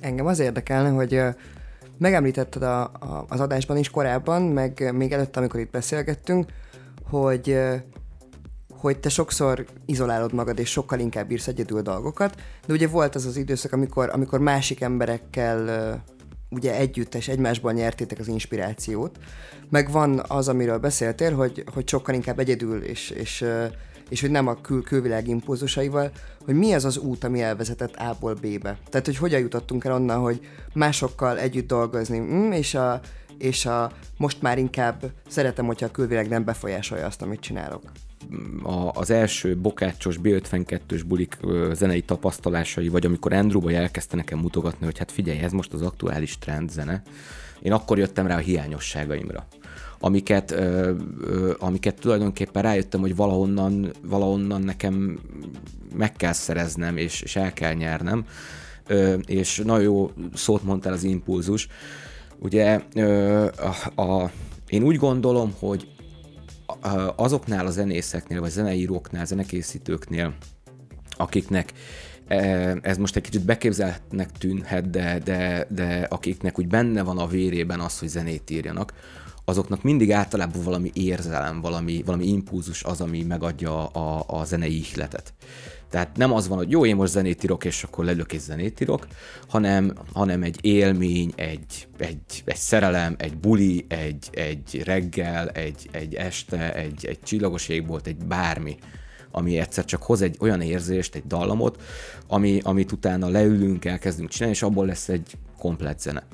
Engem 0.00 0.26
az 0.26 0.38
érdekelne, 0.38 0.88
hogy 0.88 1.20
megemlítetted 2.02 2.62
a, 2.62 2.82
a, 2.82 3.24
az 3.28 3.40
adásban 3.40 3.76
is 3.76 3.90
korábban, 3.90 4.42
meg 4.42 4.92
még 4.94 5.12
előtte, 5.12 5.38
amikor 5.38 5.60
itt 5.60 5.70
beszélgettünk, 5.70 6.50
hogy 7.10 7.58
hogy 8.68 9.00
te 9.00 9.08
sokszor 9.08 9.66
izolálod 9.86 10.32
magad, 10.32 10.58
és 10.58 10.70
sokkal 10.70 10.98
inkább 10.98 11.30
írsz 11.30 11.46
egyedül 11.46 11.82
dolgokat, 11.82 12.34
de 12.66 12.72
ugye 12.72 12.88
volt 12.88 13.14
az 13.14 13.26
az 13.26 13.36
időszak, 13.36 13.72
amikor, 13.72 14.10
amikor 14.12 14.40
másik 14.40 14.80
emberekkel 14.80 16.02
ugye 16.50 16.76
együtt 16.76 17.14
és 17.14 17.28
egymásban 17.28 17.74
nyertétek 17.74 18.18
az 18.18 18.28
inspirációt, 18.28 19.18
meg 19.70 19.90
van 19.90 20.22
az, 20.28 20.48
amiről 20.48 20.78
beszéltél, 20.78 21.34
hogy, 21.34 21.64
hogy 21.74 21.88
sokkal 21.88 22.14
inkább 22.14 22.38
egyedül, 22.38 22.82
és, 22.82 23.10
és, 23.10 23.44
és 24.08 24.20
hogy 24.20 24.30
nem 24.30 24.46
a 24.46 24.60
kül 24.60 24.82
külvilág 24.82 25.28
impulzusaival, 25.28 26.10
hogy 26.44 26.54
mi 26.54 26.72
az 26.72 26.84
az 26.84 26.98
út, 26.98 27.24
ami 27.24 27.42
elvezetett 27.42 27.96
A-ból 27.96 28.34
B-be. 28.34 28.78
Tehát, 28.90 29.06
hogy 29.06 29.16
hogyan 29.16 29.40
jutottunk 29.40 29.84
el 29.84 29.92
onnan, 29.92 30.20
hogy 30.20 30.40
másokkal 30.72 31.38
együtt 31.38 31.66
dolgozni, 31.66 32.18
mm, 32.18 32.52
és 32.52 32.74
a, 32.74 33.00
és 33.38 33.66
a 33.66 33.92
most 34.16 34.42
már 34.42 34.58
inkább 34.58 35.02
szeretem, 35.28 35.66
hogyha 35.66 35.86
a 35.86 35.90
külvilág 35.90 36.28
nem 36.28 36.44
befolyásolja 36.44 37.06
azt, 37.06 37.22
amit 37.22 37.40
csinálok. 37.40 37.82
a, 38.62 38.90
az 38.94 39.10
első 39.10 39.56
bokácsos 39.56 40.18
B52-ös 40.22 41.02
bulik 41.06 41.36
ö, 41.40 41.70
zenei 41.74 42.02
tapasztalásai, 42.02 42.88
vagy 42.88 43.06
amikor 43.06 43.32
Andrew 43.32 43.68
elkezdte 43.68 44.16
nekem 44.16 44.38
mutogatni, 44.38 44.84
hogy 44.84 44.98
hát 44.98 45.12
figyelj, 45.12 45.38
ez 45.38 45.52
most 45.52 45.72
az 45.72 45.82
aktuális 45.82 46.38
trend 46.38 46.70
zene, 46.70 47.02
én 47.62 47.72
akkor 47.72 47.98
jöttem 47.98 48.26
rá 48.26 48.36
a 48.36 48.38
hiányosságaimra 48.38 49.46
amiket, 50.04 50.50
ö, 50.50 50.92
ö, 51.20 51.52
amiket 51.58 52.00
tulajdonképpen 52.00 52.62
rájöttem, 52.62 53.00
hogy 53.00 53.16
valahonnan, 53.16 53.92
valahonnan 54.02 54.62
nekem 54.62 55.20
meg 55.94 56.12
kell 56.12 56.32
szereznem, 56.32 56.96
és, 56.96 57.20
és 57.20 57.36
el 57.36 57.52
kell 57.52 57.72
nyernem, 57.72 58.24
ö, 58.86 59.14
és 59.26 59.62
nagyon 59.64 59.82
jó 59.82 60.10
szót 60.34 60.62
mondtál 60.62 60.92
az 60.92 61.02
impulzus. 61.02 61.68
Ugye 62.38 62.80
ö, 62.94 63.46
a, 63.94 64.02
a, 64.02 64.30
én 64.68 64.82
úgy 64.82 64.96
gondolom, 64.96 65.54
hogy 65.58 65.86
azoknál 67.16 67.66
a 67.66 67.70
zenészeknél, 67.70 68.40
vagy 68.40 68.50
zeneíróknál, 68.50 69.24
zenekészítőknél, 69.24 70.34
akiknek 71.16 71.72
eh, 72.26 72.74
ez 72.82 72.96
most 72.96 73.16
egy 73.16 73.22
kicsit 73.22 73.44
beképzelhetnek 73.44 74.30
tűnhet, 74.30 74.90
de, 74.90 75.18
de, 75.24 75.66
de 75.68 76.06
akiknek 76.10 76.58
úgy 76.58 76.68
benne 76.68 77.02
van 77.02 77.18
a 77.18 77.26
vérében 77.26 77.80
az, 77.80 77.98
hogy 77.98 78.08
zenét 78.08 78.50
írjanak, 78.50 78.92
azoknak 79.44 79.82
mindig 79.82 80.12
általában 80.12 80.62
valami 80.62 80.90
érzelem, 80.94 81.60
valami, 81.60 82.02
valami 82.06 82.26
impulzus 82.26 82.82
az, 82.82 83.00
ami 83.00 83.22
megadja 83.22 83.86
a, 83.86 84.24
a 84.26 84.44
zenei 84.44 84.78
ihletet. 84.78 85.32
Tehát 85.90 86.16
nem 86.16 86.32
az 86.32 86.48
van, 86.48 86.58
hogy 86.58 86.70
jó, 86.70 86.86
én 86.86 86.96
most 86.96 87.12
zenét 87.12 87.44
írok, 87.44 87.64
és 87.64 87.82
akkor 87.82 88.04
lelök 88.04 88.32
és 88.32 88.40
zenét 88.40 88.80
írok, 88.80 89.06
hanem, 89.48 89.92
hanem 90.12 90.42
egy 90.42 90.58
élmény, 90.60 91.32
egy, 91.36 91.88
egy, 91.98 92.42
egy 92.44 92.56
szerelem, 92.56 93.14
egy 93.18 93.36
buli, 93.36 93.84
egy, 93.88 94.28
egy 94.30 94.82
reggel, 94.84 95.48
egy, 95.48 95.88
egy 95.90 96.14
este, 96.14 96.74
egy, 96.74 97.06
egy 97.06 97.20
csillagos 97.22 97.68
égbolt, 97.68 98.06
egy 98.06 98.16
bármi, 98.16 98.76
ami 99.30 99.58
egyszer 99.58 99.84
csak 99.84 100.02
hoz 100.02 100.22
egy 100.22 100.36
olyan 100.40 100.60
érzést, 100.60 101.14
egy 101.14 101.26
dallamot, 101.26 101.82
ami, 102.26 102.60
amit 102.62 102.92
utána 102.92 103.28
leülünk, 103.28 103.84
elkezdünk 103.84 104.28
csinálni, 104.28 104.54
és 104.54 104.62
abból 104.62 104.86
lesz 104.86 105.08
egy 105.08 105.36
komplet 105.58 106.00
zene. 106.00 106.26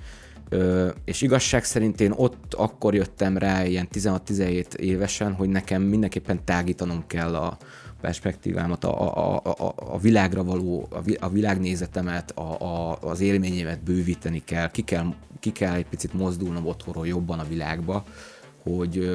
És 1.05 1.22
igazság 1.22 1.64
szerint 1.64 2.01
én 2.01 2.12
ott 2.16 2.55
akkor 2.55 2.94
jöttem 2.94 3.38
rá 3.38 3.64
ilyen 3.64 3.88
16-17 3.92 4.74
évesen, 4.74 5.32
hogy 5.32 5.49
nekem 5.49 5.82
mindenképpen 5.82 6.44
tágítanom 6.44 7.05
kell 7.07 7.34
a 7.34 7.57
perspektívámat, 8.01 8.84
a, 8.84 9.16
a, 9.16 9.40
a, 9.44 9.74
a, 9.76 9.99
világra 9.99 10.44
való, 10.44 10.86
a, 10.90 11.03
vi, 11.03 11.16
a 11.20 11.28
világnézetemet, 11.28 12.30
a, 12.30 12.62
a, 12.62 12.99
az 13.01 13.20
élményemet 13.20 13.82
bővíteni 13.82 14.42
kell, 14.44 14.70
ki, 14.70 14.82
kell, 14.82 15.14
ki 15.40 15.53
kell 15.53 15.74
egy 15.74 15.86
picit 15.86 16.12
mozdulnom 16.12 16.66
otthonról 16.66 17.07
jobban 17.07 17.38
a 17.38 17.49
világba, 17.49 18.05
hogy, 18.62 19.11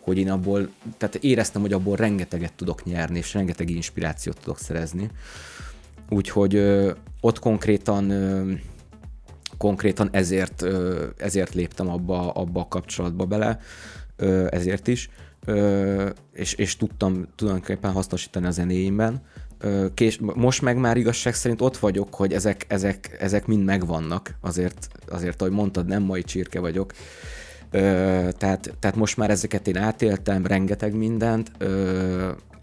hogy 0.00 0.18
én 0.18 0.30
abból, 0.30 0.70
tehát 0.98 1.14
éreztem, 1.14 1.60
hogy 1.60 1.72
abból 1.72 1.96
rengeteget 1.96 2.52
tudok 2.52 2.84
nyerni, 2.84 3.18
és 3.18 3.34
rengeteg 3.34 3.70
inspirációt 3.70 4.40
tudok 4.40 4.58
szerezni. 4.58 5.10
Úgyhogy 6.08 6.56
ott 7.20 7.38
konkrétan 7.38 8.12
konkrétan 9.62 10.08
ezért, 10.12 10.64
ezért 11.16 11.54
léptem 11.54 11.88
abba, 11.88 12.30
abba 12.30 12.60
a 12.60 12.68
kapcsolatba 12.68 13.24
bele, 13.24 13.58
ezért 14.50 14.88
is, 14.88 15.10
és, 16.32 16.54
és 16.54 16.76
tudtam 16.76 17.26
tulajdonképpen 17.34 17.92
hasznosítani 17.92 18.46
a 18.46 18.50
zenéimben. 18.50 19.22
Kés, 19.94 20.18
most 20.20 20.62
meg 20.62 20.76
már 20.76 20.96
igazság 20.96 21.34
szerint 21.34 21.60
ott 21.60 21.76
vagyok, 21.76 22.14
hogy 22.14 22.32
ezek, 22.32 22.64
ezek, 22.68 23.16
ezek 23.20 23.46
mind 23.46 23.64
megvannak, 23.64 24.34
azért, 24.40 24.88
azért, 25.08 25.40
ahogy 25.40 25.52
mondtad, 25.52 25.86
nem 25.86 26.02
mai 26.02 26.22
csirke 26.22 26.60
vagyok, 26.60 26.92
tehát, 28.38 28.74
tehát 28.78 28.96
most 28.96 29.16
már 29.16 29.30
ezeket 29.30 29.68
én 29.68 29.76
átéltem, 29.76 30.46
rengeteg 30.46 30.94
mindent, 30.94 31.50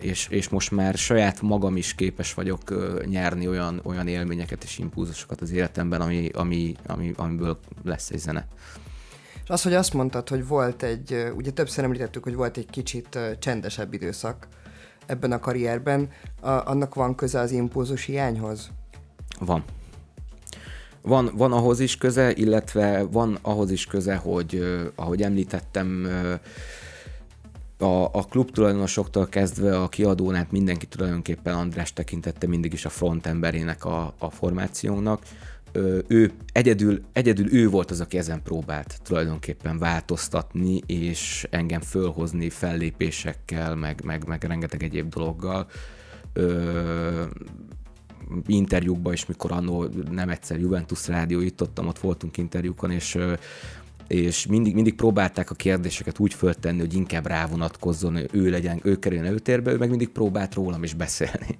és, 0.01 0.27
és 0.27 0.49
most 0.49 0.71
már 0.71 0.93
saját 0.93 1.41
magam 1.41 1.77
is 1.77 1.95
képes 1.95 2.33
vagyok 2.33 2.59
nyerni 3.05 3.47
olyan, 3.47 3.81
olyan 3.83 4.07
élményeket 4.07 4.63
és 4.63 4.77
impulzusokat 4.77 5.41
az 5.41 5.51
életemben, 5.51 6.01
ami, 6.01 6.29
ami, 6.33 6.75
ami, 6.87 7.13
amiből 7.17 7.59
lesz 7.83 8.09
egy 8.09 8.19
zene. 8.19 8.47
És 9.43 9.49
az, 9.49 9.61
hogy 9.61 9.73
azt 9.73 9.93
mondtad, 9.93 10.29
hogy 10.29 10.47
volt 10.47 10.83
egy, 10.83 11.31
ugye 11.35 11.51
többször 11.51 11.83
említettük, 11.83 12.23
hogy 12.23 12.35
volt 12.35 12.57
egy 12.57 12.69
kicsit 12.69 13.19
csendesebb 13.39 13.93
időszak 13.93 14.47
ebben 15.05 15.31
a 15.31 15.39
karrierben, 15.39 16.09
a, 16.41 16.49
annak 16.49 16.95
van 16.95 17.15
köze 17.15 17.39
az 17.39 17.51
impulzus 17.51 18.05
hiányhoz? 18.05 18.69
Van. 19.39 19.63
Van, 21.01 21.31
van 21.33 21.51
ahhoz 21.51 21.79
is 21.79 21.97
köze, 21.97 22.33
illetve 22.33 23.03
van 23.03 23.37
ahhoz 23.41 23.71
is 23.71 23.85
köze, 23.85 24.15
hogy 24.15 24.63
ahogy 24.95 25.21
említettem, 25.21 26.07
a, 27.79 28.03
a 28.03 28.23
klub 28.29 28.51
tulajdonosoktól 28.51 29.27
kezdve 29.27 29.81
a 29.81 29.87
kiadón 29.87 30.35
át 30.35 30.51
mindenki 30.51 30.85
tulajdonképpen 30.85 31.53
András 31.53 31.93
tekintette 31.93 32.47
mindig 32.47 32.73
is 32.73 32.85
a 32.85 32.89
frontemberének 32.89 33.85
a, 33.85 34.13
a 34.17 34.29
formációnak. 34.29 35.23
Ö, 35.71 35.99
ő 36.07 36.31
egyedül, 36.51 37.01
egyedül 37.13 37.53
ő 37.53 37.69
volt 37.69 37.91
az, 37.91 38.01
aki 38.01 38.17
ezen 38.17 38.43
próbált 38.43 38.99
tulajdonképpen 39.03 39.77
változtatni, 39.77 40.81
és 40.85 41.47
engem 41.49 41.81
fölhozni 41.81 42.49
fellépésekkel, 42.49 43.75
meg, 43.75 44.01
meg, 44.03 44.27
meg 44.27 44.43
rengeteg 44.43 44.83
egyéb 44.83 45.09
dologgal. 45.09 45.67
Ö, 46.33 47.23
interjúkban 48.45 49.13
is, 49.13 49.25
mikor 49.25 49.51
annó 49.51 49.87
nem 50.11 50.29
egyszer 50.29 50.59
Juventus 50.59 51.07
rádió 51.07 51.39
juttottam, 51.39 51.87
ott 51.87 51.99
voltunk 51.99 52.37
interjúkon, 52.37 52.91
és 52.91 53.17
és 54.09 54.45
mindig, 54.45 54.73
mindig 54.73 54.95
próbálták 54.95 55.51
a 55.51 55.55
kérdéseket 55.55 56.19
úgy 56.19 56.33
föltenni, 56.33 56.79
hogy 56.79 56.93
inkább 56.93 57.27
rávonatkozzon, 57.27 58.17
ő 58.31 58.49
legyen, 58.49 58.79
ő 58.83 58.99
kerüljön 58.99 59.27
előtérbe, 59.27 59.71
ő 59.71 59.77
meg 59.77 59.89
mindig 59.89 60.09
próbált 60.09 60.53
rólam 60.53 60.83
is 60.83 60.93
beszélni. 60.93 61.59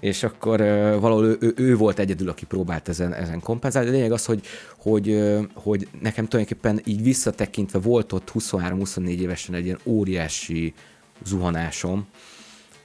És 0.00 0.22
akkor 0.22 0.58
valahol 1.00 1.24
ő, 1.24 1.36
ő, 1.40 1.52
ő, 1.56 1.76
volt 1.76 1.98
egyedül, 1.98 2.28
aki 2.28 2.46
próbált 2.46 2.88
ezen, 2.88 3.12
ezen 3.12 3.40
kompenzálni. 3.40 3.90
De 3.90 3.94
lényeg 3.94 4.12
az, 4.12 4.24
hogy, 4.24 4.46
hogy, 4.76 5.18
hogy 5.54 5.88
nekem 6.00 6.26
tulajdonképpen 6.26 6.80
így 6.84 7.02
visszatekintve 7.02 7.78
volt 7.78 8.12
ott 8.12 8.32
23-24 8.34 9.06
évesen 9.06 9.54
egy 9.54 9.64
ilyen 9.64 9.78
óriási 9.84 10.74
zuhanásom, 11.24 12.06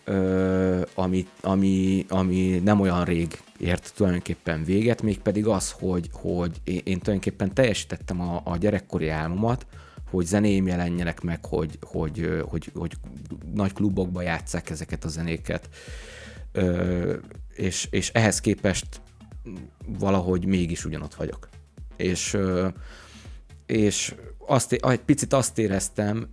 ö, 0.08 0.82
ami, 0.94 1.28
ami, 1.42 2.06
ami 2.10 2.62
nem 2.64 2.80
olyan 2.80 3.04
rég 3.04 3.42
ért 3.60 3.94
tulajdonképpen 3.96 4.64
véget, 4.64 5.02
mégpedig 5.02 5.48
az, 5.48 5.72
hogy, 5.72 6.10
hogy 6.12 6.52
én, 6.64 6.82
én 6.84 7.00
tulajdonképpen 7.00 7.54
teljesítettem 7.54 8.22
a, 8.22 8.42
a 8.44 8.58
gyerekkori 8.58 9.10
álmomat, 9.10 9.66
hogy 10.10 10.26
zeném 10.26 10.68
jelenjenek 10.68 11.22
meg, 11.22 11.46
hogy, 11.46 11.78
hogy, 11.82 12.42
hogy, 12.50 12.72
hogy 12.74 12.94
nagy 13.54 13.74
klubokba 13.74 14.22
játsszák 14.22 14.70
ezeket 14.70 15.04
a 15.04 15.08
zenéket. 15.08 15.70
Ö, 16.52 17.16
és, 17.56 17.88
és 17.92 18.10
ehhez 18.10 18.40
képest 18.40 19.02
valahogy 20.00 20.46
mégis 20.46 20.86
ugyanott 20.86 21.16
vagyok. 21.16 21.50
És, 21.96 22.38
és 23.66 24.16
azt, 24.38 24.72
egy 24.72 25.00
picit 25.00 25.34
azt 25.34 25.58
éreztem, 25.58 26.30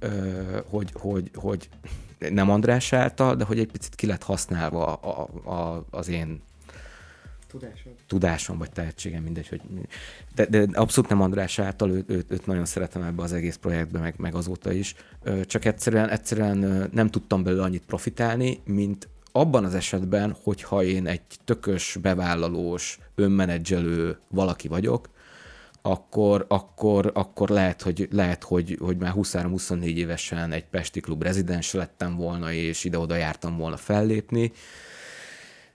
hogy, 0.68 0.90
hogy, 0.92 1.30
hogy 1.34 1.68
nem 2.30 2.50
András 2.50 2.92
által, 2.92 3.34
de 3.34 3.44
hogy 3.44 3.58
egy 3.58 3.70
picit 3.70 3.94
ki 3.94 4.06
lett 4.06 4.22
használva 4.22 4.86
a, 4.86 5.28
a, 5.44 5.50
a, 5.50 5.84
az 5.90 6.08
én 6.08 6.42
Tudásod. 7.46 7.92
tudásom 8.06 8.58
vagy 8.58 8.70
tehetségem, 8.70 9.22
mindegy, 9.22 9.48
hogy 9.48 9.60
de, 10.34 10.46
de 10.46 10.66
abszolút 10.72 11.10
nem 11.10 11.20
András 11.20 11.58
által, 11.58 11.90
őt, 11.90 12.10
őt, 12.10 12.32
őt 12.32 12.46
nagyon 12.46 12.64
szeretem 12.64 13.02
ebbe 13.02 13.22
az 13.22 13.32
egész 13.32 13.56
projektbe, 13.56 13.98
meg, 13.98 14.14
meg 14.18 14.34
azóta 14.34 14.72
is. 14.72 14.94
Csak 15.46 15.64
egyszerűen, 15.64 16.08
egyszerűen 16.08 16.88
nem 16.92 17.10
tudtam 17.10 17.42
belőle 17.42 17.62
annyit 17.62 17.84
profitálni, 17.86 18.60
mint 18.64 19.08
abban 19.32 19.64
az 19.64 19.74
esetben, 19.74 20.36
hogyha 20.42 20.82
én 20.82 21.06
egy 21.06 21.22
tökös, 21.44 21.98
bevállalós, 22.02 22.98
önmenedzselő 23.14 24.18
valaki 24.28 24.68
vagyok, 24.68 25.08
akkor, 25.86 26.44
akkor, 26.48 27.10
akkor 27.14 27.48
lehet, 27.48 27.82
hogy, 27.82 28.08
lehet 28.10 28.42
hogy, 28.42 28.78
hogy 28.80 28.96
már 28.96 29.12
23-24 29.16 29.94
évesen 29.94 30.52
egy 30.52 30.64
Pesti 30.64 31.00
klub 31.00 31.22
rezidens 31.22 31.72
lettem 31.72 32.16
volna, 32.16 32.52
és 32.52 32.84
ide-oda 32.84 33.16
jártam 33.16 33.56
volna 33.56 33.76
fellépni. 33.76 34.52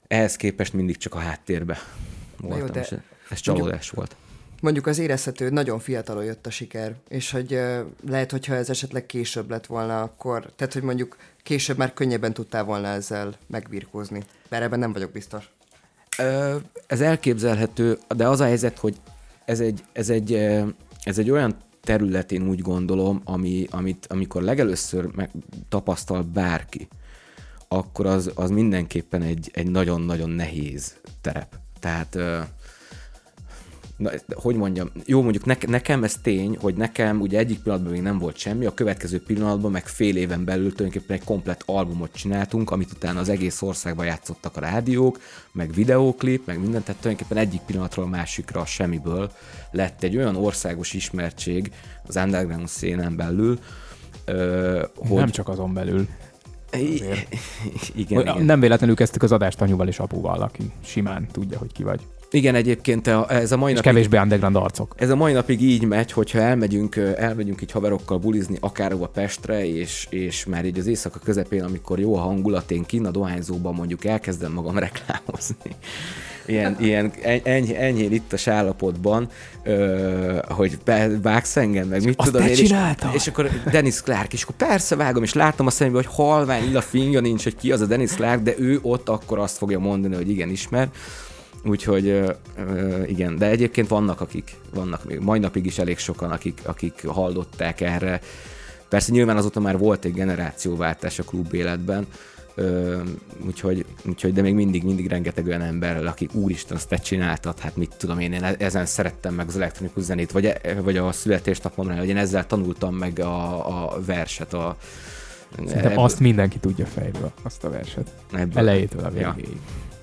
Ehhez 0.08 0.36
képest 0.36 0.74
mindig 0.74 0.98
csak 0.98 1.16
a 1.16 1.18
háttérbe 1.18 1.78
voltam, 2.38 2.72
de 2.72 2.80
és 2.80 2.96
ez 3.30 3.40
csalódás 3.40 3.90
volt. 3.90 4.16
Mondjuk 4.62 4.88
az 4.88 4.98
érezhető, 4.98 5.44
hogy 5.44 5.54
nagyon 5.54 5.80
fiatalon 5.80 6.24
jött 6.24 6.46
a 6.46 6.52
siker, 6.52 6.96
és 7.08 7.32
hogy 7.32 7.60
lehet, 8.08 8.32
hogyha 8.32 8.56
ez 8.56 8.70
esetleg 8.70 9.06
később 9.06 9.50
lett 9.50 9.66
volna, 9.66 10.02
akkor, 10.02 10.52
tehát 10.56 10.74
hogy 10.74 10.84
mondjuk 10.84 11.18
később 11.44 11.78
már 11.78 11.94
könnyebben 11.94 12.34
tudtál 12.34 12.64
volna 12.64 12.88
ezzel 12.88 13.34
megbirkózni. 13.48 14.24
Bár 14.50 14.62
ebben 14.62 14.80
nem 14.80 14.94
vagyok 14.94 15.12
biztos. 15.12 15.50
Ez 16.88 17.02
elképzelhető, 17.02 17.98
de 18.16 18.28
az 18.28 18.40
a 18.40 18.46
helyzet, 18.46 18.78
hogy 18.78 18.96
ez 19.50 19.60
egy, 19.60 19.84
ez 19.92 20.10
egy, 20.10 20.34
ez 21.04 21.18
egy 21.18 21.30
olyan 21.30 21.56
terület, 21.82 22.32
én 22.32 22.48
úgy 22.48 22.60
gondolom, 22.60 23.22
ami, 23.24 23.68
amit 23.70 24.06
amikor 24.10 24.42
legelőször 24.42 25.10
meg, 25.16 25.30
tapasztal 25.70 26.22
bárki, 26.22 26.88
akkor 27.68 28.06
az, 28.06 28.32
az 28.36 28.50
mindenképpen 28.50 29.22
egy, 29.22 29.50
egy 29.54 29.72
nagyon-nagyon 29.72 30.30
nehéz 30.30 30.96
terep. 31.22 31.56
Tehát, 31.80 32.18
na, 34.00 34.12
hogy 34.34 34.56
mondjam, 34.56 34.92
jó 35.06 35.22
mondjuk 35.22 35.46
ne, 35.46 35.56
nekem 35.68 36.04
ez 36.04 36.18
tény, 36.22 36.58
hogy 36.60 36.76
nekem 36.76 37.22
ugye 37.22 37.38
egyik 37.38 37.60
pillanatban 37.60 37.94
még 37.94 38.02
nem 38.02 38.18
volt 38.18 38.38
semmi, 38.38 38.66
a 38.66 38.74
következő 38.74 39.22
pillanatban 39.22 39.72
meg 39.72 39.88
fél 39.88 40.18
éven 40.18 40.46
belül 40.46 40.74
tulajdonképpen 40.74 41.18
egy 41.18 41.24
komplett 41.24 41.64
albumot 41.66 42.12
csináltunk, 42.14 42.72
amit 42.72 42.92
utána 42.92 43.20
az 43.20 43.30
egész 43.30 43.62
országban 43.62 44.06
játszottak 44.06 44.58
a 44.58 44.60
rádiók, 44.60 45.20
meg 45.52 45.74
videóklip, 45.74 46.46
meg 46.46 46.60
mindent, 46.60 46.86
tehát 46.86 47.02
tulajdonképpen 47.02 47.44
egyik 47.44 47.62
pillanatról 47.62 48.06
a 48.06 48.10
másikra 48.10 48.62
a 48.62 48.66
semmiből 48.66 49.32
lett 49.72 50.04
egy 50.04 50.18
olyan 50.18 50.36
országos 50.36 50.94
ismertség 50.94 51.72
az 52.08 52.16
underground 52.16 52.68
szénen 52.68 53.16
belül, 53.16 53.60
ö, 54.26 54.84
hogy... 54.96 55.18
Nem 55.18 55.30
csak 55.30 55.48
azon 55.48 55.74
belül. 55.74 56.08
igen, 56.78 57.18
igen, 57.96 58.22
igen. 58.22 58.46
Nem 58.46 58.60
véletlenül 58.60 58.96
kezdtük 58.96 59.24
az 59.24 59.32
adást 59.32 59.62
anyuval 59.62 59.88
és 59.88 60.00
apuval, 60.00 60.42
aki 60.42 60.72
simán 60.84 61.28
tudja, 61.32 61.58
hogy 61.58 61.72
ki 61.72 61.84
vagy. 61.84 62.02
Igen, 62.32 62.56
egyébként 62.56 63.08
a- 63.08 63.26
ez 63.30 63.52
a 63.52 63.58
mai 63.58 63.72
És 63.72 63.78
napig, 63.78 63.92
kevésbé 63.92 64.18
underground 64.18 64.56
arcok. 64.56 64.94
ez 64.98 65.10
a 65.10 65.16
mai 65.16 65.34
napig 65.34 65.62
így 65.62 65.84
megy, 65.86 66.12
hogyha 66.12 66.40
elmegyünk, 66.40 66.96
elmegyünk 66.96 67.62
így 67.62 67.72
haverokkal 67.72 68.18
bulizni 68.18 68.58
akárhova 68.60 69.08
Pestre, 69.08 69.66
és, 69.68 70.08
és 70.10 70.46
már 70.46 70.66
így 70.66 70.80
az 70.80 70.88
éjszaka 70.88 71.20
közepén, 71.24 71.64
amikor 71.64 72.00
jó 72.00 72.16
a 72.16 72.20
hangulat, 72.20 72.72
én 72.72 72.86
kinn 72.86 73.06
a 73.06 73.12
dohányzóban 73.12 73.74
mondjuk 73.74 74.06
elkezdem 74.06 74.52
magam 74.52 74.78
reklámozni. 74.88 75.76
Ilyen, 76.46 76.76
ilyen 76.80 77.12
eny- 77.22 77.42
eny- 77.44 77.76
enyhén 77.78 78.12
ittas 78.12 78.48
állapotban, 78.48 79.30
ö, 79.64 80.38
hogy 80.48 80.78
vágsz 81.22 81.58
engem, 81.58 81.88
meg 81.88 82.04
mit 82.04 82.20
Azt 82.20 82.32
tudom 82.32 82.48
én, 82.48 82.52
és, 82.54 82.74
és 83.14 83.28
akkor 83.28 83.50
Dennis 83.72 84.02
Clark, 84.02 84.34
és 84.34 84.44
akkor 84.44 84.56
persze 84.56 84.96
vágom, 84.96 85.24
és 85.24 85.34
látom 85.34 85.68
a 85.68 85.70
szemébe, 85.70 85.96
hogy 85.96 86.08
halvány 86.10 86.64
illa 86.64 86.82
finga 86.82 87.20
nincs, 87.20 87.44
hogy 87.44 87.56
ki 87.56 87.72
az 87.72 87.82
a 87.82 87.86
Dennis 87.86 88.12
Clark, 88.12 88.42
de 88.42 88.54
ő 88.58 88.80
ott 88.82 89.10
akkor 89.10 89.40
azt 89.40 89.58
fogja 89.58 89.80
mondani, 89.80 90.16
hogy 90.16 90.30
igen, 90.30 90.50
ismer. 90.50 90.90
Úgyhogy 91.66 92.24
igen, 93.08 93.38
de 93.38 93.46
egyébként 93.46 93.88
vannak, 93.88 94.22
akik, 94.22 94.56
vannak 94.74 95.06
még 95.06 95.20
mai 95.20 95.40
napig 95.40 95.66
is 95.66 95.78
elég 95.80 95.98
sokan, 95.98 96.32
akik, 96.32 96.62
akik 96.66 97.06
hallották 97.08 97.82
erre. 97.82 98.22
Persze 98.90 99.12
nyilván 99.12 99.38
azóta 99.38 99.60
már 99.60 99.78
volt 99.78 100.06
egy 100.06 100.14
generációváltás 100.14 101.20
a 101.20 101.24
klub 101.24 101.54
életben, 101.54 102.08
Ö, 102.56 102.98
úgyhogy, 103.46 103.86
úgyhogy, 104.06 104.34
de 104.34 104.42
még 104.42 104.54
mindig, 104.54 104.84
mindig 104.84 105.08
rengeteg 105.08 105.46
olyan 105.46 105.62
ember, 105.62 106.06
aki 106.06 106.30
úristen, 106.32 106.78
azt 106.78 106.88
te 106.88 106.98
csináltad, 106.98 107.60
hát 107.60 107.76
mit 107.76 107.96
tudom 107.98 108.20
én, 108.20 108.34
én 108.34 108.44
e- 108.44 108.56
ezen 108.58 108.86
szerettem 108.86 109.34
meg 109.34 109.48
az 109.48 109.56
elektronikus 109.56 110.04
zenét, 110.04 110.32
vagy, 110.32 110.46
e- 110.46 110.82
vagy 110.82 110.98
a 110.98 111.12
születésnapomra, 111.12 111.98
hogy 111.98 112.08
én 112.08 112.18
ezzel 112.18 112.48
tanultam 112.48 112.96
meg 112.96 113.20
a, 113.20 113.68
a 113.94 114.00
verset, 114.06 114.54
a, 114.54 114.78
Szerintem 115.68 115.98
azt 115.98 116.20
mindenki 116.20 116.58
tudja 116.60 116.86
fejből, 116.86 117.32
azt 117.42 117.64
a 117.64 117.70
verset. 117.70 118.12
ebből. 118.34 118.58
Elejétől 118.58 119.06
a 119.06 119.12
Ja. 119.20 119.36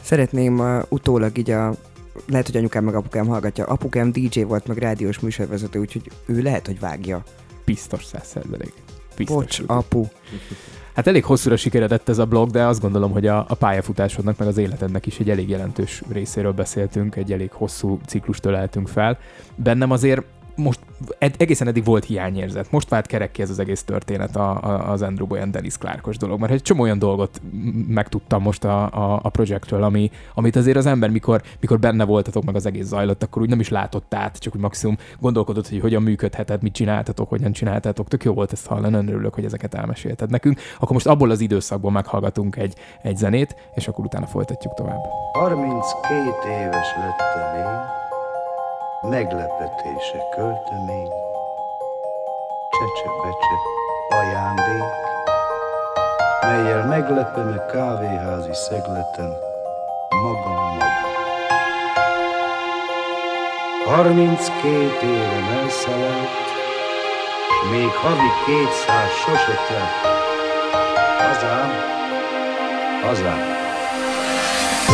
Szeretném 0.07 0.59
uh, 0.59 0.83
utólag 0.89 1.39
így 1.39 1.51
a 1.51 1.75
lehet, 2.29 2.47
hogy 2.47 2.57
anyukám 2.57 2.85
meg 2.85 2.95
apukám 2.95 3.27
hallgatja. 3.27 3.65
Apukám 3.65 4.13
DJ 4.13 4.43
volt, 4.43 4.67
meg 4.67 4.79
rádiós 4.79 5.19
műsorvezető, 5.19 5.79
úgyhogy 5.79 6.11
ő 6.27 6.43
lehet, 6.43 6.67
hogy 6.67 6.81
vágja. 6.81 7.23
Biztos 7.65 8.05
száz 8.05 8.27
százalék. 8.27 8.73
Bocs, 9.27 9.63
apu. 9.67 10.05
Hát 10.95 11.07
elég 11.07 11.25
hosszúra 11.25 11.57
sikeredett 11.57 12.09
ez 12.09 12.19
a 12.19 12.27
blog, 12.27 12.51
de 12.51 12.65
azt 12.65 12.81
gondolom, 12.81 13.13
hogy 13.13 13.27
a, 13.27 13.45
a 13.49 13.55
pályafutásodnak, 13.55 14.39
meg 14.39 14.49
az 14.49 14.57
életednek 14.57 15.07
is 15.07 15.19
egy 15.19 15.31
elég 15.31 15.49
jelentős 15.49 16.03
részéről 16.13 16.53
beszéltünk, 16.53 17.17
egy 17.17 17.33
elég 17.33 17.53
hosszú 17.53 17.99
ciklust 18.07 18.47
öleltünk 18.47 18.89
fel. 18.89 19.19
Bennem 19.55 19.91
azért 19.91 20.23
most 20.57 20.81
ed- 21.19 21.41
egészen 21.41 21.69
eddig 21.69 21.85
volt 21.85 22.05
hiányérzet. 22.05 22.71
Most 22.71 22.89
vált 22.89 23.07
kerekki 23.07 23.43
ez 23.43 23.51
az 23.51 23.59
egész 23.59 23.83
történet 23.83 24.37
a, 24.37 24.63
a, 24.63 24.91
az 24.91 25.03
Andrew 25.03 25.27
Boyan 25.27 25.51
Dennis 25.51 25.79
Clarkos 25.79 26.17
dolog, 26.17 26.41
mert 26.41 26.53
egy 26.53 26.63
csomó 26.63 26.83
olyan 26.83 26.99
dolgot 26.99 27.41
megtudtam 27.89 28.43
most 28.43 28.65
a, 28.65 28.83
a, 28.85 29.21
a 29.23 29.29
projektről, 29.29 29.83
ami, 29.83 30.11
amit 30.35 30.57
azért 30.57 30.77
az 30.77 30.87
ember, 30.87 31.11
mikor, 31.11 31.43
mikor 31.61 31.79
benne 31.79 32.05
voltatok, 32.05 32.45
meg 32.45 32.55
az 32.55 32.67
egész 32.67 32.87
zajlott, 32.87 33.23
akkor 33.23 33.43
úgy 33.43 33.49
nem 33.49 33.61
is 33.61 33.69
látott 33.69 34.15
át, 34.15 34.39
csak 34.39 34.55
úgy 34.55 34.61
maximum 34.61 34.97
gondolkodott, 35.21 35.69
hogy 35.69 35.81
hogyan 35.81 36.03
működhetett, 36.03 36.63
mit 36.63 36.73
csináltatok, 36.73 37.29
hogyan 37.29 37.53
csináltatok. 37.53 38.09
Tök 38.09 38.25
jó 38.25 38.33
volt 38.33 38.53
ezt 38.53 38.67
hallani, 38.67 38.95
örülök, 38.97 39.35
hogy 39.35 39.45
ezeket 39.45 39.75
elmesélted 39.75 40.31
nekünk. 40.31 40.61
Akkor 40.77 40.93
most 40.93 41.07
abból 41.07 41.31
az 41.31 41.41
időszakból 41.41 41.91
meghallgatunk 41.91 42.57
egy, 42.57 42.75
egy 43.03 43.17
zenét, 43.17 43.57
és 43.75 43.89
akkor 43.89 44.05
utána 44.05 44.27
folytatjuk 44.27 44.75
tovább. 44.75 45.03
32 45.33 46.49
éves 46.49 46.89
lettem 46.97 47.57
én, 47.57 48.06
meglepetése 49.11 50.19
költemény, 50.37 51.11
csecse-becse 52.71 53.57
ajándék, 54.09 54.85
melyel 56.41 56.87
meglepem 56.87 57.49
a 57.59 57.67
kávéházi 57.73 58.53
szegleten 58.53 59.33
magam 60.11 60.55
magam. 60.55 61.05
32 63.85 65.07
éve 65.07 65.59
elszállt, 65.63 66.29
s 67.51 67.69
még 67.71 67.91
havi 67.91 68.31
kétszáz 68.47 69.11
sose 69.11 69.55
telt. 69.69 70.17
Hazám, 71.19 71.71
hazám. 73.03 73.55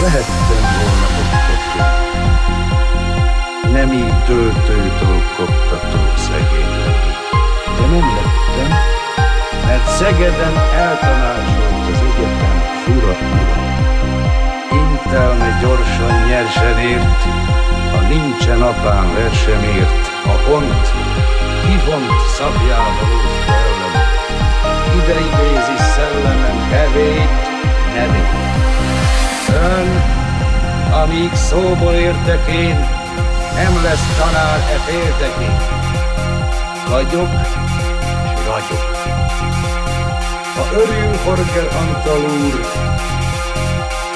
Lehettem 0.02 0.61
nem 3.72 3.92
így 3.92 4.24
töltőtől 4.24 5.22
koptató 5.36 6.00
szegény 6.16 6.72
legény. 6.84 7.20
De 7.76 7.86
nem 7.94 8.08
lettem, 8.16 8.70
mert 9.66 9.86
Szegeden 9.88 10.56
eltanácsolt 10.76 11.86
az 11.92 12.00
egyetem 12.08 12.58
fura 12.84 13.14
ura. 13.40 13.60
Intelme 14.70 15.58
gyorsan 15.60 16.26
nyersen 16.28 16.78
ért, 16.78 17.22
ha 17.92 18.00
nincsen 18.08 18.62
apám 18.62 19.14
versemért, 19.14 20.06
a 20.24 20.50
hont 20.50 20.86
kivont 21.64 22.20
szabjával 22.36 23.08
úgy 23.16 23.44
felem. 23.46 23.92
Ide 24.98 25.18
idézi 25.28 25.76
szellemem 25.94 26.58
hevét, 26.70 27.42
nevét. 27.94 28.32
Ön, 29.48 30.02
amíg 31.02 31.34
szóból 31.34 31.92
értek 31.92 32.50
én, 32.50 33.01
nem 33.54 33.82
lesz 33.82 34.16
tanár 34.18 34.58
e 34.58 34.78
féltekén. 34.86 35.56
Vagyok, 36.88 37.28
s 38.24 38.46
ragyog. 38.46 38.84
Ha 40.54 40.68
örül 40.72 41.16
Horker 41.24 41.68
Antal 41.76 42.20
úr, 42.20 42.70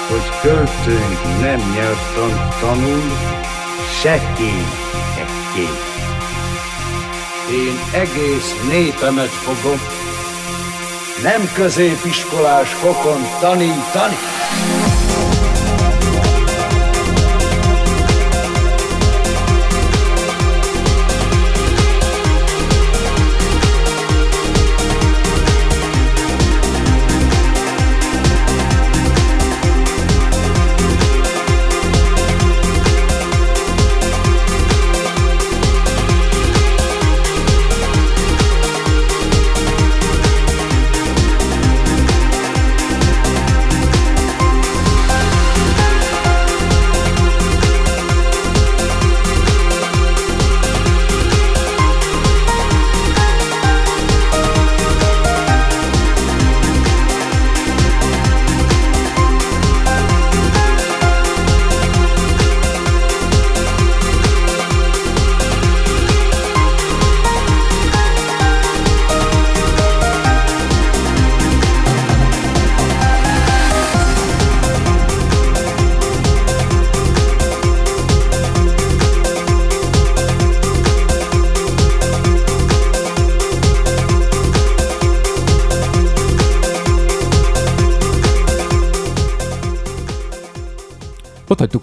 hogy 0.09 0.31
költőnk 0.43 1.41
nem 1.41 1.73
nyelvtan 1.75 2.59
tanul, 2.61 3.03
se 4.03 4.21
kény. 4.37 4.67
Én 7.51 7.79
egész 7.93 8.55
népemet 8.69 9.31
fogom, 9.31 9.81
nem 11.23 11.53
középiskolás 11.53 12.69
fokon 12.69 13.41
tanítani. 13.41 14.17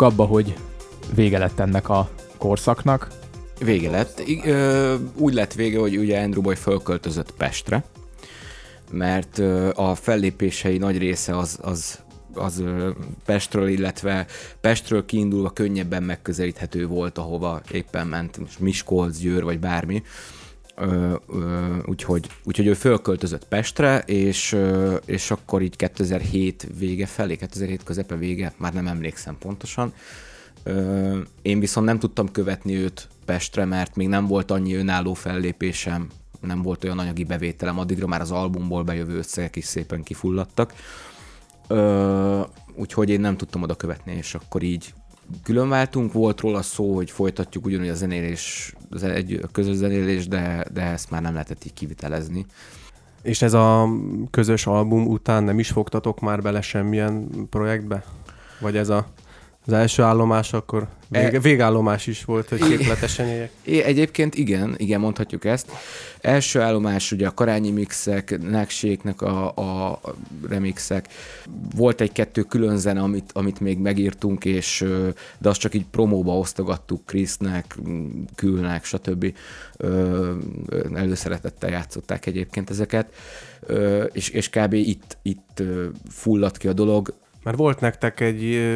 Abba, 0.03 0.25
hogy 0.25 0.55
vége 1.15 1.37
lett 1.37 1.59
ennek 1.59 1.89
a 1.89 2.09
korszaknak. 2.37 3.07
Vége 3.59 3.89
lett. 3.89 4.23
Ö, 4.45 4.95
úgy 5.15 5.33
lett 5.33 5.53
vége, 5.53 5.79
hogy 5.79 5.97
ugye 5.97 6.21
Andrew 6.21 6.41
Boy 6.41 6.55
fölköltözött 6.55 7.31
Pestre, 7.31 7.83
mert 8.91 9.37
a 9.75 9.95
fellépései 9.95 10.77
nagy 10.77 10.97
része 10.97 11.37
az, 11.37 11.59
az, 11.61 11.99
az 12.33 12.63
Pestről, 13.25 13.67
illetve 13.67 14.25
Pestről 14.61 15.05
kiindulva 15.05 15.49
könnyebben 15.49 16.03
megközelíthető 16.03 16.87
volt, 16.87 17.17
ahova 17.17 17.61
éppen 17.71 18.07
ment, 18.07 18.59
Miskolc, 18.59 19.17
Győr 19.17 19.43
vagy 19.43 19.59
bármi. 19.59 20.03
Ö, 20.75 21.15
ö, 21.27 21.75
úgyhogy, 21.85 22.27
úgyhogy 22.43 22.67
ő 22.67 22.73
fölköltözött 22.73 23.47
Pestre, 23.47 23.99
és, 23.99 24.51
ö, 24.51 24.95
és 25.05 25.31
akkor 25.31 25.61
így 25.61 25.75
2007 25.75 26.67
vége 26.77 27.05
felé, 27.05 27.35
2007 27.35 27.83
közepe 27.83 28.15
vége, 28.15 28.53
már 28.57 28.73
nem 28.73 28.87
emlékszem 28.87 29.37
pontosan, 29.37 29.93
Ö, 30.63 31.19
én 31.41 31.59
viszont 31.59 31.85
nem 31.85 31.99
tudtam 31.99 32.31
követni 32.31 32.75
őt 32.75 33.07
Pestre, 33.25 33.65
mert 33.65 33.95
még 33.95 34.07
nem 34.07 34.27
volt 34.27 34.51
annyi 34.51 34.73
önálló 34.73 35.13
fellépésem, 35.13 36.07
nem 36.41 36.61
volt 36.61 36.83
olyan 36.83 36.99
anyagi 36.99 37.23
bevételem, 37.23 37.79
addigra 37.79 38.07
már 38.07 38.21
az 38.21 38.31
albumból 38.31 38.83
bejövő 38.83 39.17
összegek 39.17 39.55
is 39.55 39.65
szépen 39.65 40.03
kifulladtak. 40.03 40.73
Ö, 41.67 42.41
úgyhogy 42.75 43.09
én 43.09 43.19
nem 43.19 43.37
tudtam 43.37 43.61
oda 43.61 43.75
követni, 43.75 44.13
és 44.15 44.35
akkor 44.35 44.63
így 44.63 44.93
különváltunk, 45.43 46.13
volt 46.13 46.39
róla 46.39 46.61
szó, 46.61 46.95
hogy 46.95 47.11
folytatjuk 47.11 47.65
ugyanúgy 47.65 47.87
a 47.87 47.93
zenélés, 47.93 48.73
az 48.89 49.03
egy, 49.03 49.39
közös 49.51 49.75
zenélés, 49.75 50.27
de, 50.27 50.65
de 50.73 50.81
ezt 50.81 51.09
már 51.09 51.21
nem 51.21 51.33
lehetett 51.33 51.65
így 51.65 51.73
kivitelezni. 51.73 52.45
És 53.21 53.41
ez 53.41 53.53
a 53.53 53.89
közös 54.31 54.65
album 54.65 55.07
után 55.07 55.43
nem 55.43 55.59
is 55.59 55.69
fogtatok 55.69 56.19
már 56.19 56.41
bele 56.41 56.61
semmilyen 56.61 57.29
projektbe? 57.49 58.03
Vagy 58.59 58.77
ez 58.77 58.89
a, 58.89 59.07
az 59.65 59.73
első 59.73 60.03
állomás, 60.03 60.53
akkor 60.53 60.87
vég, 61.07 61.33
E- 61.33 61.39
végállomás 61.39 62.07
is 62.07 62.25
volt, 62.25 62.49
hogy 62.49 62.59
képletesen 62.59 63.27
éljek? 63.27 63.51
Egyébként 63.65 64.35
igen, 64.35 64.73
igen, 64.77 64.99
mondhatjuk 64.99 65.45
ezt. 65.45 65.71
Első 66.21 66.59
állomás 66.59 67.11
ugye 67.11 67.27
a 67.27 67.33
Karányi 67.33 67.71
mixek, 67.71 68.41
Nákséknek 68.49 69.21
a, 69.21 69.47
a 69.55 69.99
remixek. 70.49 71.07
Volt 71.75 72.01
egy-kettő 72.01 72.41
külön 72.41 72.77
zene, 72.77 73.01
amit, 73.01 73.31
amit 73.33 73.59
még 73.59 73.77
megírtunk, 73.77 74.45
és, 74.45 74.85
de 75.37 75.49
azt 75.49 75.59
csak 75.59 75.73
így 75.73 75.85
promóba 75.91 76.37
osztogattuk 76.37 77.05
Krisznek, 77.05 77.77
Külnek, 78.35 78.85
stb. 78.85 79.33
Előszeretettel 80.93 81.69
játszották 81.69 82.25
egyébként 82.25 82.69
ezeket, 82.69 83.13
és, 84.11 84.29
és 84.29 84.49
kb. 84.49 84.73
itt, 84.73 85.17
itt 85.21 85.63
fulladt 86.09 86.57
ki 86.57 86.67
a 86.67 86.73
dolog. 86.73 87.13
Mert 87.43 87.57
volt 87.57 87.79
nektek 87.79 88.19
egy 88.19 88.71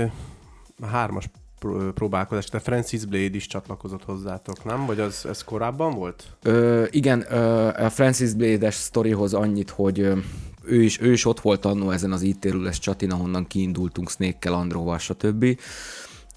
hármas 0.85 1.29
pró- 1.59 1.91
próbálkozás, 1.91 2.45
tehát 2.45 2.65
Francis 2.65 3.05
Blade 3.05 3.35
is 3.35 3.47
csatlakozott 3.47 4.03
hozzátok, 4.03 4.63
nem? 4.63 4.85
Vagy 4.85 4.99
az, 4.99 5.25
ez 5.25 5.43
korábban 5.43 5.93
volt? 5.93 6.23
Ö, 6.41 6.85
igen, 6.89 7.25
ö, 7.29 7.67
a 7.67 7.89
Francis 7.89 8.33
Blade-es 8.33 8.75
sztorihoz 8.75 9.33
annyit, 9.33 9.69
hogy 9.69 9.99
ö, 9.99 10.17
ő 10.63 10.83
is, 10.83 11.01
ő 11.01 11.11
is 11.11 11.25
ott 11.25 11.39
volt 11.39 11.65
annó 11.65 11.91
ezen 11.91 12.11
az 12.11 12.21
ítélőles 12.21 12.79
csatin, 12.79 13.11
ahonnan 13.11 13.47
kiindultunk 13.47 14.09
Snake-kel, 14.09 14.53
Andróval, 14.53 14.97
stb. 14.97 15.59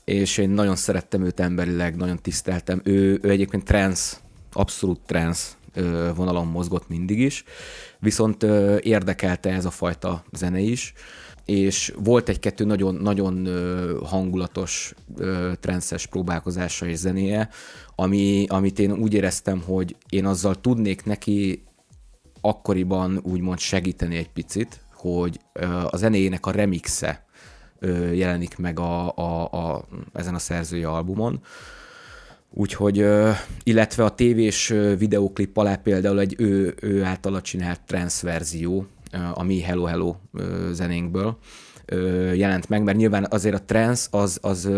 És 0.04 0.38
én 0.38 0.50
nagyon 0.50 0.76
szerettem 0.76 1.24
őt 1.24 1.40
emberileg, 1.40 1.96
nagyon 1.96 2.18
tiszteltem. 2.22 2.80
Ő, 2.84 3.18
ő 3.22 3.30
egyébként 3.30 3.64
trans 3.64 4.16
abszolút 4.52 5.00
trance 5.06 5.48
ö, 5.74 6.10
vonalon 6.14 6.46
mozgott 6.46 6.88
mindig 6.88 7.18
is, 7.18 7.44
viszont 7.98 8.42
ö, 8.42 8.76
érdekelte 8.80 9.50
ez 9.50 9.64
a 9.64 9.70
fajta 9.70 10.24
zene 10.32 10.58
is, 10.58 10.92
és 11.50 11.92
volt 11.96 12.28
egy-kettő 12.28 12.64
nagyon, 12.64 12.94
nagyon 12.94 13.46
ö, 13.46 13.96
hangulatos 14.04 14.94
ö, 15.16 15.52
transzes 15.60 16.06
próbálkozása 16.06 16.86
és 16.86 16.96
zenéje, 16.96 17.48
ami, 17.94 18.46
amit 18.48 18.78
én 18.78 18.92
úgy 18.92 19.14
éreztem, 19.14 19.62
hogy 19.66 19.96
én 20.08 20.26
azzal 20.26 20.60
tudnék 20.60 21.04
neki 21.04 21.64
akkoriban 22.40 23.20
úgymond 23.22 23.58
segíteni 23.58 24.16
egy 24.16 24.30
picit, 24.30 24.80
hogy 24.94 25.40
a 25.90 25.96
zenéjének 25.96 26.46
a 26.46 26.50
remixe 26.50 27.24
jelenik 28.12 28.56
meg 28.56 28.78
a, 28.78 29.16
a, 29.16 29.52
a, 29.52 29.84
ezen 30.12 30.34
a 30.34 30.38
szerzői 30.38 30.82
albumon. 30.82 31.40
Úgyhogy, 32.50 33.06
illetve 33.62 34.04
a 34.04 34.14
tévés 34.14 34.68
videóklip 34.98 35.56
alá 35.56 35.74
például 35.74 36.20
egy 36.20 36.34
ő, 36.38 36.74
ő 36.80 37.04
általa 37.04 37.40
csinált 37.40 37.80
trance 37.86 38.26
verzió, 38.26 38.78
ö, 38.80 38.99
a 39.34 39.42
mi 39.42 39.60
Hello 39.60 39.84
Hello 39.84 40.14
zenénkből 40.70 41.36
jelent 42.34 42.68
meg, 42.68 42.82
mert 42.82 42.98
nyilván 42.98 43.26
azért 43.30 43.54
a 43.54 43.64
trance 43.64 44.08
az, 44.10 44.38
az, 44.42 44.70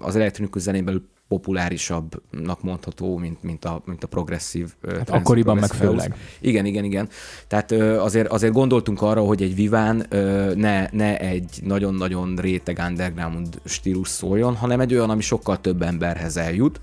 az 0.00 0.16
elektronikus 0.16 0.62
zenén 0.62 0.84
belül 0.84 1.08
populárisabbnak 1.28 2.62
mondható, 2.62 3.16
mint, 3.16 3.42
mint, 3.42 3.64
a, 3.64 3.82
mint 3.84 4.04
a 4.04 4.06
progresszív. 4.06 4.74
trance, 4.80 5.12
akkoriban 5.12 5.56
meg 5.56 5.70
főleg. 5.70 6.14
Igen, 6.40 6.64
igen, 6.64 6.84
igen. 6.84 7.08
Tehát 7.46 7.72
azért, 7.72 8.28
azért 8.28 8.52
gondoltunk 8.52 9.02
arra, 9.02 9.20
hogy 9.20 9.42
egy 9.42 9.54
Viván 9.54 10.06
ne, 10.54 10.86
ne 10.90 11.18
egy 11.18 11.60
nagyon-nagyon 11.62 12.36
réteg 12.36 12.82
underground 12.88 13.60
stílus 13.64 14.08
szóljon, 14.08 14.54
hanem 14.54 14.80
egy 14.80 14.94
olyan, 14.94 15.10
ami 15.10 15.22
sokkal 15.22 15.60
több 15.60 15.82
emberhez 15.82 16.36
eljut. 16.36 16.80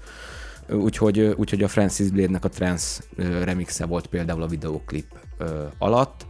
Úgyhogy, 0.71 1.19
úgyhogy 1.19 1.63
a 1.63 1.67
Francis 1.67 2.09
Blade-nek 2.09 2.45
a 2.45 2.49
trance 2.49 3.03
remixe 3.43 3.85
volt 3.85 4.07
például 4.07 4.41
a 4.41 4.47
videóklip 4.47 5.05
alatt. 5.77 6.25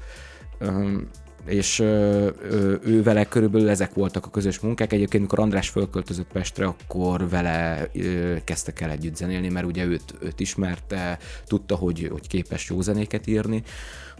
És 1.46 1.80
ő 1.80 3.02
vele 3.04 3.26
körülbelül 3.26 3.70
ezek 3.70 3.94
voltak 3.94 4.26
a 4.26 4.30
közös 4.30 4.60
munkák. 4.60 4.94
Egyébként, 4.94 5.24
mikor 5.24 5.40
András 5.40 5.70
fölköltözött 5.70 6.32
Pestre, 6.32 6.66
akkor 6.66 7.30
vele 7.30 7.90
kezdtek 8.44 8.82
el 8.82 8.90
együtt 8.90 9.16
zenélni, 9.16 9.50
mert 9.50 9.66
ugye 9.66 9.86
őt, 9.86 10.14
őt 10.20 10.40
ismerte, 10.40 11.18
tudta, 11.46 11.76
hogy, 11.76 12.08
hogy 12.12 12.28
képes 12.28 12.70
jó 12.70 12.82
zenéket 12.82 13.28
írni, 13.28 13.64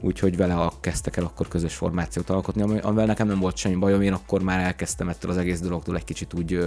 úgyhogy 0.02 0.38
vele 0.38 0.72
kezdtek 0.80 1.18
el 1.18 1.24
akkor 1.24 1.48
közös 1.48 1.76
formációt 1.76 2.30
alkotni, 2.30 2.62
ami- 2.62 2.80
amivel 2.80 3.06
nekem 3.06 3.28
nem 3.28 3.40
volt 3.40 3.58
semmi 3.58 3.76
bajom, 3.76 4.02
én 4.02 4.14
akkor 4.14 4.42
már 4.42 4.60
elkezdtem 4.60 5.10
ettől 5.10 5.32
az 5.32 5.38
egész 5.38 5.60
dologtól 5.60 5.96
egy 5.96 6.04
kicsit 6.04 6.34
úgy 6.34 6.60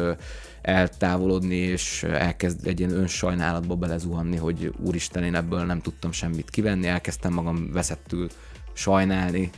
eltávolodni, 0.62 1.56
és 1.56 2.02
elkezd 2.02 2.66
egy 2.66 2.78
ilyen 2.78 2.92
önsajnálatba 2.92 3.74
belezuhanni, 3.74 4.36
hogy 4.36 4.72
úristen, 4.84 5.24
én 5.24 5.34
ebből 5.34 5.64
nem 5.64 5.80
tudtam 5.80 6.12
semmit 6.12 6.50
kivenni, 6.50 6.86
elkezdtem 6.86 7.32
magam 7.32 7.72
veszettül 7.72 8.28
sajnálni, 8.72 9.50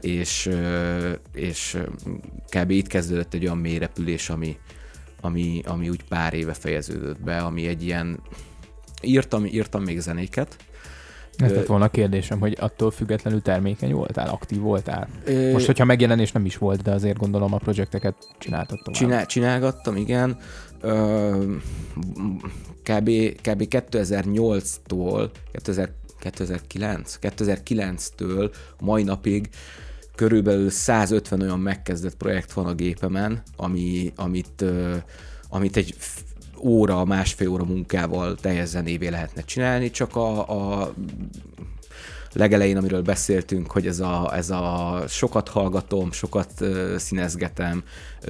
és, 0.00 0.50
és 1.32 1.78
kb. 2.48 2.70
itt 2.70 2.86
kezdődött 2.86 3.34
egy 3.34 3.44
olyan 3.44 3.58
mélyrepülés, 3.58 4.30
ami, 4.30 4.56
ami, 5.20 5.62
ami 5.66 5.88
úgy 5.88 6.04
pár 6.04 6.34
éve 6.34 6.54
fejeződött 6.54 7.20
be, 7.20 7.38
ami 7.38 7.66
egy 7.66 7.82
ilyen, 7.82 8.20
írtam, 9.02 9.44
írtam 9.44 9.82
még 9.82 10.00
zenéket. 10.00 10.56
Ez 11.40 11.52
lett 11.52 11.66
volna 11.66 11.84
a 11.84 11.88
kérdésem, 11.88 12.38
hogy 12.40 12.56
attól 12.60 12.90
függetlenül 12.90 13.42
termékeny 13.42 13.92
voltál, 13.92 14.28
aktív 14.28 14.60
voltál? 14.60 15.08
Ö, 15.24 15.52
Most, 15.52 15.66
hogyha 15.66 15.84
megjelenés 15.84 16.32
nem 16.32 16.44
is 16.44 16.56
volt, 16.56 16.82
de 16.82 16.90
azért 16.90 17.18
gondolom 17.18 17.54
a 17.54 17.56
projekteket 17.56 18.14
csináltad 18.38 18.78
tovább. 18.78 19.00
Csinál, 19.00 19.26
csinálgattam, 19.26 19.96
igen. 19.96 20.36
Ö, 20.80 21.54
kb, 22.82 23.10
kb. 23.42 23.66
2008-tól, 23.70 25.30
2000, 25.52 25.90
2009, 26.18 27.18
2009-től 27.22 28.52
mai 28.80 29.02
napig 29.02 29.48
körülbelül 30.14 30.70
150 30.70 31.40
olyan 31.40 31.60
megkezdett 31.60 32.16
projekt 32.16 32.52
van 32.52 32.66
a 32.66 32.74
gépemen, 32.74 33.42
ami, 33.56 34.12
amit, 34.16 34.64
amit 35.48 35.76
egy 35.76 35.94
óra, 36.62 37.04
másfél 37.04 37.48
óra 37.48 37.64
munkával 37.64 38.34
teljes 38.34 38.68
zenévé 38.68 39.08
lehetne 39.08 39.42
csinálni, 39.42 39.90
csak 39.90 40.16
a, 40.16 40.48
a 40.48 40.92
legelején, 42.32 42.76
amiről 42.76 43.02
beszéltünk, 43.02 43.70
hogy 43.70 43.86
ez 43.86 44.00
a, 44.00 44.36
ez 44.36 44.50
a 44.50 45.02
sokat 45.08 45.48
hallgatom, 45.48 46.12
sokat 46.12 46.64
színezgetem 46.96 47.82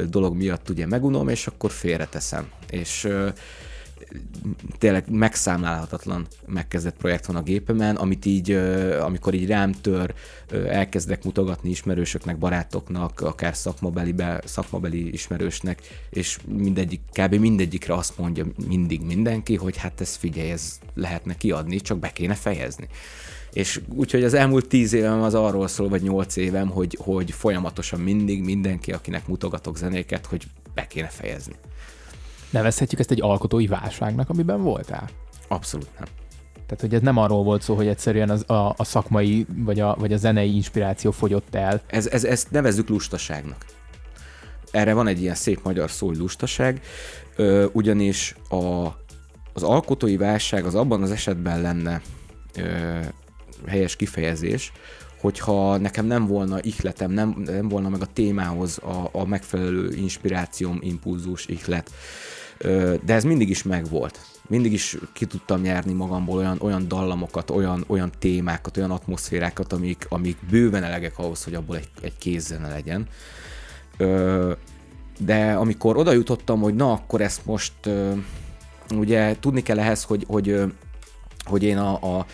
dolog 0.08 0.36
miatt 0.36 0.70
ugye 0.70 0.86
megunom, 0.86 1.28
és 1.28 1.46
akkor 1.46 1.70
félreteszem. 1.70 2.48
És 2.70 3.04
uh, 3.04 3.28
tényleg 4.78 5.10
megszámlálhatatlan 5.10 6.26
megkezdett 6.46 6.96
projekt 6.96 7.26
van 7.26 7.36
a 7.36 7.42
gépemen, 7.42 7.96
amit 7.96 8.24
így, 8.26 8.50
amikor 9.00 9.34
így 9.34 9.46
rám 9.46 9.72
tör, 9.72 10.14
elkezdek 10.50 11.24
mutogatni 11.24 11.70
ismerősöknek, 11.70 12.38
barátoknak, 12.38 13.20
akár 13.20 13.56
szakmabelibe, 13.56 14.42
szakmabeli 14.44 15.12
ismerősnek, 15.12 15.80
és 16.10 16.38
mindegyik, 16.46 17.00
kb. 17.12 17.34
mindegyikre 17.34 17.94
azt 17.94 18.18
mondja 18.18 18.46
mindig 18.68 19.00
mindenki, 19.02 19.56
hogy 19.56 19.76
hát 19.76 20.00
ez 20.00 20.14
figyelj, 20.14 20.50
ez 20.50 20.78
lehetne 20.94 21.34
kiadni, 21.34 21.80
csak 21.80 21.98
be 21.98 22.12
kéne 22.12 22.34
fejezni. 22.34 22.88
És 23.52 23.80
úgyhogy 23.94 24.24
az 24.24 24.34
elmúlt 24.34 24.68
tíz 24.68 24.92
évem 24.92 25.22
az 25.22 25.34
arról 25.34 25.68
szól, 25.68 25.88
vagy 25.88 26.02
nyolc 26.02 26.36
évem, 26.36 26.68
hogy, 26.68 26.98
hogy 27.00 27.30
folyamatosan 27.30 28.00
mindig 28.00 28.42
mindenki, 28.42 28.92
akinek 28.92 29.26
mutogatok 29.26 29.76
zenéket, 29.76 30.26
hogy 30.26 30.46
be 30.74 30.86
kéne 30.86 31.08
fejezni. 31.08 31.54
Nevezhetjük 32.50 33.00
ezt 33.00 33.10
egy 33.10 33.22
alkotói 33.22 33.66
válságnak, 33.66 34.28
amiben 34.28 34.62
voltál? 34.62 35.08
Abszolút 35.48 35.88
nem. 35.98 36.08
Tehát, 36.66 36.80
hogy 36.80 36.94
ez 36.94 37.00
nem 37.00 37.16
arról 37.16 37.42
volt 37.42 37.62
szó, 37.62 37.74
hogy 37.74 37.86
egyszerűen 37.86 38.30
az, 38.30 38.50
a, 38.50 38.74
a 38.76 38.84
szakmai 38.84 39.46
vagy 39.56 39.80
a, 39.80 39.96
vagy 39.98 40.12
a 40.12 40.16
zenei 40.16 40.54
inspiráció 40.54 41.10
fogyott 41.10 41.54
el. 41.54 41.80
Ez, 41.86 42.06
ez, 42.06 42.24
ezt 42.24 42.50
nevezzük 42.50 42.88
lustaságnak. 42.88 43.64
Erre 44.70 44.94
van 44.94 45.06
egy 45.06 45.20
ilyen 45.20 45.34
szép 45.34 45.60
magyar 45.64 45.90
szó, 45.90 46.06
hogy 46.06 46.16
lustaság, 46.16 46.80
ö, 47.36 47.66
ugyanis 47.72 48.34
a, 48.48 48.86
az 49.52 49.62
alkotói 49.62 50.16
válság 50.16 50.64
az 50.64 50.74
abban 50.74 51.02
az 51.02 51.10
esetben 51.10 51.60
lenne 51.60 52.00
ö, 52.56 52.98
helyes 53.66 53.96
kifejezés, 53.96 54.72
hogyha 55.20 55.76
nekem 55.76 56.06
nem 56.06 56.26
volna 56.26 56.62
ihletem, 56.62 57.10
nem, 57.10 57.42
nem 57.44 57.68
volna 57.68 57.88
meg 57.88 58.00
a 58.00 58.06
témához 58.12 58.78
a, 58.78 59.08
a 59.12 59.24
megfelelő 59.24 59.92
inspirációm, 59.94 60.78
impulzus, 60.80 61.46
ihlet. 61.46 61.90
De 63.04 63.14
ez 63.14 63.24
mindig 63.24 63.48
is 63.48 63.62
megvolt. 63.62 64.20
Mindig 64.48 64.72
is 64.72 64.96
ki 65.12 65.24
tudtam 65.24 65.60
nyerni 65.60 65.92
magamból 65.92 66.36
olyan, 66.36 66.58
olyan 66.60 66.88
dallamokat, 66.88 67.50
olyan, 67.50 67.84
olyan 67.86 68.10
témákat, 68.18 68.76
olyan 68.76 68.90
atmoszférákat, 68.90 69.72
amik, 69.72 70.06
amik 70.08 70.36
bőven 70.50 70.82
elegek 70.82 71.18
ahhoz, 71.18 71.44
hogy 71.44 71.54
abból 71.54 71.76
egy, 71.76 71.88
egy 72.02 72.18
kézzene 72.18 72.68
legyen. 72.68 73.08
De 75.18 75.52
amikor 75.52 75.96
oda 75.96 76.12
jutottam, 76.12 76.60
hogy 76.60 76.74
na, 76.74 76.92
akkor 76.92 77.20
ezt 77.20 77.46
most 77.46 77.72
ugye 78.94 79.36
tudni 79.40 79.62
kell 79.62 79.78
ehhez, 79.78 80.04
hogy, 80.04 80.24
hogy, 80.28 80.60
hogy 81.44 81.62
én 81.62 81.78
a, 81.78 82.18
a, 82.18 82.26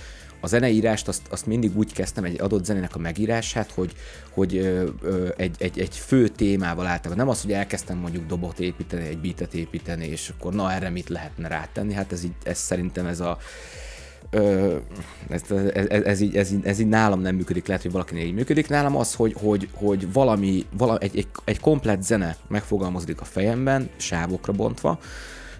a 0.47 0.49
zeneírást 0.49 1.09
azt, 1.09 1.23
azt 1.31 1.47
mindig 1.47 1.77
úgy 1.77 1.93
kezdtem, 1.93 2.25
egy 2.25 2.41
adott 2.41 2.65
zenének 2.65 2.95
a 2.95 2.99
megírását, 2.99 3.71
hogy, 3.71 3.93
hogy 4.31 4.57
ö, 4.57 4.89
ö, 5.03 5.29
egy, 5.37 5.57
egy, 5.59 5.79
egy 5.79 5.97
fő 5.97 6.29
témával 6.29 6.87
általában. 6.87 7.25
Nem 7.25 7.35
az, 7.35 7.43
hogy 7.43 7.53
elkezdtem 7.53 7.99
mondjuk 7.99 8.27
dobot 8.27 8.61
építeni, 8.61 9.07
egy 9.07 9.19
beatet 9.19 9.55
építeni, 9.55 10.07
és 10.07 10.33
akkor 10.37 10.55
na 10.55 10.73
erre 10.73 10.91
mit 10.91 11.09
lehetne 11.09 11.49
rátenni. 11.49 11.93
Hát 11.93 12.13
ez, 12.13 12.25
így, 12.25 12.35
ez 12.43 12.59
szerintem 12.59 13.07
ez 13.07 13.21
a 13.21 13.39
Ö, 14.31 14.77
ez, 15.29 15.43
ez, 15.51 15.87
ez, 15.89 16.03
ez, 16.03 16.21
így, 16.21 16.37
ez, 16.37 16.53
így, 16.53 16.65
ez 16.65 16.79
így 16.79 16.89
nálam 16.89 17.21
nem 17.21 17.35
működik, 17.35 17.67
lehet, 17.67 17.83
hogy 17.83 17.93
valakinél 17.93 18.27
így 18.27 18.35
működik. 18.35 18.69
Nálam 18.69 18.97
az, 18.97 19.15
hogy, 19.15 19.35
hogy, 19.39 19.69
hogy 19.73 20.13
valami, 20.13 20.67
valami 20.77 20.99
egy, 21.01 21.17
egy, 21.17 21.29
egy 21.45 21.61
komplett 21.61 22.03
zene 22.03 22.37
megfogalmazódik 22.49 23.21
a 23.21 23.25
fejemben, 23.25 23.89
sávokra 23.97 24.53
bontva, 24.53 24.99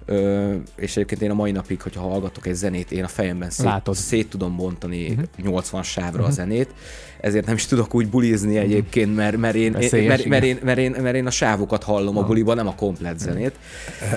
Ö, 0.07 0.55
és 0.77 0.97
egyébként 0.97 1.23
én 1.23 1.31
a 1.31 1.35
mai 1.35 1.51
napig, 1.51 1.83
hogyha 1.83 2.01
hallgatok 2.01 2.47
egy 2.47 2.55
zenét, 2.55 2.93
én 2.93 3.05
a 3.05 3.09
fejemben 3.09 3.51
szét, 3.51 3.67
Látod. 3.67 3.95
szét 3.95 4.29
tudom 4.29 4.57
bontani 4.57 5.11
uh-huh. 5.11 5.25
80 5.37 5.83
sávra 5.83 6.11
uh-huh. 6.11 6.27
a 6.27 6.31
zenét, 6.31 6.75
ezért 7.21 7.47
nem 7.47 7.55
is 7.55 7.67
tudok 7.67 7.95
úgy 7.95 8.09
bulizni 8.09 8.57
egyébként, 8.57 9.17
mert, 9.17 9.37
mert, 9.37 9.55
én, 9.55 9.73
Veszélyes, 9.73 10.09
mert, 10.09 10.25
mert, 10.25 10.45
én, 10.45 10.59
mert, 10.63 10.79
én, 10.79 10.97
mert 11.03 11.17
én 11.17 11.27
a 11.27 11.31
sávokat 11.31 11.83
hallom 11.83 12.17
a 12.17 12.23
buliban, 12.23 12.57
nem 12.57 12.67
a 12.67 12.75
komplett 12.75 13.19
zenét. 13.19 13.59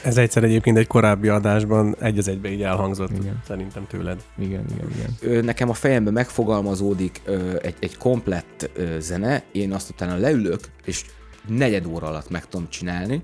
Ez 0.04 0.18
egyszer 0.18 0.44
egyébként 0.44 0.78
egy 0.78 0.88
korábbi 0.88 1.28
adásban 1.28 1.96
egy 2.00 2.18
az 2.18 2.28
egybe 2.28 2.52
így 2.52 2.62
elhangzott, 2.62 3.12
Igen. 3.20 3.42
Szerintem 3.48 3.88
tőled. 3.88 4.20
Igen, 4.38 4.66
igen, 4.76 4.90
igen. 4.96 5.36
ö, 5.36 5.42
nekem 5.42 5.70
a 5.70 5.74
fejemben 5.74 6.14
megfogalmazódik 6.14 7.22
ö, 7.26 7.56
egy, 7.62 7.76
egy 7.80 7.98
komplett 7.98 8.70
ö, 8.74 9.00
zene, 9.00 9.44
én 9.52 9.74
azt 9.74 9.90
utána 9.90 10.16
leülök, 10.16 10.60
és 10.86 11.06
negyed 11.48 11.86
óra 11.86 12.08
alatt 12.08 12.30
meg 12.30 12.46
tudom 12.46 12.70
csinálni, 12.70 13.24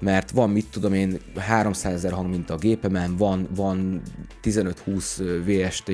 mert 0.00 0.30
van, 0.30 0.50
mit 0.50 0.66
tudom 0.70 0.92
én, 0.92 1.18
300 1.36 1.92
ezer 1.92 2.12
hang 2.12 2.28
mint 2.30 2.50
a 2.50 2.56
gépemen, 2.56 3.16
van, 3.16 3.48
van 3.54 4.02
15-20 4.42 5.42
VST 5.44 5.92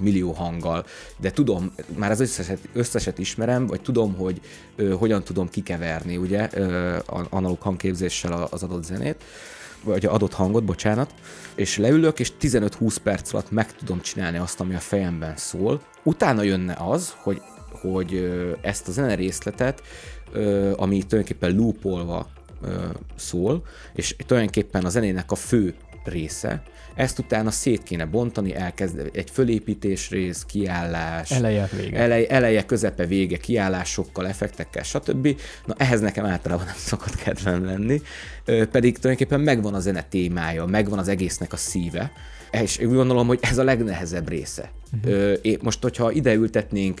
millió 0.00 0.32
hanggal, 0.32 0.84
de 1.20 1.30
tudom, 1.30 1.72
már 1.96 2.10
az 2.10 2.20
összeset, 2.20 2.58
összeset 2.72 3.18
ismerem, 3.18 3.66
vagy 3.66 3.80
tudom, 3.80 4.14
hogy 4.14 4.40
ö, 4.76 4.90
hogyan 4.90 5.24
tudom 5.24 5.48
kikeverni, 5.48 6.16
ugye, 6.16 6.48
ö, 6.52 6.96
analóg 7.30 7.60
hangképzéssel 7.60 8.48
az 8.50 8.62
adott 8.62 8.84
zenét, 8.84 9.24
vagy 9.84 10.06
adott 10.06 10.32
hangot, 10.32 10.64
bocsánat, 10.64 11.14
és 11.54 11.76
leülök, 11.76 12.20
és 12.20 12.32
15-20 12.40 12.96
perc 13.02 13.32
alatt 13.32 13.50
meg 13.50 13.74
tudom 13.74 14.00
csinálni 14.00 14.38
azt, 14.38 14.60
ami 14.60 14.74
a 14.74 14.78
fejemben 14.78 15.36
szól. 15.36 15.80
Utána 16.02 16.42
jönne 16.42 16.76
az, 16.78 17.14
hogy, 17.16 17.40
hogy 17.70 18.30
ezt 18.60 18.88
a 18.88 18.92
zene 18.92 19.14
részletet, 19.14 19.82
ami 20.76 21.02
tulajdonképpen 21.02 21.54
loopolva 21.56 22.26
szól, 23.16 23.64
és 23.94 24.16
tulajdonképpen 24.26 24.84
a 24.84 24.88
zenének 24.88 25.30
a 25.30 25.34
fő 25.34 25.74
része, 26.04 26.62
ezt 26.94 27.18
utána 27.18 27.50
szét 27.50 27.82
kéne 27.82 28.04
bontani, 28.04 28.54
elkezd 28.54 29.10
egy 29.12 29.30
fölépítés 29.30 30.10
rész, 30.10 30.44
kiállás, 30.46 31.30
Eleje, 31.30 31.68
vége. 31.76 31.98
Elej, 31.98 32.26
eleje, 32.28 32.64
közepe, 32.64 33.06
vége, 33.06 33.36
kiállásokkal, 33.36 34.26
effektekkel, 34.26 34.82
stb. 34.82 35.40
Na 35.66 35.74
ehhez 35.76 36.00
nekem 36.00 36.24
általában 36.24 36.66
nem 36.66 36.74
szokott 36.76 37.14
kedvem 37.14 37.64
lenni, 37.64 38.02
pedig 38.44 38.98
tulajdonképpen 38.98 39.40
megvan 39.40 39.74
a 39.74 39.80
zene 39.80 40.02
témája, 40.02 40.64
megvan 40.64 40.98
az 40.98 41.08
egésznek 41.08 41.52
a 41.52 41.56
szíve, 41.56 42.12
és 42.50 42.78
úgy 42.78 42.94
gondolom, 42.94 43.26
hogy 43.26 43.38
ez 43.42 43.58
a 43.58 43.64
legnehezebb 43.64 44.28
része. 44.28 44.70
Uh-huh. 45.04 45.54
Most, 45.62 45.82
hogyha 45.82 46.10
ide 46.10 46.34
ültetnénk 46.34 47.00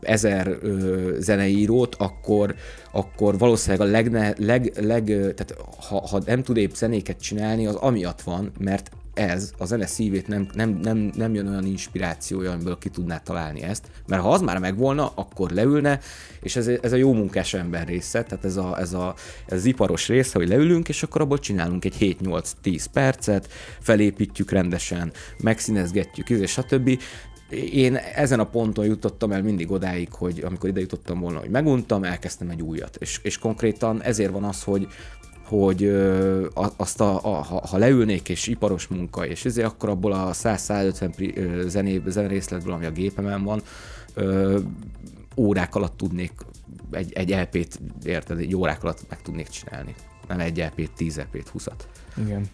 ezer 0.00 0.58
ö, 0.62 1.16
zeneírót, 1.18 1.94
akkor, 1.94 2.54
akkor 2.92 3.38
valószínűleg 3.38 3.88
a 3.88 3.90
legne, 3.90 4.34
leg, 4.38 4.72
leg, 4.80 5.04
tehát 5.04 5.54
ha, 5.88 6.06
ha 6.06 6.22
nem 6.26 6.42
tud 6.42 6.56
épp 6.56 6.72
zenéket 6.72 7.20
csinálni, 7.20 7.66
az 7.66 7.74
amiatt 7.74 8.20
van, 8.20 8.52
mert 8.58 8.90
ez, 9.18 9.52
a 9.58 9.64
zene 9.64 9.86
szívét 9.86 10.28
nem, 10.28 10.48
nem, 10.52 10.70
nem, 10.82 11.10
nem 11.14 11.34
jön 11.34 11.48
olyan 11.48 11.66
inspirációja, 11.66 12.52
amiből 12.52 12.78
ki 12.78 12.88
tudná 12.88 13.18
találni 13.18 13.62
ezt. 13.62 13.86
Mert 14.06 14.22
ha 14.22 14.32
az 14.32 14.40
már 14.40 14.58
megvolna, 14.58 15.12
akkor 15.14 15.50
leülne, 15.50 16.00
és 16.40 16.56
ez, 16.56 16.66
ez 16.66 16.92
a 16.92 16.96
jó 16.96 17.12
munkás 17.12 17.54
ember 17.54 17.86
része, 17.86 18.22
tehát 18.22 18.44
ez, 18.44 18.56
a, 18.56 18.78
ez, 18.78 18.92
a, 18.92 19.14
ez 19.46 19.58
az 19.58 19.64
iparos 19.64 20.08
része, 20.08 20.38
hogy 20.38 20.48
leülünk, 20.48 20.88
és 20.88 21.02
akkor 21.02 21.20
abból 21.20 21.38
csinálunk 21.38 21.84
egy 21.84 22.16
7-8-10 22.22 22.84
percet, 22.92 23.48
felépítjük 23.80 24.50
rendesen, 24.50 25.12
megszínezgetjük, 25.42 26.30
és 26.30 26.50
stb. 26.50 27.00
Én 27.50 27.96
ezen 27.96 28.40
a 28.40 28.44
ponton 28.44 28.84
jutottam 28.84 29.32
el 29.32 29.42
mindig 29.42 29.70
odáig, 29.70 30.12
hogy 30.12 30.40
amikor 30.40 30.68
ide 30.68 30.80
jutottam 30.80 31.20
volna, 31.20 31.38
hogy 31.38 31.50
meguntam, 31.50 32.04
elkezdtem 32.04 32.48
egy 32.48 32.62
újat. 32.62 32.96
És, 32.96 33.20
és 33.22 33.38
konkrétan 33.38 34.02
ezért 34.02 34.32
van 34.32 34.44
az, 34.44 34.62
hogy, 34.62 34.88
hogy 35.44 35.84
azt 36.76 37.00
a, 37.00 37.24
a, 37.24 37.42
ha, 37.42 37.66
ha 37.66 37.76
leülnék 37.76 38.28
és 38.28 38.46
iparos 38.46 38.86
munka, 38.86 39.26
és 39.26 39.44
ezért 39.44 39.66
akkor 39.66 39.88
abból 39.88 40.12
a 40.12 40.32
100-150 40.32 41.10
pri- 41.16 41.36
ö, 41.36 41.68
zené, 41.68 42.02
zenerészletből, 42.06 42.72
ami 42.72 42.84
a 42.84 42.90
gépemen 42.90 43.44
van, 43.44 43.62
ö, 44.14 44.58
órák 45.36 45.74
alatt 45.74 45.96
tudnék 45.96 46.32
egy, 46.90 47.12
egy 47.12 47.30
LP-t, 47.30 47.80
érted, 48.04 48.38
egy 48.38 48.54
órák 48.54 48.82
alatt 48.82 49.04
meg 49.08 49.22
tudnék 49.22 49.48
csinálni. 49.48 49.94
Nem 50.28 50.40
egy 50.40 50.58
LP-t, 50.58 50.90
10 50.96 51.16
LP-t, 51.16 51.52
20-at. 51.58 51.80
Igen. 52.16 52.48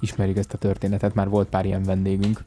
Ismerjük 0.00 0.36
ezt 0.36 0.52
a 0.52 0.58
történetet, 0.58 1.14
már 1.14 1.28
volt 1.28 1.48
pár 1.48 1.64
ilyen 1.64 1.82
vendégünk. 1.82 2.44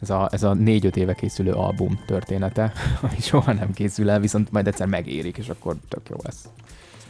Ez 0.00 0.10
a, 0.10 0.28
ez 0.32 0.42
a 0.42 0.54
négy-öt 0.54 0.96
éve 0.96 1.14
készülő 1.14 1.52
album 1.52 2.00
története, 2.06 2.72
ami 3.02 3.20
soha 3.20 3.52
nem 3.52 3.72
készül 3.72 4.10
el, 4.10 4.20
viszont 4.20 4.52
majd 4.52 4.66
egyszer 4.66 4.86
megérik, 4.86 5.38
és 5.38 5.48
akkor 5.48 5.76
tök 5.88 6.08
jó 6.08 6.16
lesz. 6.22 6.48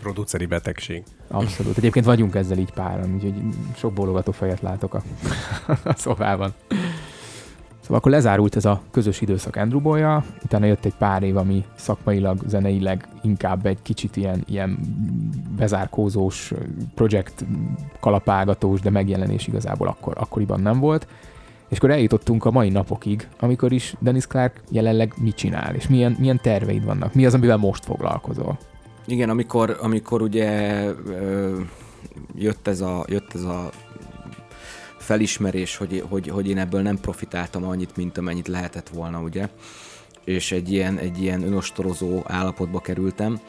Produceri 0.00 0.46
betegség. 0.46 1.02
Abszolút. 1.28 1.76
Egyébként 1.76 2.04
vagyunk 2.04 2.34
ezzel 2.34 2.58
így 2.58 2.72
páran, 2.72 3.14
úgyhogy 3.14 3.34
sok 3.76 3.92
bólogató 3.92 4.32
fejet 4.32 4.60
látok 4.60 4.94
a, 4.94 5.02
a 5.84 5.94
szobában. 5.96 6.54
Szóval 7.80 7.98
akkor 7.98 8.10
lezárult 8.12 8.56
ez 8.56 8.64
a 8.64 8.82
közös 8.90 9.20
időszak 9.20 9.56
Andrew 9.56 9.80
Boy-jal, 9.80 10.24
utána 10.42 10.66
jött 10.66 10.84
egy 10.84 10.94
pár 10.94 11.22
év, 11.22 11.36
ami 11.36 11.64
szakmailag, 11.74 12.38
zeneileg 12.46 13.08
inkább 13.22 13.66
egy 13.66 13.78
kicsit 13.82 14.16
ilyen, 14.16 14.44
ilyen 14.46 14.78
bezárkózós, 15.56 16.52
projekt 16.94 17.44
kalapálgatós, 18.00 18.80
de 18.80 18.90
megjelenés 18.90 19.46
igazából 19.46 19.88
akkor, 19.88 20.14
akkoriban 20.18 20.60
nem 20.60 20.78
volt. 20.78 21.06
És 21.70 21.76
akkor 21.76 21.90
eljutottunk 21.90 22.44
a 22.44 22.50
mai 22.50 22.68
napokig, 22.68 23.28
amikor 23.40 23.72
is 23.72 23.94
Dennis 23.98 24.26
Clark 24.26 24.60
jelenleg 24.70 25.14
mit 25.16 25.34
csinál, 25.34 25.74
és 25.74 25.88
milyen, 25.88 26.16
milyen 26.18 26.40
terveid 26.42 26.84
vannak, 26.84 27.14
mi 27.14 27.26
az, 27.26 27.34
amivel 27.34 27.56
most 27.56 27.84
foglalkozol. 27.84 28.58
Igen, 29.06 29.30
amikor, 29.30 29.76
amikor 29.80 30.22
ugye 30.22 30.84
ö, 31.06 31.58
jött 32.34 32.68
ez 32.68 32.80
a, 32.80 33.04
jött 33.08 33.34
ez 33.34 33.42
a 33.42 33.70
felismerés, 34.98 35.76
hogy, 35.76 36.04
hogy, 36.08 36.28
hogy 36.28 36.48
én 36.48 36.58
ebből 36.58 36.82
nem 36.82 36.98
profitáltam 36.98 37.64
annyit, 37.64 37.96
mint 37.96 38.18
amennyit 38.18 38.48
lehetett 38.48 38.88
volna, 38.88 39.20
ugye, 39.20 39.48
és 40.24 40.52
egy 40.52 40.72
ilyen, 40.72 40.98
egy 40.98 41.22
ilyen 41.22 41.42
önostorozó 41.42 42.22
állapotba 42.24 42.80
kerültem, 42.80 43.40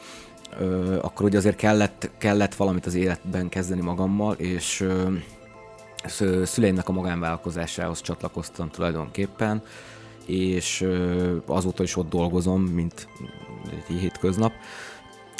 ö, 0.58 0.98
akkor 1.00 1.26
ugye 1.26 1.38
azért 1.38 1.56
kellett, 1.56 2.10
kellett 2.18 2.54
valamit 2.54 2.86
az 2.86 2.94
életben 2.94 3.48
kezdeni 3.48 3.80
magammal, 3.80 4.34
és 4.34 4.80
ö, 4.80 5.12
szüleimnek 6.44 6.88
a 6.88 6.92
magánvállalkozásához 6.92 8.00
csatlakoztam 8.00 8.70
tulajdonképpen, 8.70 9.62
és 10.26 10.86
azóta 11.46 11.82
is 11.82 11.96
ott 11.96 12.08
dolgozom, 12.08 12.62
mint 12.62 13.08
egy 13.70 13.96
hétköznap, 13.98 14.52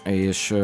és, 0.05 0.55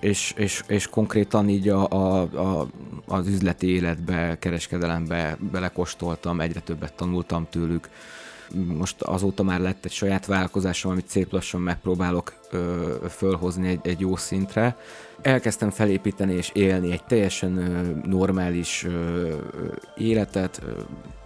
és, 0.00 0.32
és, 0.36 0.62
és 0.66 0.86
konkrétan 0.88 1.48
így 1.48 1.68
a, 1.68 1.90
a, 1.90 2.20
a, 2.20 2.66
az 3.06 3.26
üzleti 3.26 3.66
életbe, 3.66 4.38
kereskedelembe 4.38 5.36
belekostoltam, 5.52 6.40
egyre 6.40 6.60
többet 6.60 6.94
tanultam 6.94 7.46
tőlük. 7.50 7.88
Most 8.54 9.02
azóta 9.02 9.42
már 9.42 9.60
lett 9.60 9.84
egy 9.84 9.92
saját 9.92 10.26
vállalkozásom, 10.26 10.92
amit 10.92 11.08
szép 11.08 11.32
lassan 11.32 11.60
megpróbálok 11.60 12.34
ö, 12.50 12.94
fölhozni 13.08 13.68
egy, 13.68 13.80
egy 13.82 14.00
jó 14.00 14.16
szintre. 14.16 14.76
Elkezdtem 15.22 15.70
felépíteni 15.70 16.32
és 16.32 16.50
élni 16.54 16.92
egy 16.92 17.04
teljesen 17.04 17.56
ö, 17.56 18.08
normális 18.08 18.84
ö, 18.84 19.34
életet. 19.96 20.62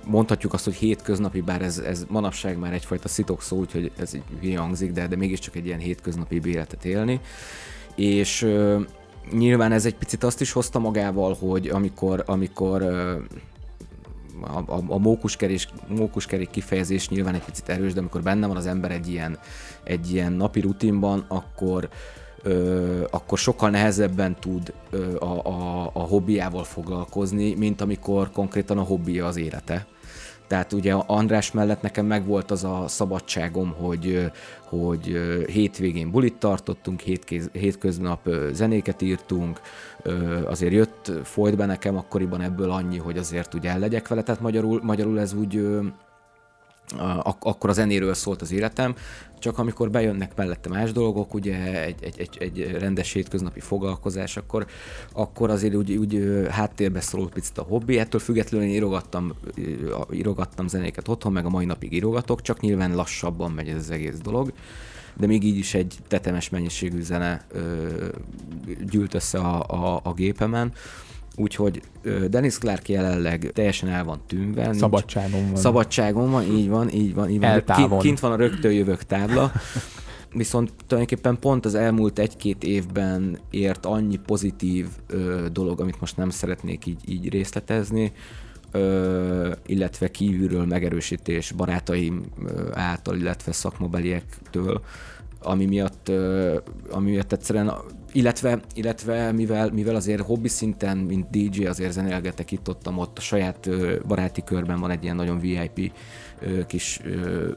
Mondhatjuk 0.07 0.53
azt, 0.53 0.65
hogy 0.65 0.75
hétköznapi, 0.75 1.41
bár 1.41 1.63
ez, 1.63 1.79
ez 1.79 2.05
manapság 2.09 2.59
már 2.59 2.73
egyfajta 2.73 3.09
szitok 3.09 3.43
szó, 3.43 3.57
úgyhogy 3.57 3.93
ez 3.99 4.15
így 4.15 4.55
hangzik, 4.55 4.93
de, 4.93 5.07
de 5.07 5.17
mégiscsak 5.17 5.57
egy 5.57 5.67
ilyen 5.67 5.79
hétköznapi 5.79 6.41
életet 6.45 6.85
élni. 6.85 7.21
És 7.95 8.43
ö, 8.43 8.81
nyilván 9.33 9.73
ez 9.73 9.87
egy 9.87 9.97
picit 9.97 10.25
azt 10.25 10.41
is 10.41 10.53
hozta 10.53 10.79
magával, 10.79 11.37
hogy 11.41 11.69
amikor, 11.69 12.23
amikor 12.27 12.83
a, 14.43 14.73
a, 14.73 14.83
a 14.89 14.99
mókuskerék, 14.99 15.63
mókuskerék 15.89 16.51
kifejezés 16.51 17.09
nyilván 17.09 17.35
egy 17.35 17.45
picit 17.45 17.69
erős, 17.69 17.93
de 17.93 18.01
amikor 18.01 18.23
benne 18.23 18.47
van 18.47 18.57
az 18.57 18.67
ember 18.67 18.91
egy 18.91 19.09
ilyen, 19.09 19.39
egy 19.85 20.13
ilyen 20.13 20.33
napi 20.33 20.61
rutinban, 20.61 21.25
akkor, 21.29 21.89
ö, 22.43 23.05
akkor 23.11 23.39
sokkal 23.39 23.71
nehezebben 23.71 24.37
tud 24.41 24.73
ö, 24.91 25.17
a, 25.17 25.47
a, 25.47 25.91
a 25.93 26.01
hobbiával 26.01 26.65
foglalkozni, 26.65 27.55
mint 27.55 27.81
amikor 27.81 28.31
konkrétan 28.31 28.79
a 28.79 28.83
hobbija 28.83 29.27
az 29.27 29.37
élete. 29.37 29.87
Tehát 30.51 30.73
ugye 30.73 30.93
András 30.93 31.53
mellett 31.53 31.83
nekem 31.83 32.07
megvolt 32.07 32.51
az 32.51 32.65
a 32.65 32.85
szabadságom, 32.89 33.75
hogy, 33.79 34.31
hogy 34.65 35.21
hétvégén 35.47 36.11
bulit 36.11 36.37
tartottunk, 36.37 37.01
hétkéz, 37.01 37.51
hétköznap 37.53 38.29
zenéket 38.53 39.03
írtunk, 39.03 39.61
azért 40.47 40.73
jött, 40.73 41.13
folyt 41.23 41.57
be 41.57 41.67
nekem 41.67 41.97
akkoriban 41.97 42.41
ebből 42.41 42.71
annyi, 42.71 42.99
hogy 42.99 43.19
azért 43.19 43.55
ugye 43.55 43.71
el 43.71 43.79
legyek 43.79 44.09
vele, 44.09 44.23
tehát 44.23 44.41
magyarul, 44.41 44.81
magyarul 44.83 45.21
ez 45.21 45.33
úgy 45.33 45.63
ak- 46.99 47.45
akkor 47.45 47.71
a 47.71 47.73
zenéről 47.73 48.15
szólt 48.15 48.43
az 48.43 48.53
életem, 48.53 48.95
csak 49.39 49.59
amikor 49.59 49.91
bejönnek 49.91 50.37
mellette 50.37 50.69
más 50.69 50.93
dolgok, 50.93 51.35
ugye 51.35 51.83
egy, 51.85 52.05
egy, 52.05 52.19
egy, 52.19 52.37
egy 52.41 52.77
rendes 52.79 53.13
hétköznapi 53.13 53.61
foglalkozás, 53.61 54.37
akkor, 54.37 54.67
akkor 55.13 55.51
azért 55.51 55.75
úgy, 55.75 55.93
úgy 55.93 56.47
háttérbe 56.51 57.01
szorult 57.01 57.33
picit 57.33 57.59
a 57.59 57.63
hobbi, 57.63 57.99
ettől 57.99 58.21
függetlenül 58.21 58.67
én 58.67 58.75
írogattam, 58.75 59.33
írogattam 60.13 60.69
zenéket 60.69 61.09
otthon, 61.09 61.33
meg 61.33 61.45
a 61.45 61.51
mai 61.51 61.65
napig 61.65 61.93
írogatok, 61.93 62.43
csak 62.43 62.61
nyilván 62.61 62.95
lassabban 62.95 63.51
megy 63.51 63.69
ez 63.69 63.77
az 63.77 63.91
egész 63.91 64.19
dolog 64.19 64.53
de 65.21 65.27
még 65.27 65.45
így 65.45 65.57
is 65.57 65.75
egy 65.75 65.95
tetemes 66.09 66.49
mennyiségű 66.49 67.03
zene 67.03 67.45
ö, 67.53 67.89
gyűlt 68.91 69.15
össze 69.15 69.39
a, 69.39 69.65
a, 69.69 70.01
a 70.03 70.15
gépemen. 70.15 70.73
Úgyhogy 71.37 71.83
Dennis 72.29 72.59
Clark 72.59 72.89
jelenleg 72.89 73.51
teljesen 73.55 73.89
el 73.89 74.05
van 74.05 74.21
tűnve. 74.27 74.73
Szabadságon 74.73 75.47
van. 75.47 75.57
Szabadságon 75.57 76.31
van, 76.31 76.43
így 76.43 76.69
van, 76.69 76.91
így 76.91 77.15
van. 77.15 77.31
Így 77.31 77.41
van. 77.41 77.49
Eltávon. 77.49 77.89
Kint, 77.89 78.03
kint 78.03 78.21
van 78.21 78.33
a 78.33 78.37
rögtön 78.37 78.73
jövök 78.73 79.03
tábla. 79.03 79.53
Viszont 80.33 80.73
tulajdonképpen 80.87 81.39
pont 81.39 81.65
az 81.65 81.75
elmúlt 81.75 82.19
egy-két 82.19 82.65
évben 82.65 83.39
ért 83.51 83.87
annyi 83.87 84.17
pozitív 84.17 84.87
ö, 85.07 85.47
dolog, 85.53 85.81
amit 85.81 86.01
most 86.01 86.17
nem 86.17 86.31
szeretnék 86.31 86.87
így, 86.87 87.01
így 87.07 87.29
részletezni, 87.29 88.13
ö, 88.71 89.53
illetve 89.67 90.11
kívülről 90.11 90.67
megerősítés 90.67 91.53
barátaim 91.53 92.23
által, 92.73 93.17
illetve 93.17 93.53
szakmabeliektől, 93.53 94.83
ami 95.43 95.67
miatt, 95.67 96.09
ami 96.91 97.11
miatt 97.11 97.33
egyszerűen, 97.33 97.73
illetve, 98.13 98.61
illetve 98.75 99.33
mivel, 99.33 99.71
mivel 99.71 99.95
azért 99.95 100.23
hobbi 100.23 100.49
szinten, 100.49 100.97
mint 100.97 101.31
DJ 101.31 101.65
azért 101.65 101.93
zenélgetek 101.93 102.51
itt 102.51 102.69
ott, 102.69 102.89
ott 102.97 103.19
a 103.19 103.21
saját 103.21 103.69
baráti 104.07 104.45
körben 104.45 104.81
van 104.81 104.91
egy 104.91 105.03
ilyen 105.03 105.17
nagyon 105.17 105.39
VIP 105.39 105.93
kis 106.67 107.01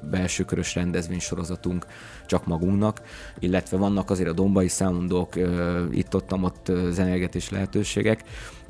belső 0.09 0.43
körös 0.43 0.75
rendezvénysorozatunk 0.75 1.85
csak 2.25 2.45
magunknak, 2.45 3.01
illetve 3.39 3.77
vannak 3.77 4.09
azért 4.09 4.29
a 4.29 4.33
dombai 4.33 4.67
soundok, 4.67 5.35
ö, 5.35 5.83
itt-ott-ott 5.91 6.69
ö, 6.69 6.89
zenélgetés 6.91 7.49
lehetőségek. 7.49 8.23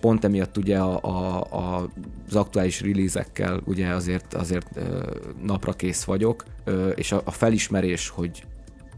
Pont 0.03 0.23
emiatt 0.23 0.57
ugye 0.57 0.79
a, 0.79 0.99
a, 1.01 1.41
a, 1.49 1.89
az 2.27 2.35
aktuális 2.35 2.81
release-ekkel 2.81 3.61
ugye 3.65 3.87
azért, 3.87 4.33
azért 4.33 4.79
napra 5.43 5.73
kész 5.73 6.03
vagyok, 6.03 6.43
és 6.95 7.11
a, 7.11 7.21
a 7.25 7.31
felismerés, 7.31 8.09
hogy 8.09 8.43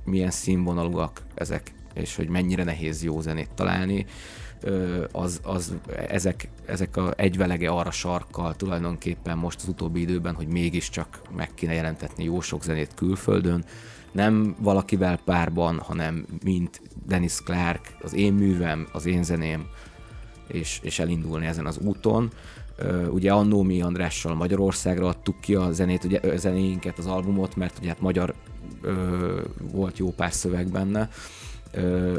milyen 0.06 0.32
színvonalúak 0.32 1.22
ezek, 1.36 1.74
és 1.94 2.16
hogy 2.16 2.30
mennyire 2.30 2.64
nehéz 2.64 3.04
jó 3.04 3.22
zenét 3.22 3.50
találni, 3.56 4.06
az, 5.12 5.40
az 5.44 5.76
ezek, 6.08 6.50
ezek 6.66 6.98
a 6.98 7.14
egyvelege 7.18 7.70
arra 7.70 7.92
sarkkal 7.92 8.56
tulajdonképpen 8.56 9.38
most 9.38 9.62
az 9.62 9.68
utóbbi 9.68 10.02
időben, 10.02 10.36
hogy 10.36 10.48
mégiscsak 10.48 11.22
meg 11.36 11.50
kéne 11.54 11.74
jelentetni 11.74 12.24
jó 12.24 12.42
sok 12.42 12.64
zenét 12.64 12.94
külföldön, 12.96 13.66
nem 14.12 14.56
valakivel 14.60 15.20
párban, 15.26 15.80
hanem 15.80 16.26
mint 16.44 16.82
Dennis 17.08 17.34
Clark, 17.44 17.98
az 18.02 18.14
én 18.14 18.34
művem, 18.34 18.88
az 18.92 19.06
én 19.06 19.24
zeném, 19.24 19.68
és, 20.48 20.80
és 20.84 21.00
elindulni 21.00 21.46
ezen 21.46 21.66
az 21.66 21.78
úton. 21.78 22.32
Ugye 23.10 23.32
annó 23.32 23.62
mi 23.64 23.82
Andrással 23.82 24.36
Magyarországra 24.36 25.08
adtuk 25.08 25.40
ki 25.42 25.56
a 25.56 25.72
zenét, 25.72 26.04
ugye, 26.04 26.20
ö, 26.22 26.38
zenéinket, 26.38 26.98
az 26.98 27.06
albumot, 27.06 27.56
mert 27.56 27.78
ugye 27.80 27.88
hát 27.88 28.00
magyar 28.02 28.34
ö, 28.82 29.42
volt 29.72 29.98
jó 29.98 30.12
pár 30.12 30.34
szöveg 30.34 30.68
benne, 30.72 31.10
ö, 31.72 32.16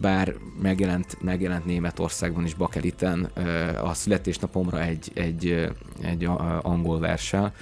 bár 0.00 0.34
megjelent, 0.62 1.22
megjelent 1.22 1.64
Németországban 1.64 2.44
is 2.44 2.54
Bakeliten 2.54 3.30
ö, 3.34 3.40
a 3.82 3.94
születésnapomra 3.94 4.82
egy, 4.82 5.10
egy, 5.14 5.68
egy 6.02 6.24
a- 6.24 6.60
angol 6.64 6.98
verssel. 6.98 7.52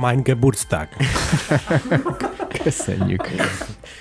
Mein 0.00 0.22
Geburtstag. 0.22 0.88
Köszönjük. 2.62 3.28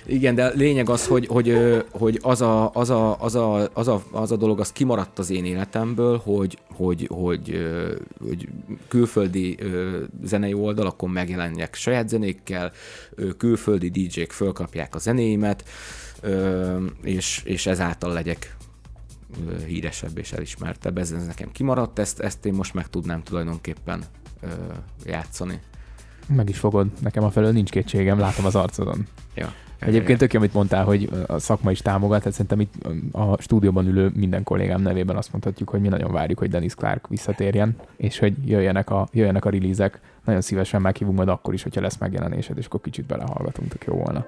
Igen, 0.05 0.35
de 0.35 0.45
a 0.45 0.51
lényeg 0.53 0.89
az, 0.89 1.07
hogy, 1.07 1.27
hogy, 1.27 1.57
hogy 1.91 2.19
az, 2.21 2.41
a, 2.41 2.71
az, 2.73 2.89
a, 2.89 3.21
az, 3.21 3.35
a, 3.35 3.69
az, 3.73 3.87
a, 3.87 4.03
az 4.11 4.31
a 4.31 4.35
dolog, 4.35 4.59
az 4.59 4.71
kimaradt 4.71 5.19
az 5.19 5.29
én 5.29 5.45
életemből, 5.45 6.21
hogy, 6.23 6.57
hogy, 6.75 7.07
hogy, 7.13 7.69
hogy 8.27 8.47
külföldi 8.87 9.57
zenei 10.23 10.53
oldalakon 10.53 11.09
megjelenjek 11.09 11.75
saját 11.75 12.09
zenékkel, 12.09 12.71
külföldi 13.37 13.89
DJ-k 13.89 14.31
fölkapják 14.31 14.95
a 14.95 14.99
zenéimet, 14.99 15.63
és, 17.01 17.41
és 17.45 17.65
ezáltal 17.65 18.13
legyek 18.13 18.55
híresebb 19.65 20.17
és 20.17 20.31
elismertebb. 20.31 20.97
Ez, 20.97 21.11
ez 21.11 21.25
nekem 21.25 21.51
kimaradt, 21.51 21.99
ezt, 21.99 22.19
ezt 22.19 22.45
én 22.45 22.53
most 22.53 22.73
meg 22.73 22.87
tudnám 22.87 23.23
tulajdonképpen 23.23 24.03
ö, 24.41 24.47
játszani. 25.05 25.59
Meg 26.27 26.49
is 26.49 26.59
fogod, 26.59 26.87
nekem 26.99 27.23
a 27.23 27.29
felől 27.29 27.51
nincs 27.51 27.69
kétségem, 27.69 28.19
látom 28.19 28.45
az 28.45 28.55
arcodon. 28.55 29.07
Ja. 29.35 29.53
Egyébként 29.79 30.19
tök 30.19 30.33
jó, 30.33 30.39
amit 30.39 30.53
mondtál, 30.53 30.83
hogy 30.83 31.09
a 31.27 31.39
szakma 31.39 31.71
is 31.71 31.79
támogat, 31.79 32.23
hát 32.23 32.31
szerintem 32.31 32.59
itt 32.59 32.73
a 33.11 33.41
stúdióban 33.41 33.87
ülő 33.87 34.11
minden 34.15 34.43
kollégám 34.43 34.81
nevében 34.81 35.17
azt 35.17 35.31
mondhatjuk, 35.31 35.69
hogy 35.69 35.81
mi 35.81 35.87
nagyon 35.87 36.11
várjuk, 36.11 36.39
hogy 36.39 36.49
Dennis 36.49 36.75
Clark 36.75 37.07
visszatérjen, 37.07 37.75
és 37.97 38.19
hogy 38.19 38.49
jöjjenek 38.49 38.89
a, 38.89 39.07
jöjjenek 39.11 39.45
a 39.45 39.49
release-ek. 39.49 39.99
Nagyon 40.25 40.41
szívesen 40.41 40.81
meghívunk 40.81 41.17
majd 41.17 41.29
akkor 41.29 41.53
is, 41.53 41.63
hogyha 41.63 41.81
lesz 41.81 41.97
megjelenésed, 41.97 42.57
és 42.57 42.65
akkor 42.65 42.81
kicsit 42.81 43.05
belehallgatunk, 43.05 43.69
tök 43.69 43.83
jó 43.83 43.93
volna. 43.93 44.25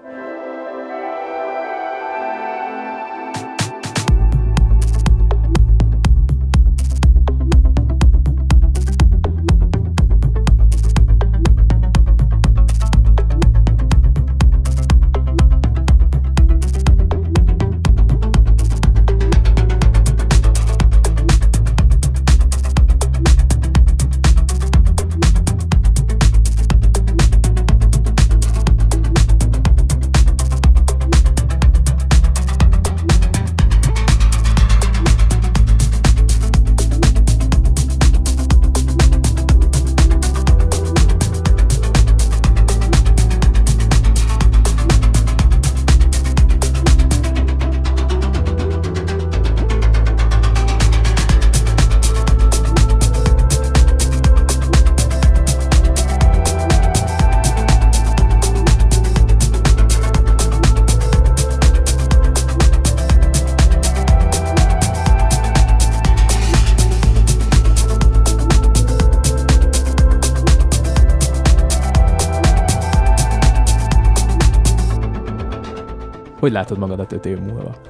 Hogy 76.42 76.52
látod 76.52 76.78
magadat 76.78 77.12
öt 77.12 77.26
év 77.26 77.38
múlva? 77.38 77.82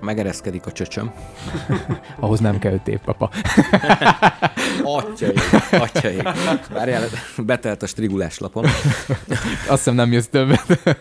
Megereszkedik 0.00 0.66
a 0.66 0.72
csöcsöm. 0.72 1.12
Ahhoz 2.20 2.40
nem 2.40 2.58
kell 2.58 2.72
öt 2.72 2.88
év, 2.88 2.98
papa. 2.98 3.30
Atyaik, 4.82 5.40
atyaik. 5.70 6.22
Várjál, 6.72 7.08
betelt 7.38 7.82
a 7.82 7.86
strigulás 7.86 8.38
lapon. 8.38 8.64
Azt 9.68 9.68
hiszem 9.68 9.94
nem 9.94 10.12
jössz 10.12 10.26
többet. 10.26 10.96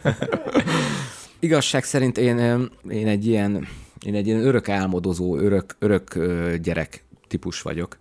Igazság 1.39 1.83
szerint 1.83 2.17
én, 2.17 2.69
én 2.89 3.07
egy 3.07 3.27
ilyen, 3.27 3.67
én 4.05 4.15
egy 4.15 4.27
ilyen 4.27 4.45
örök 4.45 4.69
álmodozó, 4.69 5.37
örök, 5.37 5.75
örök 5.79 6.19
gyerek 6.61 7.03
típus 7.27 7.61
vagyok. 7.61 7.97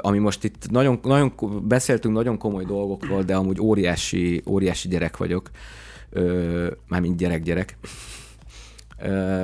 Ami 0.00 0.18
most 0.18 0.44
itt 0.44 0.70
nagyon, 0.70 0.98
nagyon 1.02 1.32
beszéltünk 1.62 2.14
nagyon 2.14 2.38
komoly 2.38 2.64
dolgokról, 2.64 3.22
de 3.22 3.34
amúgy 3.34 3.60
óriási, 3.60 4.42
óriási 4.46 4.88
gyerek 4.88 5.16
vagyok. 5.16 5.50
Mármint 6.88 7.16
gyerek-gyerek. 7.16 7.76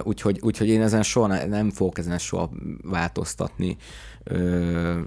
Úgyhogy, 0.03 0.39
úgyhogy 0.43 0.69
én 0.69 0.83
ezen 0.83 1.03
soha 1.03 1.27
ne- 1.27 1.47
nem 1.47 1.71
fogok 1.71 1.99
ezen 1.99 2.19
soha 2.19 2.51
változtatni. 2.83 3.77
Ö, 4.25 5.01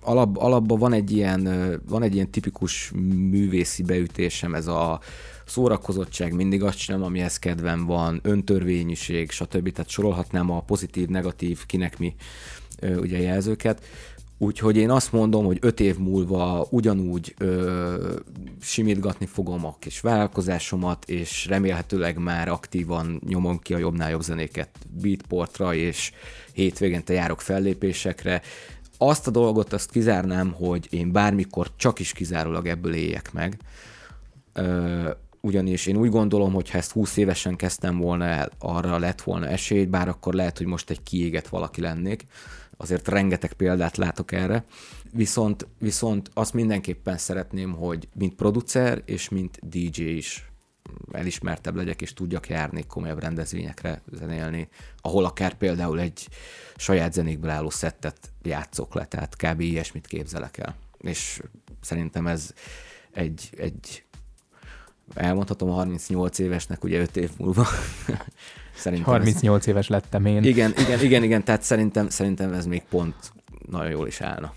alap, 0.00 0.36
alapban 0.36 0.78
van 0.78 0.92
egy 0.92 1.10
ilyen, 1.10 1.48
van 1.88 2.02
egy 2.02 2.14
ilyen 2.14 2.30
tipikus 2.30 2.90
művészi 3.30 3.82
beütésem, 3.82 4.54
ez 4.54 4.66
a 4.66 5.00
szórakozottság, 5.46 6.34
mindig 6.34 6.62
azt 6.62 6.78
csinálom, 6.78 7.06
amihez 7.06 7.38
kedvem 7.38 7.86
van, 7.86 8.20
öntörvényűség, 8.22 9.30
stb. 9.30 9.72
Tehát 9.72 9.90
sorolhatnám 9.90 10.50
a 10.50 10.60
pozitív, 10.60 11.08
negatív, 11.08 11.66
kinek 11.66 11.98
mi 11.98 12.14
ugye 12.82 13.20
jelzőket. 13.20 13.84
Úgyhogy 14.42 14.76
én 14.76 14.90
azt 14.90 15.12
mondom, 15.12 15.44
hogy 15.44 15.58
öt 15.60 15.80
év 15.80 15.98
múlva 15.98 16.66
ugyanúgy 16.70 17.34
ö, 17.38 18.16
simítgatni 18.60 19.26
fogom 19.26 19.66
a 19.66 19.76
kis 19.78 20.00
vállalkozásomat, 20.00 21.08
és 21.08 21.46
remélhetőleg 21.46 22.18
már 22.18 22.48
aktívan 22.48 23.20
nyomom 23.26 23.58
ki 23.58 23.74
a 23.74 23.78
jobbnál 23.78 24.10
jobb 24.10 24.22
zenéket 24.22 24.68
beatportra, 25.00 25.74
és 25.74 26.12
hétvégente 26.52 27.12
járok 27.12 27.40
fellépésekre. 27.40 28.42
Azt 28.98 29.26
a 29.26 29.30
dolgot 29.30 29.72
azt 29.72 29.90
kizárnám, 29.90 30.52
hogy 30.52 30.86
én 30.90 31.12
bármikor 31.12 31.70
csak 31.76 31.98
is 31.98 32.12
kizárólag 32.12 32.66
ebből 32.66 32.94
éljek 32.94 33.32
meg. 33.32 33.56
Ö, 34.52 35.10
ugyanis 35.40 35.86
én 35.86 35.96
úgy 35.96 36.10
gondolom, 36.10 36.52
hogy 36.52 36.70
ha 36.70 36.78
ezt 36.78 36.92
20 36.92 37.16
évesen 37.16 37.56
kezdtem 37.56 37.98
volna 37.98 38.24
el, 38.24 38.50
arra 38.58 38.98
lett 38.98 39.22
volna 39.22 39.46
esély, 39.46 39.84
bár 39.84 40.08
akkor 40.08 40.34
lehet, 40.34 40.58
hogy 40.58 40.66
most 40.66 40.90
egy 40.90 41.02
kiégett 41.02 41.48
valaki 41.48 41.80
lennék, 41.80 42.24
azért 42.82 43.08
rengeteg 43.08 43.52
példát 43.52 43.96
látok 43.96 44.32
erre, 44.32 44.64
viszont, 45.12 45.66
viszont 45.78 46.30
azt 46.34 46.52
mindenképpen 46.52 47.18
szeretném, 47.18 47.72
hogy 47.72 48.08
mint 48.14 48.34
producer 48.34 49.02
és 49.04 49.28
mint 49.28 49.58
DJ 49.68 50.02
is 50.02 50.50
elismertebb 51.12 51.74
legyek, 51.74 52.02
és 52.02 52.14
tudjak 52.14 52.48
járni 52.48 52.86
komolyabb 52.86 53.20
rendezvényekre 53.20 54.02
zenélni, 54.12 54.68
ahol 55.00 55.24
akár 55.24 55.54
például 55.54 56.00
egy 56.00 56.28
saját 56.76 57.12
zenékből 57.12 57.50
álló 57.50 57.70
szettet 57.70 58.32
játszok 58.42 58.94
le, 58.94 59.04
tehát 59.04 59.36
kb. 59.36 59.60
ilyesmit 59.60 60.06
képzelek 60.06 60.58
el. 60.58 60.76
És 60.98 61.42
szerintem 61.80 62.26
ez 62.26 62.54
egy, 63.12 63.50
egy 63.56 64.04
elmondhatom 65.14 65.70
a 65.70 65.74
38 65.74 66.38
évesnek, 66.38 66.84
ugye 66.84 67.00
5 67.00 67.16
év 67.16 67.30
múlva. 67.36 67.66
szerintem 68.74 69.12
38 69.12 69.66
éves 69.66 69.88
lettem 69.88 70.26
én. 70.26 70.38
Ez, 70.38 70.44
igen, 70.44 70.72
igen, 70.78 71.00
igen, 71.00 71.22
igen, 71.22 71.44
tehát 71.44 71.62
szerintem, 71.62 72.08
szerintem 72.08 72.52
ez 72.52 72.66
még 72.66 72.82
pont 72.90 73.14
nagyon 73.70 73.90
jól 73.90 74.06
is 74.06 74.20
állna. 74.20 74.52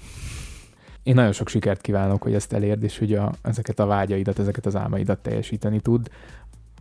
én 1.03 1.13
nagyon 1.13 1.31
sok 1.31 1.49
sikert 1.49 1.81
kívánok, 1.81 2.23
hogy 2.23 2.33
ezt 2.33 2.53
elérd, 2.53 2.83
és 2.83 2.97
hogy 2.97 3.13
a, 3.13 3.33
ezeket 3.41 3.79
a 3.79 3.85
vágyaidat, 3.85 4.39
ezeket 4.39 4.65
az 4.65 4.75
álmaidat 4.75 5.19
teljesíteni 5.19 5.79
tud. 5.79 6.09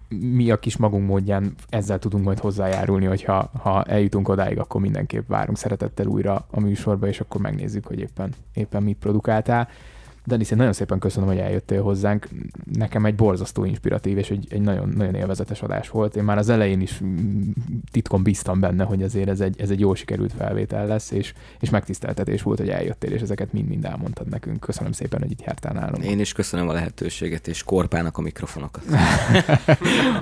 Mi 0.09 0.51
a 0.51 0.59
kis 0.59 0.77
magunk 0.77 1.07
módján 1.07 1.55
ezzel 1.69 1.99
tudunk 1.99 2.25
majd 2.25 2.39
hozzájárulni, 2.39 3.05
hogyha 3.05 3.51
ha 3.63 3.83
eljutunk 3.83 4.29
odáig, 4.29 4.59
akkor 4.59 4.81
mindenképp 4.81 5.29
várunk 5.29 5.59
szeretettel 5.59 6.07
újra 6.07 6.47
a 6.51 6.61
műsorba, 6.61 7.07
és 7.07 7.21
akkor 7.21 7.41
megnézzük, 7.41 7.87
hogy 7.87 7.99
éppen, 7.99 8.33
éppen 8.55 8.83
mit 8.83 8.97
produkáltál. 8.97 9.69
Denis, 10.27 10.51
én 10.51 10.57
nagyon 10.57 10.73
szépen 10.73 10.99
köszönöm, 10.99 11.29
hogy 11.29 11.39
eljöttél 11.39 11.83
hozzánk. 11.83 12.29
Nekem 12.73 13.05
egy 13.05 13.15
borzasztó 13.15 13.65
inspiratív 13.65 14.19
és 14.19 14.31
egy, 14.31 14.47
egy 14.51 14.61
nagyon, 14.61 14.89
nagyon 14.97 15.15
élvezetes 15.15 15.63
adás 15.63 15.89
volt. 15.89 16.17
Én 16.17 16.25
már 16.25 16.39
az 16.39 16.49
elején 16.49 16.81
is 16.81 17.01
mm, 17.05 17.41
titkon 17.91 18.23
bíztam 18.23 18.61
benne, 18.61 18.85
hogy 18.85 19.03
azért 19.03 19.29
ez 19.29 19.41
egy, 19.41 19.61
ez 19.61 19.71
egy 19.71 19.81
jól 19.81 19.97
sikerült 19.97 20.33
felvétel 20.33 20.87
lesz, 20.87 21.11
és, 21.11 21.35
és 21.61 21.71
megtiszteltetés 21.71 22.43
volt, 22.43 22.59
hogy 22.59 22.69
eljöttél, 22.69 23.13
és 23.13 23.21
ezeket 23.21 23.53
mind-mind 23.53 23.85
elmondtad 23.85 24.29
nekünk. 24.29 24.61
Köszönöm 24.61 24.93
szépen, 24.93 25.21
hogy 25.21 25.31
itt 25.31 25.43
jártál 25.43 25.73
nálunk. 25.73 26.05
Én 26.05 26.21
is 26.21 26.33
köszönöm 26.33 26.69
a 26.69 26.73
lehetőséget, 26.73 27.49
és 27.49 27.63
Korpának 27.63 28.19
a 28.19 28.21
mikrofonokat. 28.21 28.85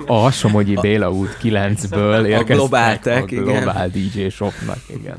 A 0.05 0.31
Somogyi 0.31 0.77
Béla 0.81 1.11
út 1.11 1.37
9-ből 1.41 2.25
érkeztek 2.25 2.55
Global 2.55 2.99
Tech, 2.99 3.23
a 3.23 3.25
igen. 3.31 3.43
Global 3.43 3.87
DJ 3.87 4.27
Shopnak, 4.27 4.79
igen. 4.87 5.17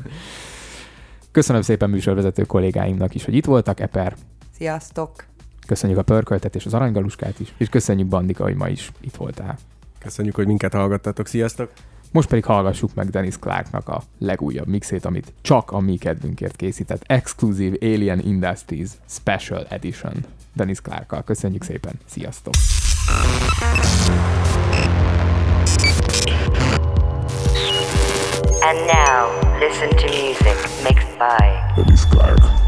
Köszönöm 1.31 1.61
szépen 1.61 1.89
műsorvezető 1.89 2.43
kollégáimnak 2.43 3.15
is, 3.15 3.25
hogy 3.25 3.35
itt 3.35 3.45
voltak, 3.45 3.79
Eper. 3.79 4.15
Sziasztok! 4.57 5.25
Köszönjük 5.67 5.99
a 5.99 6.03
pörköltet 6.03 6.55
és 6.55 6.65
az 6.65 6.73
aranygaluskát 6.73 7.39
is, 7.39 7.53
és 7.57 7.69
köszönjük 7.69 8.07
Bandika, 8.07 8.43
hogy 8.43 8.55
ma 8.55 8.67
is 8.67 8.91
itt 9.01 9.15
voltál. 9.15 9.57
Köszönjük, 9.99 10.35
hogy 10.35 10.47
minket 10.47 10.73
hallgattatok. 10.73 11.27
Sziasztok! 11.27 11.71
Most 12.11 12.29
pedig 12.29 12.45
hallgassuk 12.45 12.93
meg 12.93 13.09
Dennis 13.09 13.37
Clarknak 13.37 13.87
a 13.87 14.01
legújabb 14.19 14.67
mixét, 14.67 15.05
amit 15.05 15.33
csak 15.41 15.71
a 15.71 15.79
mi 15.79 15.97
kedvünkért 15.97 16.55
készített. 16.55 17.01
Exclusive 17.05 17.75
Alien 17.81 18.19
Industries 18.19 18.89
Special 19.07 19.65
Edition. 19.69 20.13
Dennis 20.53 20.81
Clarkkal. 20.81 21.23
Köszönjük 21.23 21.63
szépen. 21.63 21.93
Sziasztok! 22.05 22.53
And 28.61 28.77
now, 28.85 29.29
listen 29.59 29.89
to 29.89 30.07
music 30.07 30.83
mixed 30.83 31.17
by 31.17 31.81
Dennis 31.81 32.05
Clark. 32.09 32.64